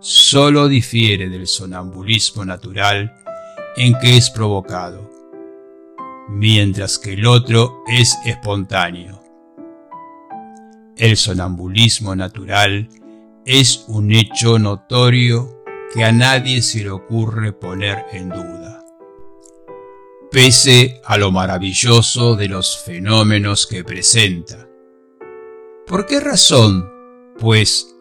solo 0.00 0.68
difiere 0.68 1.28
del 1.28 1.46
sonambulismo 1.46 2.44
natural 2.44 3.14
en 3.76 3.98
que 3.98 4.16
es 4.16 4.30
provocado, 4.30 5.10
mientras 6.28 6.98
que 6.98 7.14
el 7.14 7.26
otro 7.26 7.82
es 7.88 8.16
espontáneo. 8.24 9.23
El 10.96 11.16
sonambulismo 11.16 12.14
natural 12.14 12.88
es 13.44 13.84
un 13.88 14.12
hecho 14.12 14.60
notorio 14.60 15.64
que 15.92 16.04
a 16.04 16.12
nadie 16.12 16.62
se 16.62 16.84
le 16.84 16.90
ocurre 16.90 17.52
poner 17.52 18.06
en 18.12 18.28
duda. 18.28 18.84
Pese 20.30 21.00
a 21.04 21.18
lo 21.18 21.32
maravilloso 21.32 22.36
de 22.36 22.46
los 22.46 22.78
fenómenos 22.78 23.66
que 23.66 23.82
presenta. 23.82 24.68
¿Por 25.84 26.06
qué 26.06 26.20
razón, 26.20 26.88
pues, 27.40 27.96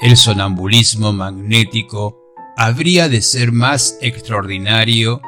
el 0.00 0.16
sonambulismo 0.16 1.12
magnético 1.12 2.18
habría 2.56 3.10
de 3.10 3.20
ser 3.20 3.52
más 3.52 3.98
extraordinario 4.00 5.20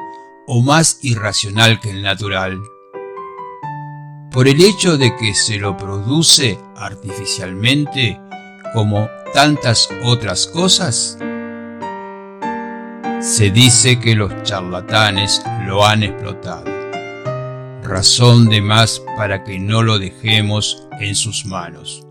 o 0.47 0.61
más 0.61 0.97
irracional 1.03 1.79
que 1.79 1.91
el 1.91 2.01
natural? 2.01 2.59
Por 4.31 4.47
el 4.47 4.59
hecho 4.63 4.97
de 4.97 5.15
que 5.17 5.35
se 5.35 5.57
lo 5.57 5.77
produce 5.77 6.57
artificialmente 6.81 8.19
como 8.73 9.09
tantas 9.33 9.89
otras 10.03 10.47
cosas? 10.47 11.17
Se 13.21 13.51
dice 13.51 13.99
que 13.99 14.15
los 14.15 14.31
charlatanes 14.43 15.43
lo 15.65 15.85
han 15.85 16.03
explotado. 16.03 16.65
Razón 17.83 18.49
de 18.49 18.61
más 18.61 19.01
para 19.15 19.43
que 19.43 19.59
no 19.59 19.83
lo 19.83 19.99
dejemos 19.99 20.87
en 20.99 21.15
sus 21.15 21.45
manos. 21.45 22.05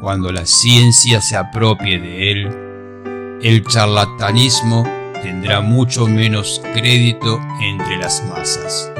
Cuando 0.00 0.32
la 0.32 0.44
ciencia 0.44 1.20
se 1.20 1.36
apropie 1.36 2.00
de 2.00 2.32
él, 2.32 3.38
el 3.42 3.64
charlatanismo 3.64 4.84
tendrá 5.22 5.60
mucho 5.60 6.06
menos 6.06 6.60
crédito 6.74 7.40
entre 7.60 7.98
las 7.98 8.24
masas. 8.28 8.90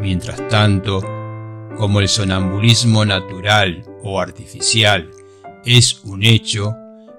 Mientras 0.00 0.46
tanto, 0.48 1.00
como 1.76 2.00
el 2.00 2.08
sonambulismo 2.08 3.04
natural 3.04 3.84
o 4.02 4.20
artificial 4.20 5.10
es 5.64 6.02
un 6.04 6.22
hecho, 6.24 6.74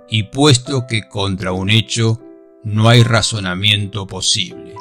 y 0.09 0.23
puesto 0.23 0.85
que 0.87 1.07
contra 1.07 1.53
un 1.53 1.69
hecho 1.69 2.19
no 2.63 2.89
hay 2.89 3.03
razonamiento 3.03 4.05
posible, 4.05 4.75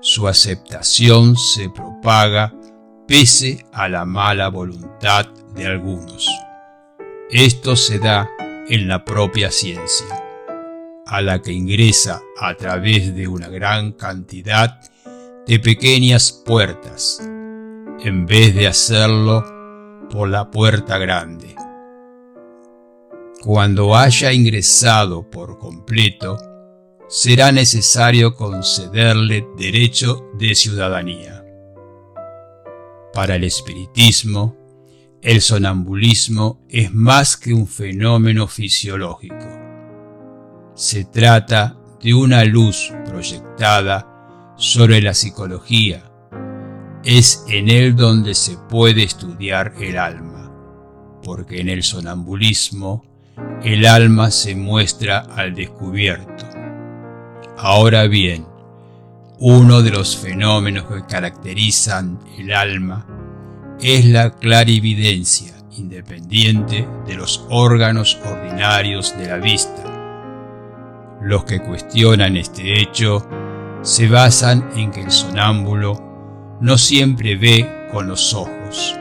su 0.00 0.28
aceptación 0.28 1.36
se 1.36 1.68
propaga 1.68 2.54
pese 3.06 3.66
a 3.72 3.88
la 3.88 4.04
mala 4.04 4.48
voluntad 4.48 5.26
de 5.54 5.66
algunos. 5.66 6.28
Esto 7.30 7.76
se 7.76 7.98
da 7.98 8.28
en 8.68 8.88
la 8.88 9.04
propia 9.04 9.50
ciencia, 9.50 10.06
a 11.06 11.20
la 11.20 11.42
que 11.42 11.52
ingresa 11.52 12.22
a 12.40 12.54
través 12.54 13.14
de 13.14 13.28
una 13.28 13.48
gran 13.48 13.92
cantidad 13.92 14.80
de 15.46 15.58
pequeñas 15.58 16.32
puertas, 16.32 17.20
en 18.02 18.26
vez 18.26 18.54
de 18.54 18.66
hacerlo 18.66 19.44
por 20.10 20.28
la 20.28 20.50
puerta 20.50 20.98
grande. 20.98 21.54
Cuando 23.42 23.96
haya 23.96 24.32
ingresado 24.32 25.28
por 25.30 25.58
completo, 25.58 26.38
será 27.08 27.52
necesario 27.52 28.34
concederle 28.34 29.46
derecho 29.56 30.30
de 30.34 30.54
ciudadanía. 30.54 31.44
Para 33.12 33.36
el 33.36 33.44
espiritismo, 33.44 34.56
el 35.22 35.40
sonambulismo 35.40 36.64
es 36.68 36.92
más 36.94 37.36
que 37.36 37.52
un 37.52 37.66
fenómeno 37.66 38.46
fisiológico. 38.46 39.48
Se 40.74 41.04
trata 41.04 41.76
de 42.02 42.14
una 42.14 42.44
luz 42.44 42.92
proyectada 43.04 44.54
sobre 44.56 45.02
la 45.02 45.12
psicología. 45.12 46.09
Es 47.04 47.44
en 47.48 47.70
él 47.70 47.96
donde 47.96 48.34
se 48.34 48.58
puede 48.58 49.02
estudiar 49.02 49.72
el 49.80 49.96
alma, 49.96 50.52
porque 51.22 51.60
en 51.60 51.70
el 51.70 51.82
sonambulismo 51.82 53.04
el 53.64 53.86
alma 53.86 54.30
se 54.30 54.54
muestra 54.54 55.20
al 55.20 55.54
descubierto. 55.54 56.44
Ahora 57.56 58.06
bien, 58.06 58.46
uno 59.38 59.80
de 59.80 59.90
los 59.90 60.14
fenómenos 60.14 60.84
que 60.84 61.06
caracterizan 61.06 62.18
el 62.38 62.52
alma 62.52 63.06
es 63.80 64.04
la 64.04 64.32
clarividencia 64.32 65.54
independiente 65.78 66.86
de 67.06 67.14
los 67.14 67.46
órganos 67.48 68.18
ordinarios 68.26 69.16
de 69.16 69.26
la 69.26 69.36
vista. 69.38 69.84
Los 71.22 71.44
que 71.44 71.60
cuestionan 71.60 72.36
este 72.36 72.82
hecho 72.82 73.26
se 73.80 74.08
basan 74.08 74.68
en 74.76 74.90
que 74.90 75.00
el 75.00 75.10
sonámbulo 75.10 76.09
no 76.60 76.76
siempre 76.76 77.36
ve 77.36 77.88
con 77.90 78.06
los 78.06 78.34
ojos, 78.34 78.94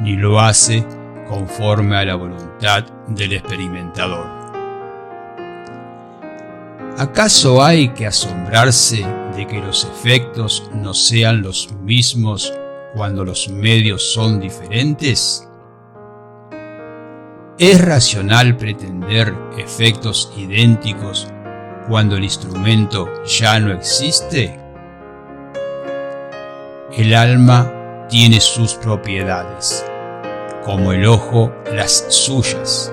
ni 0.00 0.16
lo 0.16 0.40
hace 0.40 0.84
conforme 1.28 1.96
a 1.96 2.04
la 2.04 2.14
voluntad 2.14 2.84
del 3.08 3.34
experimentador. 3.34 4.26
¿Acaso 6.96 7.62
hay 7.62 7.88
que 7.88 8.06
asombrarse 8.06 9.04
de 9.36 9.46
que 9.46 9.58
los 9.60 9.84
efectos 9.84 10.70
no 10.72 10.94
sean 10.94 11.42
los 11.42 11.72
mismos 11.82 12.52
cuando 12.94 13.24
los 13.24 13.48
medios 13.48 14.02
son 14.14 14.40
diferentes? 14.40 15.48
¿Es 17.58 17.84
racional 17.84 18.56
pretender 18.56 19.34
efectos 19.58 20.32
idénticos 20.36 21.28
cuando 21.88 22.16
el 22.16 22.24
instrumento 22.24 23.08
ya 23.24 23.58
no 23.60 23.72
existe? 23.72 24.63
El 26.96 27.12
alma 27.12 28.06
tiene 28.08 28.40
sus 28.40 28.74
propiedades 28.74 29.84
como 30.64 30.92
el 30.92 31.06
ojo 31.06 31.52
las 31.74 32.06
suyas. 32.08 32.92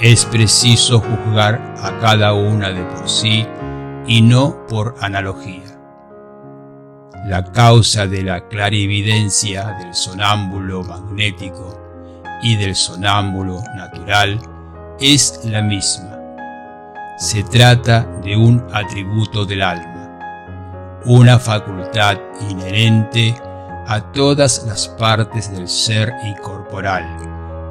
Es 0.00 0.24
preciso 0.24 0.98
juzgar 0.98 1.60
a 1.80 1.96
cada 2.00 2.34
una 2.34 2.70
de 2.70 2.82
por 2.82 3.08
sí 3.08 3.46
y 4.08 4.22
no 4.22 4.66
por 4.66 4.96
analogía. 5.00 5.78
La 7.26 7.44
causa 7.52 8.08
de 8.08 8.24
la 8.24 8.48
clarividencia 8.48 9.68
del 9.78 9.94
sonámbulo 9.94 10.82
magnético 10.82 11.80
y 12.42 12.56
del 12.56 12.74
sonámbulo 12.74 13.62
natural 13.76 14.40
es 14.98 15.42
la 15.44 15.62
misma. 15.62 16.18
Se 17.18 17.44
trata 17.44 18.04
de 18.24 18.36
un 18.36 18.66
atributo 18.72 19.44
del 19.44 19.62
alma, 19.62 19.89
una 21.04 21.38
facultad 21.38 22.18
inherente 22.48 23.34
a 23.86 24.00
todas 24.12 24.64
las 24.66 24.88
partes 24.88 25.50
del 25.50 25.68
ser 25.68 26.12
incorporal 26.24 27.04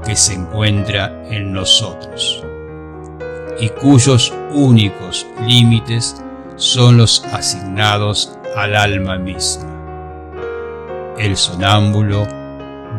que 0.06 0.16
se 0.16 0.34
encuentra 0.34 1.14
en 1.30 1.54
nosotros 1.54 2.44
y 3.60 3.70
cuyos 3.70 4.34
únicos 4.52 5.28
límites 5.46 6.22
son 6.56 6.98
los 6.98 7.24
asignados 7.26 8.38
al 8.56 8.76
alma 8.76 9.18
misma. 9.18 9.66
El 11.18 11.36
sonámbulo 11.38 12.28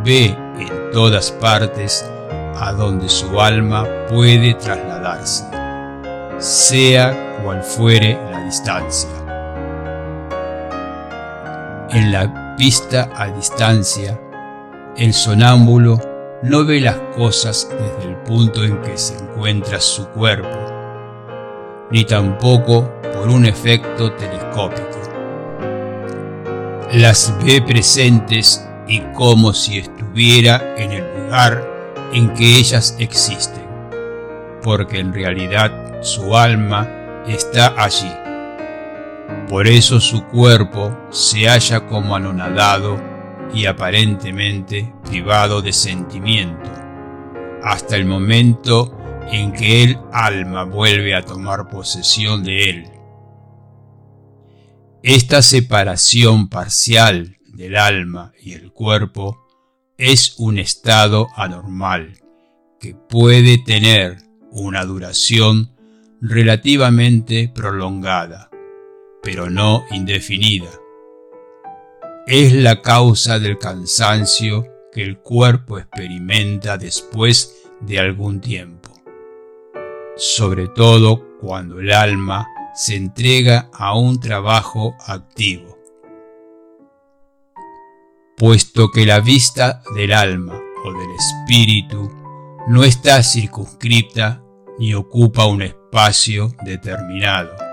ve 0.04 0.36
en 0.58 0.90
todas 0.92 1.32
partes 1.32 2.10
a 2.56 2.72
donde 2.72 3.08
su 3.08 3.40
alma 3.40 3.86
puede 4.08 4.54
trasladarse, 4.54 5.44
sea 6.38 7.38
cual 7.42 7.62
fuere 7.62 8.18
la 8.30 8.44
distancia. 8.44 9.19
En 11.92 12.12
la 12.12 12.54
vista 12.56 13.10
a 13.16 13.26
distancia, 13.26 14.16
el 14.96 15.12
sonámbulo 15.12 15.98
no 16.40 16.64
ve 16.64 16.80
las 16.80 16.94
cosas 17.16 17.68
desde 17.68 18.10
el 18.10 18.16
punto 18.18 18.62
en 18.62 18.80
que 18.80 18.96
se 18.96 19.18
encuentra 19.18 19.80
su 19.80 20.06
cuerpo, 20.10 20.56
ni 21.90 22.04
tampoco 22.04 22.88
por 23.12 23.28
un 23.28 23.44
efecto 23.44 24.12
telescópico. 24.12 24.86
Las 26.92 27.34
ve 27.44 27.60
presentes 27.60 28.64
y 28.86 29.00
como 29.16 29.52
si 29.52 29.78
estuviera 29.78 30.76
en 30.76 30.92
el 30.92 31.24
lugar 31.24 31.68
en 32.12 32.32
que 32.34 32.56
ellas 32.56 32.94
existen, 33.00 33.66
porque 34.62 35.00
en 35.00 35.12
realidad 35.12 35.72
su 36.02 36.36
alma 36.36 36.88
está 37.26 37.74
allí. 37.76 38.29
Por 39.48 39.66
eso 39.66 40.00
su 40.00 40.24
cuerpo 40.26 40.96
se 41.10 41.48
halla 41.48 41.86
como 41.86 42.14
anonadado 42.14 43.00
y 43.52 43.66
aparentemente 43.66 44.92
privado 45.04 45.60
de 45.60 45.72
sentimiento, 45.72 46.70
hasta 47.62 47.96
el 47.96 48.06
momento 48.06 48.96
en 49.30 49.52
que 49.52 49.82
el 49.82 49.98
alma 50.12 50.64
vuelve 50.64 51.14
a 51.14 51.22
tomar 51.22 51.68
posesión 51.68 52.44
de 52.44 52.70
él. 52.70 52.84
Esta 55.02 55.42
separación 55.42 56.48
parcial 56.48 57.38
del 57.46 57.76
alma 57.76 58.32
y 58.40 58.52
el 58.52 58.72
cuerpo 58.72 59.46
es 59.96 60.34
un 60.38 60.58
estado 60.58 61.28
anormal 61.36 62.18
que 62.78 62.94
puede 62.94 63.58
tener 63.58 64.18
una 64.50 64.84
duración 64.84 65.74
relativamente 66.20 67.50
prolongada, 67.54 68.49
pero 69.22 69.50
no 69.50 69.84
indefinida 69.90 70.70
es 72.26 72.52
la 72.52 72.80
causa 72.80 73.40
del 73.40 73.58
cansancio 73.58 74.64
que 74.92 75.02
el 75.02 75.18
cuerpo 75.18 75.78
experimenta 75.78 76.78
después 76.78 77.64
de 77.80 77.98
algún 77.98 78.40
tiempo, 78.40 78.92
sobre 80.16 80.68
todo 80.68 81.26
cuando 81.40 81.80
el 81.80 81.92
alma 81.92 82.46
se 82.74 82.94
entrega 82.94 83.68
a 83.72 83.98
un 83.98 84.20
trabajo 84.20 84.94
activo. 85.08 85.76
Puesto 88.36 88.92
que 88.92 89.04
la 89.04 89.18
vista 89.18 89.82
del 89.96 90.12
alma 90.12 90.54
o 90.84 90.92
del 90.92 91.10
espíritu 91.10 92.10
no 92.68 92.84
está 92.84 93.24
circunscripta 93.24 94.40
ni 94.78 94.94
ocupa 94.94 95.46
un 95.46 95.62
espacio 95.62 96.54
determinado. 96.64 97.69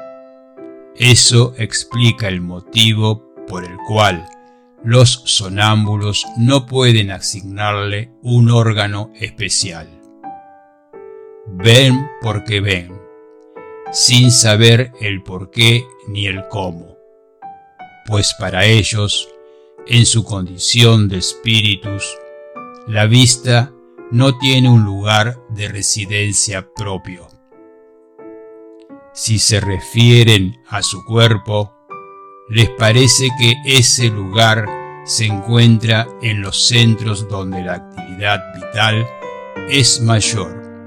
Eso 1.00 1.54
explica 1.58 2.28
el 2.28 2.42
motivo 2.42 3.24
por 3.48 3.64
el 3.64 3.78
cual 3.88 4.28
los 4.84 5.22
sonámbulos 5.26 6.26
no 6.38 6.66
pueden 6.66 7.12
asignarle 7.12 8.12
un 8.24 8.50
órgano 8.50 9.12
especial. 9.16 9.88
Ven 11.46 12.08
porque 12.22 12.62
ven, 12.62 13.00
sin 13.92 14.32
saber 14.32 14.92
el 15.00 15.22
por 15.22 15.52
qué 15.52 15.86
ni 16.08 16.26
el 16.26 16.48
cómo, 16.48 16.98
pues 18.08 18.34
para 18.40 18.66
ellos, 18.66 19.30
en 19.86 20.06
su 20.06 20.24
condición 20.24 21.10
de 21.10 21.18
espíritus, 21.18 22.18
la 22.88 23.06
vista 23.06 23.72
no 24.10 24.38
tiene 24.40 24.70
un 24.70 24.84
lugar 24.84 25.38
de 25.50 25.68
residencia 25.68 26.68
propio. 26.76 27.37
Si 29.18 29.40
se 29.40 29.60
refieren 29.60 30.62
a 30.70 30.84
su 30.84 31.04
cuerpo, 31.04 31.74
les 32.50 32.70
parece 32.70 33.30
que 33.40 33.56
ese 33.66 34.10
lugar 34.10 34.68
se 35.06 35.26
encuentra 35.26 36.08
en 36.22 36.44
los 36.44 36.68
centros 36.68 37.28
donde 37.28 37.64
la 37.64 37.74
actividad 37.74 38.40
vital 38.54 39.08
es 39.72 40.02
mayor, 40.02 40.86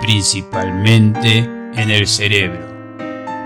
principalmente 0.00 1.38
en 1.38 1.88
el 1.88 2.08
cerebro, 2.08 2.66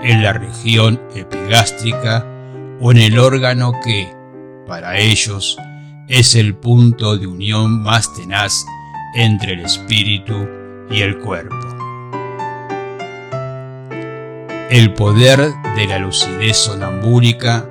en 0.01 0.23
la 0.23 0.33
región 0.33 0.99
epigástrica 1.13 2.25
o 2.81 2.89
en 2.89 2.97
el 2.97 3.19
órgano 3.19 3.71
que, 3.85 4.11
para 4.65 4.97
ellos, 4.97 5.59
es 6.07 6.33
el 6.33 6.55
punto 6.55 7.17
de 7.17 7.27
unión 7.27 7.83
más 7.83 8.11
tenaz 8.15 8.65
entre 9.13 9.53
el 9.53 9.59
espíritu 9.59 10.49
y 10.89 11.01
el 11.01 11.19
cuerpo. 11.19 11.76
El 14.69 14.93
poder 14.93 15.53
de 15.77 15.87
la 15.87 15.97
lucidez 15.97 16.57
sonambúrica 16.57 17.69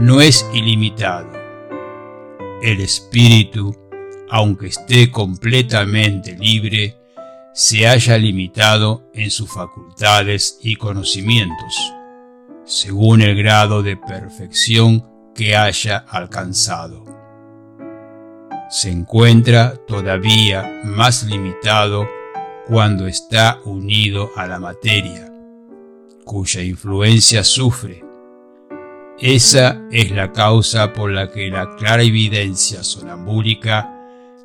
no 0.00 0.20
es 0.20 0.44
ilimitado. 0.52 1.30
El 2.60 2.80
espíritu, 2.80 3.72
aunque 4.28 4.66
esté 4.66 5.12
completamente 5.12 6.36
libre, 6.36 6.96
se 7.52 7.86
haya 7.86 8.18
limitado 8.18 9.08
en 9.14 9.30
sus 9.30 9.48
facultades 9.48 10.58
y 10.60 10.74
conocimientos, 10.74 11.94
según 12.64 13.22
el 13.22 13.36
grado 13.36 13.84
de 13.84 13.96
perfección 13.96 15.08
que 15.36 15.54
haya 15.54 15.98
alcanzado. 15.98 17.04
Se 18.70 18.90
encuentra 18.90 19.76
todavía 19.86 20.82
más 20.82 21.22
limitado 21.22 22.08
cuando 22.66 23.06
está 23.06 23.60
unido 23.64 24.32
a 24.34 24.48
la 24.48 24.58
materia 24.58 25.30
cuya 26.24 26.62
influencia 26.62 27.44
sufre. 27.44 28.02
Esa 29.20 29.80
es 29.92 30.10
la 30.10 30.32
causa 30.32 30.92
por 30.92 31.12
la 31.12 31.30
que 31.30 31.48
la 31.48 31.76
clara 31.76 32.02
evidencia 32.02 32.82
sonambúlica 32.82 33.90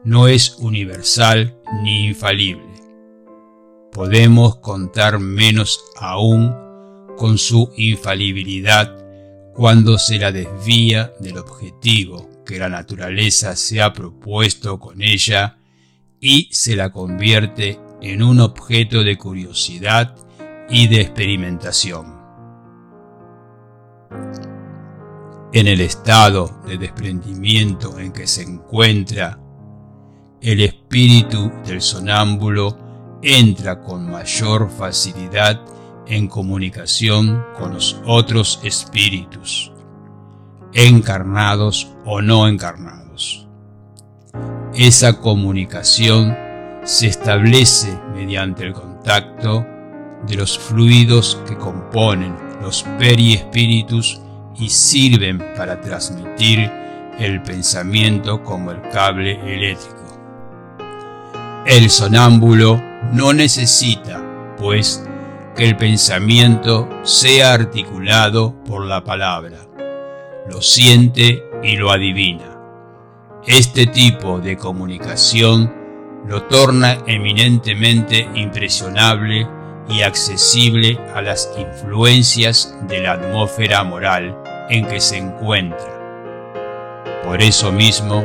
no 0.04 0.28
es 0.28 0.56
universal 0.60 1.58
ni 1.84 2.08
infalible. 2.08 2.64
Podemos 3.92 4.58
contar 4.58 5.20
menos 5.20 5.84
aún 6.00 6.56
con 7.18 7.38
su 7.38 7.72
infalibilidad 7.76 8.96
cuando 9.54 9.98
se 9.98 10.20
la 10.20 10.32
desvía 10.32 11.12
del 11.20 11.38
objetivo 11.38 12.30
que 12.46 12.60
la 12.60 12.70
naturaleza 12.70 13.56
se 13.56 13.82
ha 13.82 13.92
propuesto 13.92 14.80
con 14.80 15.02
ella 15.02 15.58
y 16.22 16.50
se 16.52 16.76
la 16.76 16.92
convierte 16.92 17.80
en 18.02 18.24
un 18.24 18.40
objeto 18.40 19.04
de 19.04 19.18
curiosidad 19.18 20.16
y 20.70 20.88
de 20.88 21.02
experimentación. 21.02 22.20
En 25.52 25.68
el 25.68 25.82
estado 25.82 26.62
de 26.66 26.78
desprendimiento 26.78 27.98
en 27.98 28.12
que 28.12 28.28
se 28.28 28.44
encuentra, 28.44 29.40
el 30.42 30.62
espíritu 30.62 31.52
del 31.66 31.82
sonámbulo 31.82 32.78
entra 33.24 33.82
con 33.82 34.10
mayor 34.10 34.70
facilidad 34.70 35.60
en 36.06 36.28
comunicación 36.28 37.44
con 37.58 37.74
los 37.74 38.00
otros 38.06 38.60
espíritus, 38.64 39.72
encarnados 40.74 41.92
o 42.06 42.22
no 42.22 42.48
encarnados. 42.48 43.48
Esa 44.76 45.20
comunicación 45.20 46.38
se 46.84 47.08
establece 47.08 48.00
mediante 48.14 48.66
el 48.66 48.74
contacto 48.74 49.66
de 50.28 50.36
los 50.36 50.58
fluidos 50.58 51.42
que 51.48 51.58
componen 51.58 52.36
los 52.62 52.84
periespíritus 52.98 54.22
y 54.58 54.70
sirven 54.70 55.40
para 55.56 55.80
transmitir 55.80 56.72
el 57.18 57.42
pensamiento 57.42 58.44
como 58.44 58.72
el 58.72 58.82
cable 58.90 59.40
eléctrico. 59.46 59.96
El 61.66 61.90
sonámbulo 61.90 62.82
no 63.14 63.34
necesita, 63.34 64.56
pues, 64.58 65.06
que 65.56 65.68
el 65.68 65.76
pensamiento 65.76 66.90
sea 67.04 67.54
articulado 67.54 68.56
por 68.64 68.86
la 68.86 69.04
palabra. 69.04 69.58
Lo 70.50 70.62
siente 70.62 71.44
y 71.64 71.76
lo 71.76 71.92
adivina. 71.92 72.58
Este 73.46 73.88
tipo 73.88 74.40
de 74.40 74.58
comunicación 74.58 75.74
lo 76.28 76.44
torna 76.44 77.00
eminentemente 77.08 78.28
impresionable 78.36 79.48
y 79.90 80.02
accesible 80.02 81.00
a 81.16 81.22
las 81.22 81.52
influencias 81.58 82.76
de 82.88 83.02
la 83.02 83.14
atmósfera 83.14 83.84
moral 83.84 84.38
en 84.70 84.88
que 84.88 85.02
se 85.02 85.18
encuentra. 85.18 86.00
Por 87.24 87.42
eso 87.42 87.72
mismo, 87.72 88.24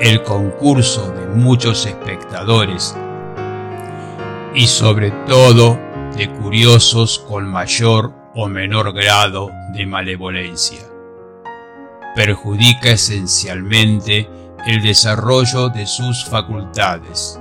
el 0.00 0.22
concurso 0.22 1.10
de 1.12 1.26
muchos 1.26 1.86
espectadores 1.86 2.96
y 4.54 4.66
sobre 4.66 5.10
todo 5.26 5.78
de 6.16 6.30
curiosos 6.30 7.18
con 7.18 7.48
mayor 7.48 8.12
o 8.34 8.48
menor 8.48 8.92
grado 8.92 9.50
de 9.72 9.86
malevolencia. 9.86 10.80
Perjudica 12.14 12.90
esencialmente 12.90 14.28
el 14.66 14.82
desarrollo 14.82 15.68
de 15.68 15.86
sus 15.86 16.24
facultades, 16.24 17.40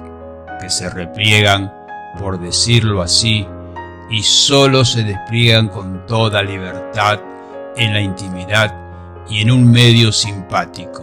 que 0.59 0.69
se 0.69 0.89
repliegan, 0.89 1.71
por 2.19 2.39
decirlo 2.39 3.01
así, 3.01 3.47
y 4.09 4.21
sólo 4.21 4.85
se 4.85 5.03
despliegan 5.03 5.69
con 5.69 6.05
toda 6.05 6.43
libertad 6.43 7.19
en 7.75 7.93
la 7.93 8.01
intimidad 8.01 8.75
y 9.29 9.41
en 9.41 9.51
un 9.51 9.71
medio 9.71 10.11
simpático. 10.11 11.01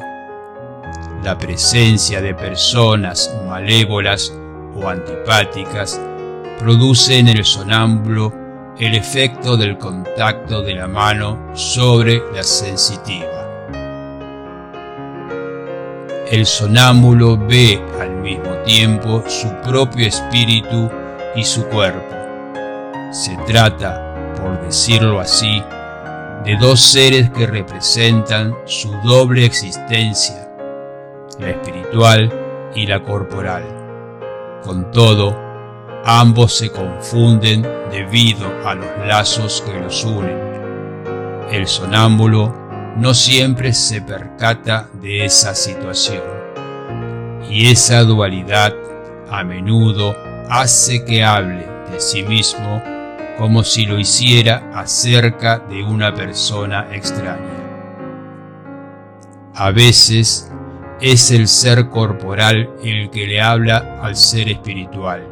La 1.25 1.37
presencia 1.37 2.21
de 2.21 2.35
personas 2.35 3.35
malévolas 3.49 4.33
o 4.75 4.89
antipáticas 4.89 6.01
produce 6.59 7.19
en 7.19 7.29
el 7.29 7.45
sonámbulo 7.45 8.33
el 8.79 8.95
efecto 8.95 9.57
del 9.57 9.77
contacto 9.77 10.63
de 10.63 10.75
la 10.75 10.87
mano 10.87 11.51
sobre 11.55 12.23
la 12.35 12.43
sensitiva. 12.43 13.27
El 16.31 16.47
sonámbulo 16.47 17.37
ve 17.37 17.83
al 18.01 18.17
mismo 18.17 18.53
tiempo 18.65 19.23
su 19.27 19.49
propio 19.63 20.07
espíritu 20.07 20.89
y 21.35 21.45
su 21.45 21.65
cuerpo. 21.67 22.17
Se 23.13 23.37
trata, 23.47 24.35
por 24.41 24.61
decirlo 24.65 25.21
así, 25.21 25.63
de 26.45 26.57
dos 26.57 26.81
seres 26.81 27.31
que 27.31 27.47
representan 27.47 28.57
su 28.65 28.93
doble 29.05 29.45
existencia, 29.45 30.49
la 31.39 31.51
espiritual 31.51 32.33
y 32.75 32.87
la 32.87 33.03
corporal. 33.03 33.65
Con 34.65 34.91
todo, 34.91 35.37
ambos 36.05 36.57
se 36.57 36.71
confunden 36.71 37.67
debido 37.91 38.47
a 38.65 38.75
los 38.75 39.07
lazos 39.07 39.63
que 39.67 39.79
los 39.79 40.05
unen. 40.05 40.39
El 41.51 41.67
sonámbulo 41.67 42.55
no 42.97 43.13
siempre 43.13 43.73
se 43.73 44.01
percata 44.01 44.89
de 44.95 45.25
esa 45.25 45.55
situación, 45.55 46.23
y 47.49 47.71
esa 47.71 48.03
dualidad 48.03 48.75
a 49.31 49.43
menudo 49.45 50.15
hace 50.51 51.05
que 51.05 51.23
hable 51.23 51.65
de 51.93 52.01
sí 52.01 52.25
mismo 52.25 52.83
como 53.39 53.63
si 53.63 53.87
lo 53.87 53.99
hiciera 53.99 54.69
acerca 54.75 55.61
de 55.61 55.85
una 55.85 56.13
persona 56.13 56.89
extraña. 56.93 57.61
A 59.55 59.71
veces 59.71 60.51
es 61.01 61.31
el 61.31 61.47
ser 61.47 61.89
corporal 61.89 62.69
el 62.83 63.11
que 63.11 63.29
le 63.29 63.41
habla 63.41 64.01
al 64.03 64.17
ser 64.17 64.49
espiritual, 64.49 65.27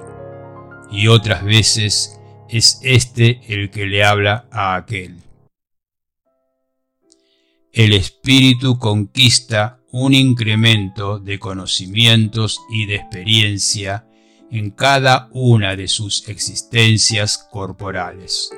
y 0.90 1.08
otras 1.08 1.44
veces 1.44 2.20
es 2.48 2.80
éste 2.82 3.40
el 3.48 3.70
que 3.70 3.86
le 3.86 4.04
habla 4.04 4.46
a 4.52 4.76
aquel. 4.76 5.16
El 7.72 7.92
espíritu 7.92 8.78
conquista 8.78 9.80
un 9.90 10.14
incremento 10.14 11.18
de 11.18 11.38
conocimientos 11.38 12.60
y 12.70 12.86
de 12.86 12.96
experiencia 12.96 14.07
en 14.50 14.70
cada 14.70 15.28
una 15.32 15.76
de 15.76 15.88
sus 15.88 16.28
existencias 16.28 17.38
corporales. 17.50 18.50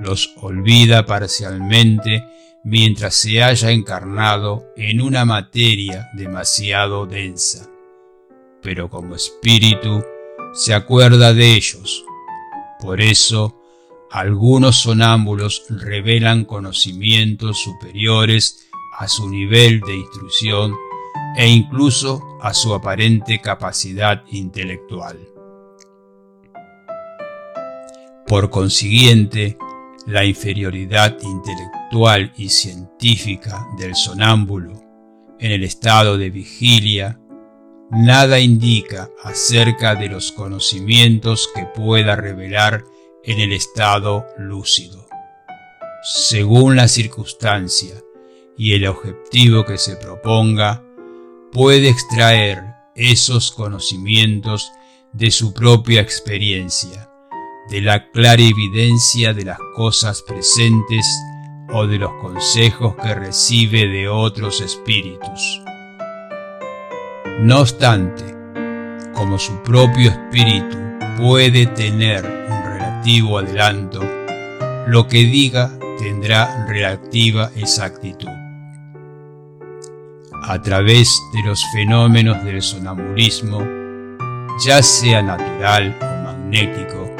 Los 0.00 0.34
olvida 0.36 1.06
parcialmente 1.06 2.24
mientras 2.64 3.14
se 3.14 3.42
haya 3.42 3.70
encarnado 3.70 4.66
en 4.76 5.00
una 5.00 5.24
materia 5.24 6.10
demasiado 6.14 7.06
densa, 7.06 7.68
pero 8.62 8.90
como 8.90 9.14
espíritu 9.14 10.04
se 10.52 10.74
acuerda 10.74 11.32
de 11.32 11.54
ellos. 11.54 12.04
Por 12.80 13.00
eso, 13.00 13.56
algunos 14.10 14.76
sonámbulos 14.76 15.64
revelan 15.70 16.44
conocimientos 16.44 17.58
superiores 17.62 18.68
a 18.98 19.08
su 19.08 19.28
nivel 19.28 19.80
de 19.80 19.96
instrucción 19.96 20.74
e 21.36 21.48
incluso 21.48 22.22
a 22.40 22.54
su 22.54 22.74
aparente 22.74 23.40
capacidad 23.40 24.22
intelectual. 24.30 25.18
Por 28.26 28.50
consiguiente, 28.50 29.56
la 30.06 30.24
inferioridad 30.24 31.16
intelectual 31.22 32.32
y 32.36 32.48
científica 32.48 33.66
del 33.78 33.94
sonámbulo 33.94 34.72
en 35.38 35.52
el 35.52 35.64
estado 35.64 36.16
de 36.16 36.30
vigilia 36.30 37.20
nada 37.90 38.40
indica 38.40 39.10
acerca 39.22 39.94
de 39.94 40.08
los 40.08 40.32
conocimientos 40.32 41.48
que 41.54 41.66
pueda 41.66 42.16
revelar 42.16 42.84
en 43.22 43.40
el 43.40 43.52
estado 43.52 44.26
lúcido. 44.38 45.06
Según 46.02 46.76
la 46.76 46.88
circunstancia 46.88 47.94
y 48.56 48.74
el 48.74 48.86
objetivo 48.86 49.64
que 49.64 49.78
se 49.78 49.96
proponga, 49.96 50.85
puede 51.56 51.88
extraer 51.88 52.74
esos 52.94 53.50
conocimientos 53.50 54.72
de 55.14 55.30
su 55.30 55.54
propia 55.54 56.02
experiencia, 56.02 57.08
de 57.70 57.80
la 57.80 58.10
clara 58.10 58.42
evidencia 58.42 59.32
de 59.32 59.46
las 59.46 59.58
cosas 59.74 60.20
presentes 60.20 61.06
o 61.72 61.86
de 61.86 61.96
los 61.96 62.12
consejos 62.20 62.94
que 62.96 63.14
recibe 63.14 63.88
de 63.88 64.06
otros 64.06 64.60
espíritus. 64.60 65.62
No 67.40 67.60
obstante, 67.60 68.36
como 69.14 69.38
su 69.38 69.62
propio 69.62 70.10
espíritu 70.10 70.76
puede 71.16 71.64
tener 71.68 72.22
un 72.22 72.64
relativo 72.64 73.38
adelanto, 73.38 74.02
lo 74.88 75.08
que 75.08 75.24
diga 75.24 75.72
tendrá 75.98 76.66
relativa 76.66 77.50
exactitud 77.56 78.35
a 80.46 80.62
través 80.62 81.22
de 81.32 81.42
los 81.42 81.64
fenómenos 81.72 82.44
del 82.44 82.62
sonambulismo, 82.62 83.66
ya 84.64 84.80
sea 84.80 85.20
natural 85.20 85.96
o 86.00 86.24
magnético, 86.24 87.10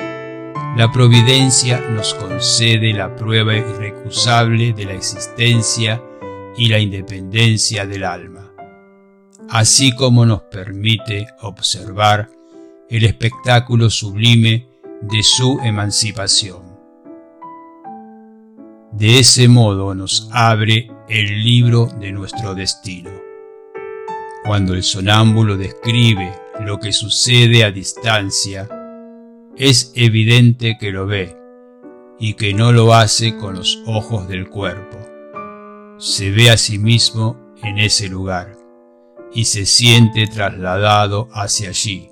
la 0.76 0.92
providencia 0.92 1.80
nos 1.90 2.14
concede 2.14 2.92
la 2.92 3.16
prueba 3.16 3.56
irrecusable 3.56 4.72
de 4.72 4.84
la 4.84 4.92
existencia 4.92 6.00
y 6.56 6.68
la 6.68 6.78
independencia 6.78 7.84
del 7.84 8.04
alma, 8.04 8.52
así 9.50 9.90
como 9.92 10.24
nos 10.24 10.42
permite 10.42 11.26
observar 11.40 12.30
el 12.88 13.04
espectáculo 13.04 13.90
sublime 13.90 14.68
de 15.00 15.22
su 15.24 15.58
emancipación. 15.64 16.62
De 18.92 19.18
ese 19.18 19.48
modo 19.48 19.94
nos 19.94 20.28
abre 20.32 20.90
el 21.08 21.44
libro 21.44 21.86
de 21.86 22.10
nuestro 22.10 22.54
destino. 22.54 23.10
Cuando 24.44 24.74
el 24.74 24.82
sonámbulo 24.82 25.56
describe 25.56 26.32
lo 26.60 26.78
que 26.78 26.92
sucede 26.92 27.62
a 27.62 27.70
distancia, 27.70 28.68
es 29.56 29.92
evidente 29.94 30.76
que 30.78 30.90
lo 30.90 31.06
ve 31.06 31.36
y 32.18 32.34
que 32.34 32.54
no 32.54 32.72
lo 32.72 32.92
hace 32.92 33.36
con 33.36 33.54
los 33.54 33.82
ojos 33.86 34.26
del 34.26 34.48
cuerpo. 34.48 34.98
Se 35.98 36.30
ve 36.30 36.50
a 36.50 36.56
sí 36.56 36.78
mismo 36.78 37.54
en 37.62 37.78
ese 37.78 38.08
lugar 38.08 38.56
y 39.32 39.44
se 39.44 39.64
siente 39.64 40.26
trasladado 40.26 41.28
hacia 41.32 41.68
allí. 41.68 42.10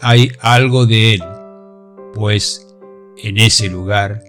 Hay 0.00 0.32
algo 0.40 0.86
de 0.86 1.14
él, 1.14 1.22
pues 2.14 2.66
en 3.22 3.38
ese 3.38 3.68
lugar 3.68 4.22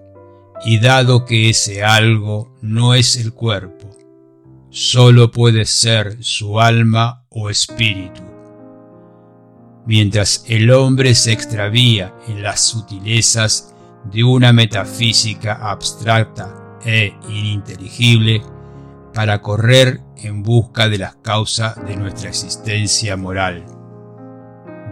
y 0.65 0.79
dado 0.79 1.25
que 1.25 1.49
ese 1.49 1.83
algo 1.83 2.53
no 2.61 2.93
es 2.93 3.15
el 3.15 3.33
cuerpo, 3.33 3.89
solo 4.69 5.31
puede 5.31 5.65
ser 5.65 6.23
su 6.23 6.59
alma 6.59 7.25
o 7.29 7.49
espíritu. 7.49 8.21
Mientras 9.85 10.43
el 10.47 10.69
hombre 10.71 11.15
se 11.15 11.31
extravía 11.31 12.13
en 12.27 12.43
las 12.43 12.61
sutilezas 12.61 13.73
de 14.11 14.23
una 14.23 14.53
metafísica 14.53 15.55
abstracta 15.71 16.77
e 16.85 17.13
ininteligible 17.29 18.41
para 19.13 19.41
correr 19.41 20.01
en 20.17 20.43
busca 20.43 20.89
de 20.89 20.97
las 20.97 21.15
causas 21.17 21.75
de 21.85 21.95
nuestra 21.95 22.29
existencia 22.29 23.17
moral. 23.17 23.65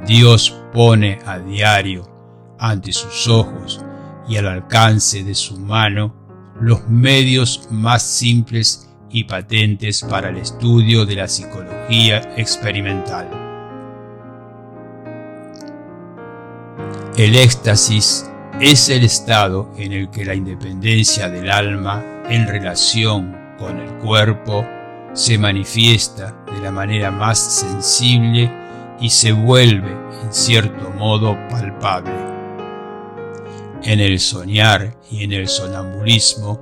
Dios 0.05 0.55
pone 0.73 1.19
a 1.25 1.39
diario 1.39 2.09
ante 2.59 2.91
sus 2.91 3.27
ojos 3.27 3.83
y 4.27 4.37
al 4.37 4.47
alcance 4.47 5.23
de 5.23 5.35
su 5.35 5.59
mano 5.59 6.13
los 6.59 6.87
medios 6.89 7.67
más 7.71 8.03
simples 8.03 8.89
y 9.09 9.23
patentes 9.23 10.01
para 10.01 10.29
el 10.29 10.37
estudio 10.37 11.05
de 11.05 11.15
la 11.15 11.27
psicología 11.27 12.33
experimental. 12.35 13.29
El 17.15 17.35
éxtasis 17.35 18.29
es 18.59 18.89
el 18.89 19.03
estado 19.03 19.71
en 19.77 19.93
el 19.93 20.09
que 20.09 20.25
la 20.25 20.35
independencia 20.35 21.29
del 21.29 21.49
alma 21.49 22.03
en 22.29 22.47
relación 22.47 23.35
con 23.57 23.79
el 23.79 23.89
cuerpo 23.95 24.65
se 25.13 25.37
manifiesta 25.37 26.35
de 26.45 26.61
la 26.61 26.71
manera 26.71 27.09
más 27.09 27.39
sensible 27.39 28.51
y 28.99 29.09
se 29.09 29.31
vuelve 29.31 29.91
en 30.23 30.33
cierto 30.33 30.91
modo 30.91 31.37
palpable. 31.49 32.36
En 33.83 33.99
el 33.99 34.19
soñar 34.19 34.97
y 35.09 35.23
en 35.23 35.31
el 35.33 35.47
sonambulismo, 35.47 36.59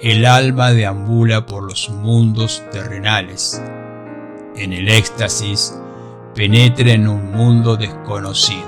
el 0.00 0.24
alma 0.24 0.72
deambula 0.72 1.44
por 1.44 1.64
los 1.64 1.90
mundos 1.90 2.62
terrenales. 2.70 3.60
En 4.56 4.72
el 4.72 4.88
éxtasis, 4.88 5.76
penetra 6.34 6.92
en 6.92 7.08
un 7.08 7.32
mundo 7.32 7.76
desconocido, 7.76 8.66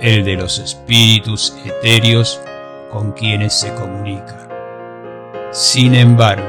el 0.00 0.24
de 0.24 0.36
los 0.36 0.58
espíritus 0.58 1.54
etéreos 1.64 2.40
con 2.90 3.12
quienes 3.12 3.52
se 3.52 3.72
comunica. 3.74 4.48
Sin 5.50 5.94
embargo, 5.94 6.48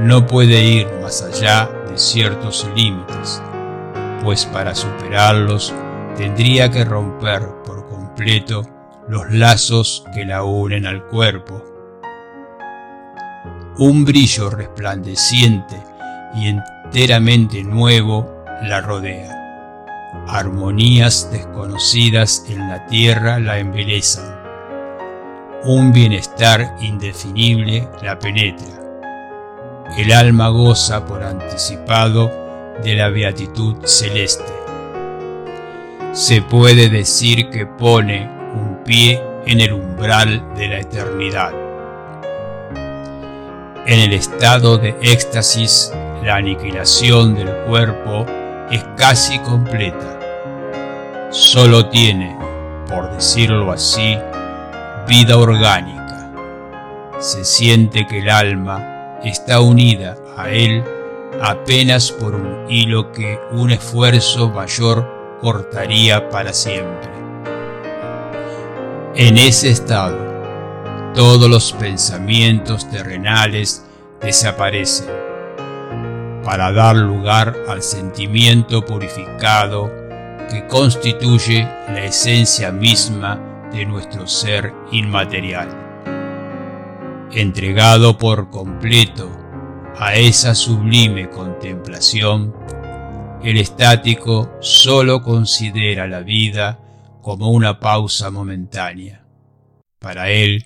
no 0.00 0.26
puede 0.26 0.62
ir 0.62 0.88
más 1.00 1.22
allá 1.22 1.70
de 1.88 1.96
ciertos 1.96 2.68
límites, 2.74 3.40
pues 4.24 4.44
para 4.44 4.74
superarlos 4.74 5.72
tendría 6.16 6.70
que 6.70 6.84
romper 6.84 7.48
por 7.64 7.88
completo 7.88 8.64
los 9.12 9.30
lazos 9.30 10.06
que 10.14 10.24
la 10.24 10.42
unen 10.42 10.86
al 10.86 11.04
cuerpo. 11.04 11.62
Un 13.76 14.06
brillo 14.06 14.48
resplandeciente 14.48 15.76
y 16.34 16.48
enteramente 16.48 17.62
nuevo 17.62 18.42
la 18.62 18.80
rodea. 18.80 19.38
Armonías 20.28 21.30
desconocidas 21.30 22.46
en 22.48 22.66
la 22.70 22.86
tierra 22.86 23.38
la 23.38 23.58
embelezan. 23.58 24.34
Un 25.64 25.92
bienestar 25.92 26.74
indefinible 26.80 27.86
la 28.02 28.18
penetra. 28.18 28.80
El 29.98 30.10
alma 30.12 30.48
goza 30.48 31.04
por 31.04 31.22
anticipado 31.22 32.32
de 32.82 32.94
la 32.94 33.10
beatitud 33.10 33.76
celeste. 33.84 34.54
Se 36.12 36.40
puede 36.40 36.88
decir 36.88 37.50
que 37.50 37.66
pone 37.66 38.41
un 38.54 38.82
pie 38.84 39.22
en 39.46 39.60
el 39.60 39.72
umbral 39.72 40.54
de 40.54 40.68
la 40.68 40.78
eternidad. 40.80 41.52
En 43.86 43.98
el 43.98 44.12
estado 44.12 44.78
de 44.78 44.94
éxtasis, 45.02 45.92
la 46.22 46.36
aniquilación 46.36 47.34
del 47.34 47.52
cuerpo 47.66 48.24
es 48.70 48.84
casi 48.96 49.38
completa. 49.40 50.18
Solo 51.30 51.86
tiene, 51.86 52.36
por 52.88 53.10
decirlo 53.12 53.72
así, 53.72 54.16
vida 55.08 55.36
orgánica. 55.36 56.30
Se 57.18 57.44
siente 57.44 58.06
que 58.06 58.20
el 58.20 58.30
alma 58.30 59.18
está 59.24 59.60
unida 59.60 60.16
a 60.36 60.50
él 60.50 60.84
apenas 61.40 62.12
por 62.12 62.34
un 62.34 62.70
hilo 62.70 63.10
que 63.12 63.40
un 63.50 63.70
esfuerzo 63.70 64.50
mayor 64.50 65.38
cortaría 65.40 66.28
para 66.28 66.52
siempre. 66.52 67.21
En 69.14 69.36
ese 69.36 69.68
estado, 69.68 70.16
todos 71.14 71.50
los 71.50 71.74
pensamientos 71.74 72.88
terrenales 72.88 73.84
desaparecen 74.22 75.10
para 76.42 76.72
dar 76.72 76.96
lugar 76.96 77.54
al 77.68 77.82
sentimiento 77.82 78.86
purificado 78.86 79.92
que 80.48 80.66
constituye 80.66 81.64
la 81.88 82.04
esencia 82.04 82.72
misma 82.72 83.68
de 83.70 83.84
nuestro 83.84 84.26
ser 84.26 84.72
inmaterial. 84.92 85.68
Entregado 87.32 88.16
por 88.16 88.48
completo 88.48 89.30
a 89.98 90.14
esa 90.14 90.54
sublime 90.54 91.28
contemplación, 91.28 92.54
el 93.44 93.58
estático 93.58 94.56
sólo 94.60 95.22
considera 95.22 96.06
la 96.06 96.20
vida 96.20 96.78
como 97.22 97.50
una 97.50 97.80
pausa 97.80 98.30
momentánea. 98.30 99.24
Para 99.98 100.30
él, 100.30 100.64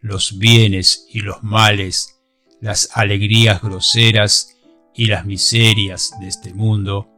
los 0.00 0.38
bienes 0.38 1.06
y 1.10 1.20
los 1.20 1.42
males, 1.42 2.20
las 2.60 2.90
alegrías 2.92 3.62
groseras 3.62 4.56
y 4.94 5.06
las 5.06 5.24
miserias 5.24 6.12
de 6.20 6.28
este 6.28 6.52
mundo, 6.52 7.08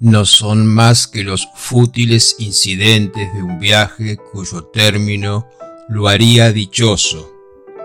no 0.00 0.24
son 0.24 0.66
más 0.66 1.06
que 1.06 1.24
los 1.24 1.48
fútiles 1.54 2.36
incidentes 2.38 3.34
de 3.34 3.42
un 3.42 3.58
viaje 3.58 4.16
cuyo 4.16 4.64
término 4.64 5.48
lo 5.88 6.08
haría 6.08 6.52
dichoso 6.52 7.34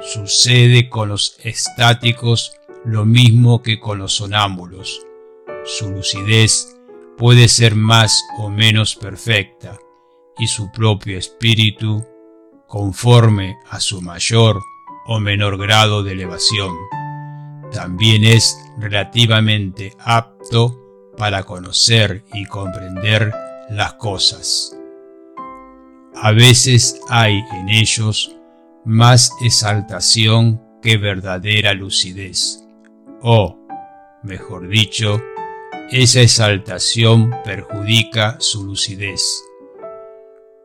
Sucede 0.05 0.89
con 0.89 1.07
los 1.09 1.37
estáticos 1.43 2.51
lo 2.83 3.05
mismo 3.05 3.63
que 3.63 3.79
con 3.79 3.99
los 3.99 4.11
sonámbulos. 4.13 5.01
Su 5.63 5.91
lucidez 5.91 6.72
puede 7.17 7.47
ser 7.47 7.75
más 7.75 8.23
o 8.37 8.49
menos 8.49 8.95
perfecta 8.95 9.77
y 10.37 10.47
su 10.47 10.71
propio 10.71 11.17
espíritu, 11.17 12.03
conforme 12.67 13.57
a 13.69 13.79
su 13.79 14.01
mayor 14.01 14.59
o 15.05 15.19
menor 15.19 15.57
grado 15.57 16.03
de 16.03 16.13
elevación, 16.13 16.75
también 17.71 18.23
es 18.23 18.57
relativamente 18.79 19.93
apto 19.99 20.79
para 21.17 21.43
conocer 21.43 22.23
y 22.33 22.45
comprender 22.45 23.33
las 23.69 23.93
cosas. 23.93 24.75
A 26.15 26.31
veces 26.31 26.99
hay 27.09 27.43
en 27.53 27.69
ellos 27.69 28.35
más 28.85 29.31
exaltación 29.41 30.61
que 30.81 30.97
verdadera 30.97 31.73
lucidez. 31.73 32.63
O, 33.21 33.57
mejor 34.23 34.67
dicho, 34.67 35.21
esa 35.93 36.21
exaltación 36.21 37.29
perjudica 37.45 38.37
su 38.39 38.65
lucidez. 38.65 39.43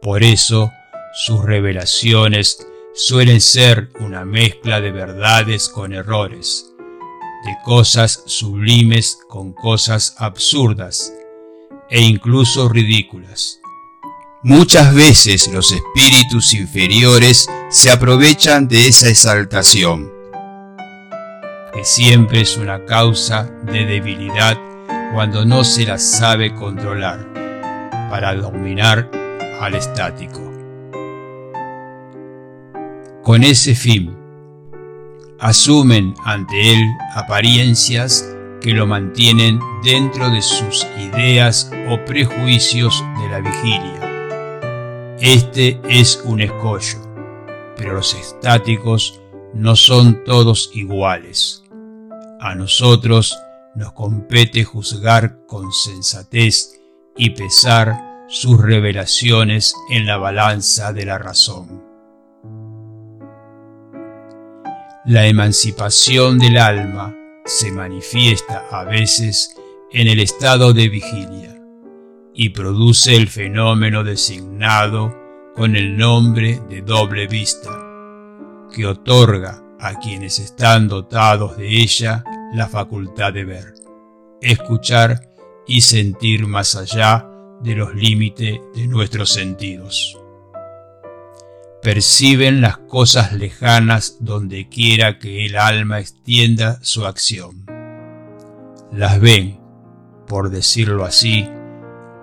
Por 0.00 0.22
eso, 0.22 0.70
sus 1.12 1.44
revelaciones 1.44 2.66
suelen 2.94 3.42
ser 3.42 3.90
una 4.00 4.24
mezcla 4.24 4.80
de 4.80 4.90
verdades 4.90 5.68
con 5.68 5.92
errores, 5.92 6.72
de 7.44 7.54
cosas 7.62 8.22
sublimes 8.24 9.18
con 9.28 9.52
cosas 9.52 10.14
absurdas 10.16 11.12
e 11.90 12.00
incluso 12.00 12.70
ridículas. 12.70 13.60
Muchas 14.42 14.94
veces 14.94 15.48
los 15.48 15.72
espíritus 15.72 16.54
inferiores 16.54 17.50
se 17.68 17.90
aprovechan 17.90 18.66
de 18.66 18.88
esa 18.88 19.10
exaltación, 19.10 20.10
que 21.74 21.84
siempre 21.84 22.40
es 22.40 22.56
una 22.56 22.86
causa 22.86 23.44
de 23.64 23.84
debilidad 23.84 24.67
cuando 25.12 25.44
no 25.44 25.64
se 25.64 25.86
la 25.86 25.98
sabe 25.98 26.54
controlar, 26.54 27.26
para 28.10 28.34
dominar 28.34 29.10
al 29.60 29.74
estático. 29.74 30.40
Con 33.22 33.44
ese 33.44 33.74
fin, 33.74 34.16
asumen 35.38 36.14
ante 36.24 36.74
él 36.74 36.82
apariencias 37.14 38.34
que 38.60 38.72
lo 38.72 38.86
mantienen 38.86 39.60
dentro 39.84 40.30
de 40.30 40.42
sus 40.42 40.86
ideas 40.98 41.70
o 41.88 42.04
prejuicios 42.04 43.04
de 43.20 43.28
la 43.28 43.40
vigilia 43.40 44.08
este 45.20 45.80
es 45.88 46.22
un 46.24 46.40
escollo, 46.40 46.98
pero 47.76 47.94
los 47.94 48.14
estáticos 48.14 49.20
no 49.52 49.74
son 49.74 50.22
todos 50.22 50.70
iguales. 50.74 51.64
A 52.40 52.54
nosotros 52.54 53.36
nos 53.78 53.92
compete 53.92 54.64
juzgar 54.64 55.46
con 55.46 55.72
sensatez 55.72 56.80
y 57.16 57.30
pesar 57.30 58.24
sus 58.28 58.60
revelaciones 58.60 59.72
en 59.88 60.04
la 60.04 60.16
balanza 60.16 60.92
de 60.92 61.06
la 61.06 61.16
razón. 61.16 61.84
La 65.06 65.26
emancipación 65.26 66.40
del 66.40 66.58
alma 66.58 67.14
se 67.44 67.70
manifiesta 67.70 68.66
a 68.68 68.82
veces 68.82 69.54
en 69.92 70.08
el 70.08 70.18
estado 70.18 70.72
de 70.72 70.88
vigilia 70.88 71.62
y 72.34 72.48
produce 72.48 73.14
el 73.14 73.28
fenómeno 73.28 74.02
designado 74.02 75.16
con 75.54 75.76
el 75.76 75.96
nombre 75.96 76.60
de 76.68 76.82
doble 76.82 77.28
vista, 77.28 77.70
que 78.74 78.86
otorga 78.86 79.62
a 79.78 79.94
quienes 80.00 80.40
están 80.40 80.88
dotados 80.88 81.56
de 81.56 81.68
ella 81.68 82.24
la 82.52 82.68
facultad 82.68 83.32
de 83.32 83.44
ver, 83.44 83.74
escuchar 84.40 85.28
y 85.66 85.82
sentir 85.82 86.46
más 86.46 86.74
allá 86.76 87.28
de 87.60 87.74
los 87.74 87.94
límites 87.94 88.60
de 88.74 88.86
nuestros 88.86 89.30
sentidos. 89.30 90.18
Perciben 91.82 92.60
las 92.60 92.78
cosas 92.78 93.32
lejanas 93.32 94.16
donde 94.20 94.68
quiera 94.68 95.18
que 95.18 95.46
el 95.46 95.56
alma 95.56 96.00
extienda 96.00 96.78
su 96.82 97.06
acción. 97.06 97.66
Las 98.92 99.20
ven, 99.20 99.60
por 100.26 100.50
decirlo 100.50 101.04
así, 101.04 101.48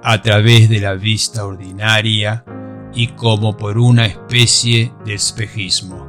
a 0.04 0.22
través 0.22 0.70
de 0.70 0.82
la 0.82 0.94
vista 0.94 1.46
ordinaria 1.46 2.44
y 2.94 3.08
como 3.08 3.58
por 3.58 3.78
una 3.78 4.06
especie 4.06 4.92
de 5.06 5.14
espejismo. 5.14 6.05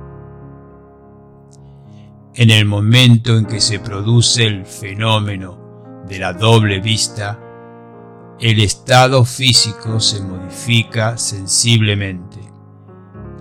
En 2.38 2.50
el 2.50 2.66
momento 2.66 3.38
en 3.38 3.46
que 3.46 3.62
se 3.62 3.80
produce 3.80 4.44
el 4.44 4.66
fenómeno 4.66 6.04
de 6.06 6.18
la 6.18 6.34
doble 6.34 6.80
vista, 6.80 7.40
el 8.38 8.60
estado 8.60 9.24
físico 9.24 9.98
se 10.00 10.20
modifica 10.20 11.16
sensiblemente. 11.16 12.40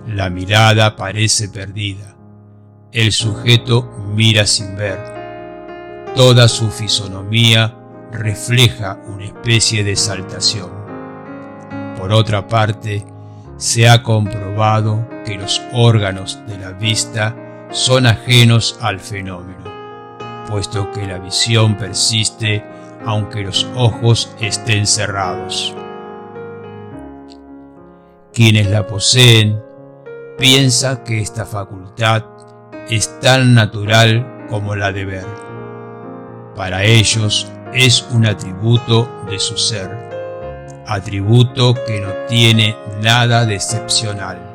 La 0.07 0.29
mirada 0.29 0.95
parece 0.95 1.49
perdida. 1.49 2.15
El 2.93 3.11
sujeto 3.11 3.91
mira 4.15 4.45
sin 4.45 4.77
ver. 4.77 6.13
Toda 6.15 6.47
su 6.47 6.71
fisonomía 6.71 7.77
refleja 8.13 8.97
una 9.13 9.25
especie 9.25 9.83
de 9.83 9.91
exaltación. 9.91 10.69
Por 11.97 12.13
otra 12.13 12.47
parte, 12.47 13.03
se 13.57 13.89
ha 13.89 14.01
comprobado 14.01 15.05
que 15.25 15.35
los 15.35 15.61
órganos 15.73 16.39
de 16.47 16.57
la 16.59 16.71
vista 16.71 17.35
son 17.75 18.05
ajenos 18.05 18.79
al 18.79 19.01
fenómeno, 19.01 19.65
puesto 20.49 20.89
que 20.93 21.05
la 21.05 21.19
visión 21.19 21.75
persiste 21.75 22.63
aunque 23.05 23.41
los 23.41 23.67
ojos 23.75 24.33
estén 24.39 24.87
cerrados. 24.87 25.75
Quienes 28.33 28.69
la 28.69 28.87
poseen 28.87 29.61
piensan 30.37 31.03
que 31.03 31.19
esta 31.19 31.45
facultad 31.45 32.23
es 32.89 33.19
tan 33.19 33.53
natural 33.53 34.45
como 34.49 34.77
la 34.77 34.93
de 34.93 35.03
ver. 35.03 35.27
Para 36.55 36.85
ellos 36.85 37.51
es 37.73 38.07
un 38.11 38.25
atributo 38.25 39.25
de 39.29 39.37
su 39.37 39.57
ser, 39.57 39.89
atributo 40.87 41.73
que 41.85 41.99
no 41.99 42.13
tiene 42.29 42.77
nada 43.01 43.45
de 43.45 43.55
excepcional. 43.55 44.54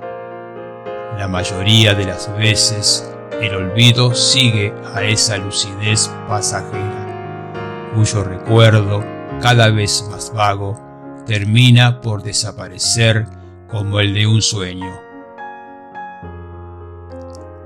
La 1.20 1.28
mayoría 1.28 1.92
de 1.92 2.06
las 2.06 2.34
veces 2.38 3.06
el 3.42 3.54
olvido 3.54 4.14
sigue 4.14 4.72
a 4.94 5.02
esa 5.02 5.36
lucidez 5.36 6.10
pasajera 6.26 7.92
cuyo 7.94 8.24
recuerdo, 8.24 9.04
cada 9.42 9.68
vez 9.68 10.02
más 10.10 10.32
vago, 10.32 10.80
termina 11.26 12.00
por 12.00 12.22
desaparecer 12.22 13.26
como 13.68 14.00
el 14.00 14.14
de 14.14 14.26
un 14.26 14.40
sueño. 14.40 14.98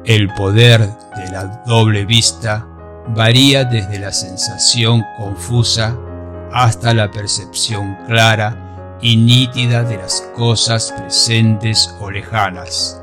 El 0.05 0.35
poder 0.35 0.81
de 0.81 1.31
la 1.31 1.62
doble 1.64 2.06
vista 2.06 2.66
varía 3.10 3.64
desde 3.64 4.01
la 4.01 4.10
sensación 4.10 5.05
confusa 5.16 5.97
hasta 6.52 6.93
la 6.93 7.09
percepción 7.09 7.98
clara 8.09 8.98
y 9.01 9.16
nítida 9.16 9.85
de 9.85 9.98
las 9.98 10.22
cosas 10.35 10.93
presentes 10.98 11.94
o 12.01 12.10
lejanas. 12.10 13.01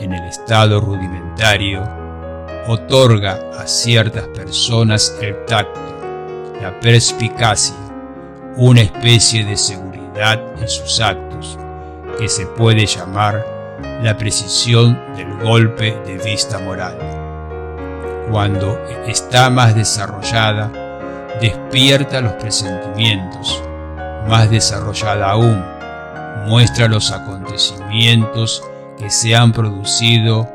En 0.00 0.14
el 0.14 0.28
estado 0.28 0.80
rudimentario, 0.80 1.86
otorga 2.66 3.38
a 3.58 3.66
ciertas 3.66 4.26
personas 4.28 5.14
el 5.20 5.44
tacto, 5.44 5.78
la 6.62 6.80
perspicacia, 6.80 7.76
una 8.56 8.80
especie 8.80 9.44
de 9.44 9.58
seguridad 9.58 10.40
en 10.58 10.66
sus 10.70 11.00
actos, 11.00 11.58
que 12.18 12.30
se 12.30 12.46
puede 12.46 12.86
llamar 12.86 13.44
la 14.02 14.16
precisión 14.16 14.98
del 15.16 15.36
golpe 15.36 15.94
de 16.06 16.16
vista 16.16 16.58
moral. 16.60 16.96
Cuando 18.30 18.82
está 19.06 19.50
más 19.50 19.74
desarrollada, 19.74 20.72
despierta 21.42 22.22
los 22.22 22.32
presentimientos, 22.32 23.62
más 24.26 24.48
desarrollada 24.48 25.32
aún, 25.32 25.62
muestra 26.46 26.88
los 26.88 27.12
acontecimientos 27.12 28.64
que 29.00 29.10
se 29.10 29.34
han 29.34 29.52
producido 29.52 30.48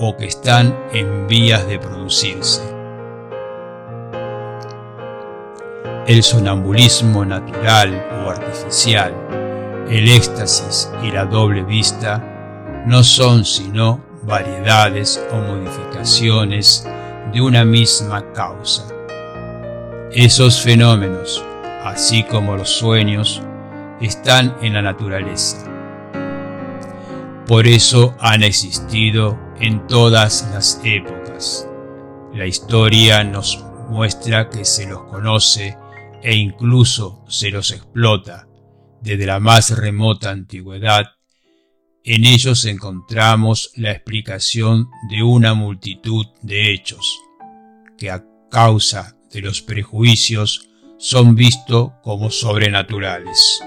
o 0.00 0.16
que 0.16 0.26
están 0.26 0.76
en 0.92 1.28
vías 1.28 1.66
de 1.68 1.78
producirse. 1.78 2.80
el 6.10 6.24
sonambulismo 6.24 7.24
natural 7.24 8.04
o 8.24 8.30
artificial, 8.30 9.14
el 9.88 10.08
éxtasis 10.10 10.90
y 11.04 11.12
la 11.12 11.24
doble 11.24 11.62
vista 11.62 12.82
no 12.84 13.04
son 13.04 13.44
sino 13.44 14.00
variedades 14.24 15.24
o 15.30 15.36
modificaciones 15.36 16.84
de 17.32 17.40
una 17.40 17.64
misma 17.64 18.24
causa. 18.32 18.82
Esos 20.10 20.60
fenómenos, 20.60 21.44
así 21.84 22.24
como 22.24 22.56
los 22.56 22.70
sueños, 22.70 23.40
están 24.00 24.56
en 24.62 24.74
la 24.74 24.82
naturaleza. 24.82 25.69
Por 27.50 27.66
eso 27.66 28.14
han 28.20 28.44
existido 28.44 29.36
en 29.58 29.84
todas 29.88 30.48
las 30.52 30.80
épocas. 30.84 31.68
La 32.32 32.46
historia 32.46 33.24
nos 33.24 33.64
muestra 33.88 34.48
que 34.48 34.64
se 34.64 34.86
los 34.86 35.02
conoce 35.10 35.76
e 36.22 36.36
incluso 36.36 37.24
se 37.26 37.50
los 37.50 37.72
explota 37.72 38.46
desde 39.00 39.26
la 39.26 39.40
más 39.40 39.76
remota 39.76 40.30
antigüedad, 40.30 41.16
en 42.04 42.24
ellos 42.24 42.64
encontramos 42.66 43.72
la 43.74 43.90
explicación 43.90 44.88
de 45.10 45.24
una 45.24 45.54
multitud 45.54 46.26
de 46.42 46.72
hechos, 46.72 47.20
que 47.98 48.12
a 48.12 48.24
causa 48.48 49.16
de 49.32 49.40
los 49.40 49.60
prejuicios 49.60 50.68
son 50.98 51.34
vistos 51.34 51.90
como 52.04 52.30
sobrenaturales. 52.30 53.60